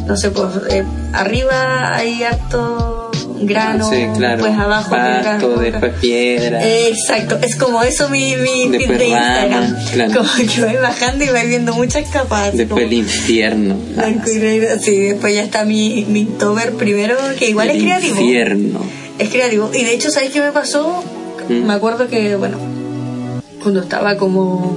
No 0.08 0.18
sé, 0.18 0.32
pues 0.32 0.50
eh, 0.70 0.84
arriba 1.14 1.96
hay 1.96 2.24
harto 2.24 3.10
grano, 3.42 3.90
sí, 3.90 4.06
claro. 4.18 4.42
pues 4.42 4.54
abajo 4.58 4.90
Pasto, 4.92 5.56
después 5.58 5.94
piedra. 6.02 6.62
Exacto, 6.62 7.38
es 7.42 7.56
como 7.56 7.82
eso 7.84 8.10
mi, 8.10 8.36
mi 8.36 8.70
feed 8.70 8.98
de 8.98 9.08
Instagram. 9.08 9.76
claro. 9.94 10.14
Como 10.18 10.30
que 10.54 10.62
voy 10.62 10.76
bajando 10.82 11.24
y 11.26 11.30
voy 11.30 11.48
viendo 11.48 11.74
muchas 11.74 12.08
capas. 12.10 12.48
después 12.56 12.68
como 12.68 12.80
el 12.82 12.94
infierno. 12.94 13.78
Sí, 14.82 15.00
después 15.00 15.34
ya 15.36 15.44
está 15.44 15.64
mi, 15.66 16.06
mi 16.08 16.26
Tober 16.26 16.74
primero, 16.74 17.16
que 17.40 17.50
igual 17.50 17.70
el 17.70 17.78
es 17.78 17.84
creativo. 17.84 18.20
infierno. 18.20 18.80
Es 19.20 19.30
creativo. 19.30 19.70
Y 19.74 19.84
de 19.84 19.94
hecho, 19.94 20.10
¿sabes 20.12 20.32
qué 20.32 20.42
me 20.42 20.52
pasó? 20.52 21.04
Mm. 21.50 21.66
Me 21.66 21.74
acuerdo 21.74 22.08
que, 22.08 22.36
bueno, 22.36 22.58
cuando 23.62 23.82
estaba 23.82 24.18
como 24.18 24.76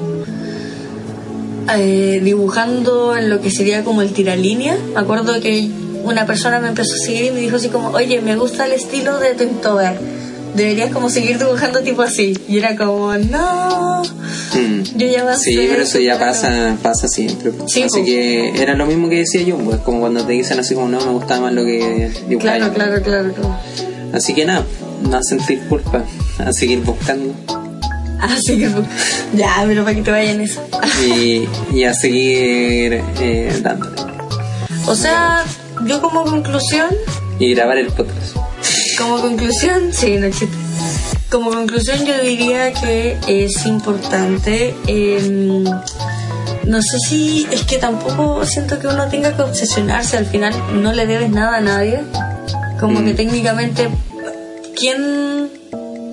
eh, 1.76 2.20
dibujando 2.22 3.16
en 3.16 3.28
lo 3.28 3.40
que 3.40 3.50
sería 3.50 3.82
como 3.84 4.02
el 4.02 4.12
tiralínea, 4.12 4.76
me 4.94 5.00
acuerdo 5.00 5.40
que 5.40 5.68
una 6.04 6.24
persona 6.26 6.60
me 6.60 6.68
empezó 6.68 6.94
a 6.94 6.98
seguir 6.98 7.24
y 7.26 7.30
me 7.32 7.40
dijo 7.40 7.56
así 7.56 7.68
como, 7.68 7.88
oye, 7.90 8.20
me 8.20 8.36
gusta 8.36 8.66
el 8.66 8.72
estilo 8.72 9.18
de 9.18 9.34
tu 9.34 9.42
Inktober. 9.44 9.98
Deberías 10.54 10.90
como 10.90 11.10
seguir 11.10 11.38
dibujando 11.38 11.80
tipo 11.80 12.00
así. 12.02 12.32
Y 12.48 12.58
era 12.58 12.76
como, 12.76 13.12
no. 13.18 14.02
Mm. 14.02 14.82
Yo 14.96 15.06
ya 15.06 15.30
a 15.30 15.36
Sí, 15.36 15.54
pero 15.68 15.82
eso 15.82 15.98
ya 15.98 16.14
súper- 16.14 16.28
pasa, 16.28 16.76
pasa 16.82 17.08
siempre. 17.08 17.52
Sí, 17.66 17.82
así 17.82 17.98
pues. 17.98 18.04
que 18.06 18.62
era 18.62 18.74
lo 18.74 18.86
mismo 18.86 19.08
que 19.08 19.16
decía 19.16 19.42
yo, 19.42 19.58
pues 19.58 19.78
como 19.80 20.00
cuando 20.00 20.24
te 20.24 20.32
dicen 20.32 20.58
así 20.58 20.74
como 20.74 20.88
no, 20.88 20.98
me 21.04 21.12
gustaba 21.12 21.42
más 21.42 21.52
lo 21.52 21.64
que 21.64 22.10
dibujaba. 22.28 22.56
Claro, 22.58 22.72
claro, 22.72 23.02
claro, 23.02 23.32
claro. 23.34 23.56
Así 24.12 24.34
que 24.34 24.44
nada, 24.44 24.64
no 25.02 25.22
sentir 25.22 25.60
culpa, 25.68 26.04
a 26.38 26.52
seguir 26.52 26.80
buscando 26.80 27.34
Así 28.20 28.58
que, 28.58 28.70
ya, 29.34 29.62
pero 29.66 29.84
para 29.84 29.94
que 29.94 30.02
te 30.02 30.10
vayan 30.10 30.40
eso. 30.40 30.62
y, 31.06 31.46
y 31.72 31.84
a 31.84 31.92
seguir 31.92 33.02
eh, 33.20 33.60
dándole. 33.62 33.94
O 34.86 34.94
sea, 34.94 35.44
yo 35.84 36.00
como 36.00 36.24
conclusión, 36.24 36.88
Y 37.38 37.54
grabar 37.54 37.76
el 37.76 37.88
podcast. 37.88 38.36
como 38.96 39.20
conclusión, 39.20 39.92
sí, 39.92 40.16
no 40.16 40.26
existe. 40.26 40.56
Como 41.30 41.50
conclusión 41.50 42.06
yo 42.06 42.18
diría 42.22 42.72
que 42.72 43.18
es 43.28 43.66
importante, 43.66 44.74
em, 44.86 45.64
no 45.64 46.80
sé 46.82 46.98
si 47.08 47.46
es 47.50 47.64
que 47.64 47.76
tampoco 47.78 48.46
siento 48.46 48.78
que 48.78 48.86
uno 48.86 49.08
tenga 49.08 49.36
que 49.36 49.42
obsesionarse, 49.42 50.16
al 50.16 50.26
final 50.26 50.54
no 50.74 50.92
le 50.92 51.06
debes 51.06 51.30
nada 51.30 51.58
a 51.58 51.60
nadie, 51.60 52.00
como 52.80 53.04
que 53.04 53.12
Mm. 53.12 53.16
técnicamente, 53.16 53.88
¿quién 54.78 55.50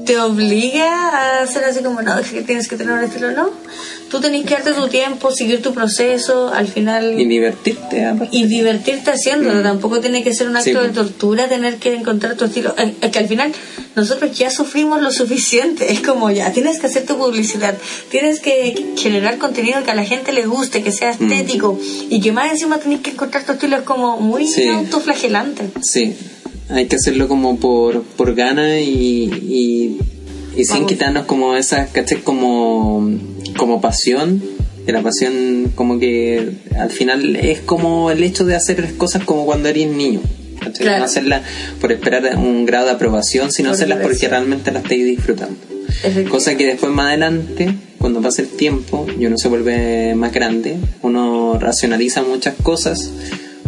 te 0.06 0.18
obliga 0.20 1.10
a 1.10 1.44
hacer 1.44 1.64
así 1.64 1.82
como, 1.82 2.02
no, 2.02 2.18
es 2.20 2.28
que 2.32 2.42
tienes 2.42 2.68
que 2.68 2.76
tener 2.76 2.94
un 2.94 3.04
estilo? 3.04 3.32
No, 3.32 3.50
tú 4.10 4.20
tenés 4.20 4.46
que 4.46 4.54
darte 4.56 4.74
tu 4.74 4.88
tiempo, 4.90 5.32
seguir 5.32 5.62
tu 5.62 5.74
proceso, 5.74 6.50
al 6.54 6.68
final 6.68 7.20
Y 7.20 7.26
divertirte 7.26 8.06
aparte. 8.06 8.36
y 8.36 8.46
divertirte 8.48 9.12
haciéndolo. 9.12 9.62
Tampoco 9.64 10.02
tiene 10.02 10.22
que 10.24 10.34
ser 10.34 10.50
un 10.50 10.58
acto 10.58 10.70
Sí, 10.82 10.88
de 10.88 10.90
tortura 10.94 11.48
tener 11.48 11.78
que 11.78 11.94
encontrar 11.96 12.36
tu 12.36 12.46
estilo. 12.46 12.76
Es 12.78 12.92
es 13.02 13.12
que 13.12 13.20
al 13.20 13.28
final 13.30 13.54
nosotros 13.96 14.38
ya 14.38 14.50
sufrimos 14.52 15.02
lo 15.02 15.10
suficiente. 15.12 15.92
Es 15.94 16.02
como 16.02 16.30
ya, 16.32 16.52
tienes 16.52 16.80
que 16.80 16.88
hacer 16.88 17.06
tu 17.06 17.18
publicidad, 17.18 17.76
tienes 18.12 18.40
que 18.42 18.94
generar 18.98 19.38
contenido 19.38 19.84
que 19.84 19.92
a 19.92 19.96
la 19.96 20.04
gente 20.04 20.34
le 20.34 20.46
guste, 20.46 20.84
que 20.84 20.92
sea 20.92 21.14
Mm. 21.18 21.32
estético 21.32 21.80
y 22.10 22.20
que 22.20 22.32
más 22.34 22.52
encima 22.52 22.78
tenés 22.80 23.00
que 23.00 23.12
encontrar 23.12 23.46
tu 23.46 23.54
estilo. 23.54 23.78
Es 23.78 23.84
como 23.84 24.18
muy 24.20 24.48
Sí. 24.48 24.68
autoflagelante. 24.68 25.70
Sí, 25.82 26.14
hay 26.70 26.88
que 26.88 26.96
hacerlo 26.96 27.28
como 27.28 27.58
por, 27.60 28.04
por 28.04 28.36
gana 28.36 28.80
y, 28.80 29.24
y, 29.26 30.00
y 30.56 30.66
sin 30.66 30.86
quitarnos 30.86 31.26
como 31.26 31.56
esa, 31.56 31.88
¿cachai? 31.88 32.22
Como, 32.22 33.10
como 33.58 33.82
pasión. 33.82 34.42
Que 34.86 34.92
la 34.92 35.02
pasión 35.02 35.72
como 35.76 35.98
que 35.98 36.56
al 36.78 36.92
final 36.92 37.38
es 37.38 37.62
como 37.62 38.12
el 38.12 38.22
hecho 38.22 38.44
de 38.44 38.56
hacer 38.56 38.82
las 38.82 38.92
cosas 38.92 39.24
como 39.24 39.46
cuando 39.46 39.70
eres 39.70 39.88
niño. 39.88 40.20
No 40.82 41.04
hacerlas 41.04 41.44
por 41.80 41.92
esperar 41.92 42.38
un 42.38 42.66
grado 42.66 42.88
de 42.88 42.92
aprobación, 42.92 43.52
sino 43.52 43.70
Por 43.70 43.76
hacerlas 43.76 44.00
porque 44.02 44.28
realmente 44.28 44.72
las 44.72 44.84
estáis 44.84 45.06
disfrutando. 45.06 45.56
Cosa 46.30 46.56
que 46.56 46.66
después 46.66 46.92
más 46.92 47.08
adelante, 47.08 47.74
cuando 47.98 48.22
pasa 48.22 48.42
el 48.42 48.50
tiempo 48.50 49.06
y 49.18 49.26
uno 49.26 49.38
se 49.38 49.48
vuelve 49.48 50.16
más 50.16 50.34
grande, 50.34 50.76
uno 51.02 51.58
racionaliza 51.60 52.24
muchas 52.24 52.56
cosas, 52.62 53.10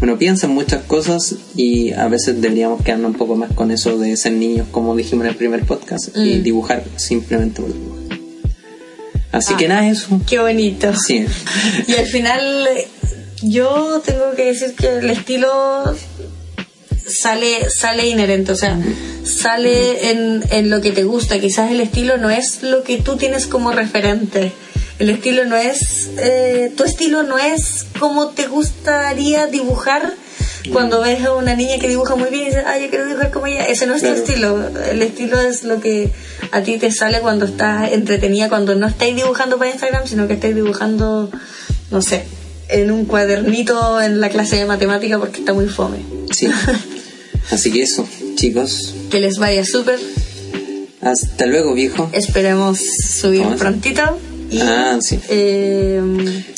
uno 0.02 0.18
piensa 0.18 0.48
en 0.48 0.54
muchas 0.54 0.84
cosas 0.84 1.36
y 1.56 1.92
a 1.94 2.08
veces 2.08 2.42
deberíamos 2.42 2.82
quedarnos 2.84 3.12
un 3.12 3.18
poco 3.18 3.36
más 3.36 3.52
con 3.54 3.72
eso 3.72 3.98
de 3.98 4.16
ser 4.18 4.34
niños, 4.34 4.68
como 4.72 4.96
dijimos 4.96 5.26
en 5.26 5.32
el 5.32 5.38
primer 5.38 5.64
podcast, 5.66 6.10
y 6.16 6.36
Mm. 6.40 6.44
dibujar 6.44 6.84
simplemente 6.98 7.62
por 7.62 7.74
dibujar. 7.74 8.20
Así 9.32 9.54
Ah. 9.54 9.58
que 9.58 9.68
nada, 9.68 9.88
eso. 9.90 10.20
Qué 10.28 10.40
bonito. 10.40 10.94
Sí. 10.96 11.26
Y 11.88 11.94
al 11.96 12.06
final 12.06 12.68
eh, 12.68 12.88
yo 13.42 14.02
tengo 14.06 14.32
que 14.36 14.46
decir 14.46 14.76
que 14.76 14.98
el 15.00 15.10
estilo 15.10 15.94
sale 17.08 17.70
sale 17.70 18.08
inherente, 18.08 18.52
o 18.52 18.56
sea, 18.56 18.80
sale 19.24 20.12
en, 20.12 20.44
en 20.52 20.70
lo 20.70 20.82
que 20.82 20.92
te 20.92 21.04
gusta. 21.04 21.40
Quizás 21.40 21.72
el 21.72 21.80
estilo 21.82 22.18
no 22.18 22.30
es 22.30 22.64
lo 22.64 22.84
que 22.84 22.98
tú 22.98 23.16
tienes 23.18 23.46
como 23.48 23.72
referente. 23.72 24.52
El 25.00 25.10
estilo 25.10 25.46
no 25.46 25.56
es, 25.58 26.10
eh, 26.18 26.72
tu 26.78 26.84
estilo 26.84 27.24
no 27.24 27.38
es 27.38 27.86
como 28.00 28.30
te 28.30 28.48
gustaría 28.48 29.48
dibujar 29.48 30.14
cuando 30.72 31.02
ves 31.02 31.24
a 31.26 31.34
una 31.34 31.54
niña 31.56 31.78
que 31.80 31.88
dibuja 31.88 32.16
muy 32.16 32.30
bien 32.30 32.44
y 32.44 32.46
dices, 32.48 32.64
ah, 32.66 32.80
yo 32.80 32.90
quiero 32.90 33.06
dibujar 33.06 33.30
como 33.32 33.46
ella. 33.48 33.66
Ese 33.66 33.86
no 33.88 33.94
es 33.94 34.02
Claro. 34.02 34.16
tu 34.16 34.22
estilo. 34.24 34.70
El 34.90 35.02
estilo 35.02 35.40
es 35.40 35.64
lo 35.64 35.80
que 35.80 36.12
a 36.52 36.62
ti 36.62 36.78
te 36.78 36.92
sale 36.92 37.20
cuando 37.20 37.46
estás 37.46 37.92
entretenida, 37.92 38.50
cuando 38.50 38.74
no 38.76 38.88
estáis 38.88 39.16
dibujando 39.16 39.58
para 39.58 39.70
Instagram, 39.72 40.08
sino 40.08 40.28
que 40.28 40.34
estáis 40.36 40.56
dibujando, 40.56 41.30
no 41.92 42.02
sé, 42.02 42.24
en 42.70 42.90
un 42.90 43.06
cuadernito 43.06 44.02
en 44.02 44.20
la 44.22 44.30
clase 44.30 44.56
de 44.56 44.66
matemática 44.66 45.20
porque 45.20 45.40
está 45.42 45.54
muy 45.54 45.68
fome. 45.68 45.98
Sí. 46.32 46.48
Así 47.52 47.72
que 47.72 47.84
eso, 47.84 48.08
chicos. 48.36 48.96
Que 49.12 49.20
les 49.20 49.38
vaya 49.38 49.64
súper. 49.66 50.00
Hasta 51.02 51.46
luego, 51.46 51.76
viejo. 51.76 52.10
Esperemos 52.12 52.80
subir 53.20 53.46
prontito. 53.60 54.18
Y, 54.56 54.62
Ah, 54.62 54.98
sí. 55.02 55.20
eh, 55.30 56.02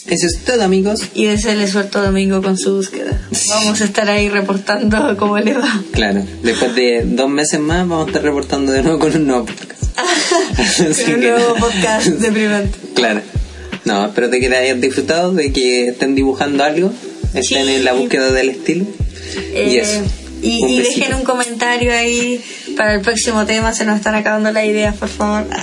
Eso 0.06 0.28
es 0.28 0.38
todo, 0.46 0.62
amigos. 0.64 1.02
y 1.16 1.26
desearle 1.26 1.68
suerte 1.68 1.98
a 1.98 2.02
Domingo 2.02 2.42
con 2.44 2.58
su 2.58 2.76
búsqueda. 2.76 3.20
Vamos 3.50 3.82
a 3.82 3.86
estar 3.86 4.08
ahí 4.10 4.30
reportando 4.30 5.16
cómo 5.18 5.38
le 5.40 5.54
va. 5.54 5.82
Claro, 5.92 6.24
después 6.44 6.76
de 6.76 7.04
dos 7.06 7.30
meses 7.30 7.60
más 7.60 7.88
vamos 7.88 8.06
a 8.06 8.08
estar 8.10 8.22
reportando 8.24 8.72
de 8.72 8.84
nuevo 8.84 9.00
con 9.00 9.16
un 9.16 9.26
nuevo 9.28 9.46
podcast. 9.46 9.78
Con 11.06 11.16
un 11.16 11.22
que- 11.22 11.30
nuevo 11.32 11.56
podcast 11.56 12.06
deprimente. 12.20 12.78
Claro. 12.94 13.22
No, 13.86 14.06
espero 14.06 14.30
que 14.30 14.48
la 14.50 14.60
hayan 14.60 14.80
disfrutado, 14.82 15.32
de 15.34 15.52
que 15.52 15.88
estén 15.88 16.14
dibujando 16.14 16.64
algo, 16.64 16.92
estén 17.34 17.66
Sí. 17.66 17.72
en 17.74 17.84
la 17.86 17.94
búsqueda 17.94 18.32
del 18.32 18.50
estilo. 18.50 18.86
y 18.86 19.58
Eh, 19.58 19.80
eso. 19.82 20.02
Y, 20.42 20.64
Un 20.64 20.70
y 20.70 20.80
dejen 20.80 21.14
un 21.16 21.24
comentario 21.24 21.92
ahí 21.94 22.42
para 22.76 22.94
el 22.96 23.02
próximo 23.02 23.46
tema. 23.46 23.74
Se 23.74 23.86
nos 23.86 23.98
están 23.98 24.16
acabando 24.16 24.52
las 24.52 24.66
ideas, 24.66 24.96
por 24.96 25.10
favor. 25.10 25.46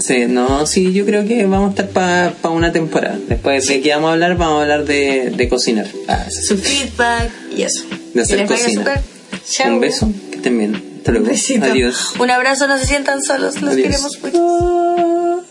Sí, 0.00 0.26
no, 0.28 0.66
sí, 0.66 0.92
yo 0.92 1.04
creo 1.06 1.26
que 1.26 1.44
vamos 1.46 1.68
a 1.78 1.82
estar 1.82 2.32
para 2.34 2.54
una 2.54 2.70
temporada. 2.72 3.18
Después 3.28 3.66
de 3.66 3.80
que 3.80 3.90
vamos 3.94 4.10
a 4.10 4.12
hablar, 4.12 4.36
vamos 4.36 4.58
a 4.58 4.62
hablar 4.62 4.84
de, 4.84 5.30
de 5.34 5.48
cocinar. 5.48 5.86
Ah, 6.08 6.26
sí. 6.30 6.42
Su 6.46 6.58
feedback 6.58 7.30
y 7.56 7.62
eso. 7.62 7.84
De 8.12 8.22
hacer 8.22 8.46
cocina. 8.46 9.02
Un 9.66 9.80
beso, 9.80 10.08
que 10.30 10.36
estén 10.36 10.58
bien. 10.58 10.74
Hasta 10.98 11.10
Un 11.10 11.14
luego. 11.18 11.26
besito. 11.30 11.64
Adiós. 11.64 12.12
Un 12.18 12.30
abrazo, 12.30 12.66
no 12.68 12.78
se 12.78 12.86
sientan 12.86 13.22
solos. 13.22 13.60
Los 13.62 13.72
Adiós. 13.72 13.86
queremos 13.88 14.18
mucho. 14.22 15.44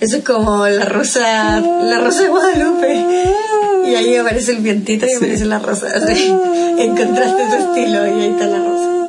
Eso 0.00 0.16
es 0.18 0.24
como 0.24 0.66
la 0.66 0.84
rosa, 0.86 1.60
la 1.60 2.00
rosa 2.00 2.22
de 2.24 2.28
Guadalupe. 2.28 3.04
Y 3.86 3.94
ahí 3.94 4.16
aparece 4.16 4.52
el 4.52 4.58
vientito 4.58 5.06
y 5.06 5.10
Sí. 5.10 5.16
aparece 5.16 5.44
la 5.46 5.58
rosa. 5.58 5.86
Así. 5.94 6.34
Encontraste 6.78 7.42
tu 7.44 7.54
estilo 7.68 8.06
y 8.06 8.10
ahí 8.22 8.30
está 8.30 8.46
la 8.46 8.58
rosa. 8.58 9.08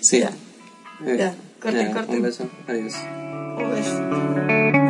Sí. 0.00 0.20
Ya. 0.20 0.30
Eh, 1.06 1.16
Ya, 1.18 1.34
corten, 1.60 1.88
ya, 1.88 1.92
corten. 1.94 2.16
Un 2.16 2.22
beso. 2.22 2.44
Adiós. 2.68 2.94
Un 3.58 3.70
beso. 3.74 4.85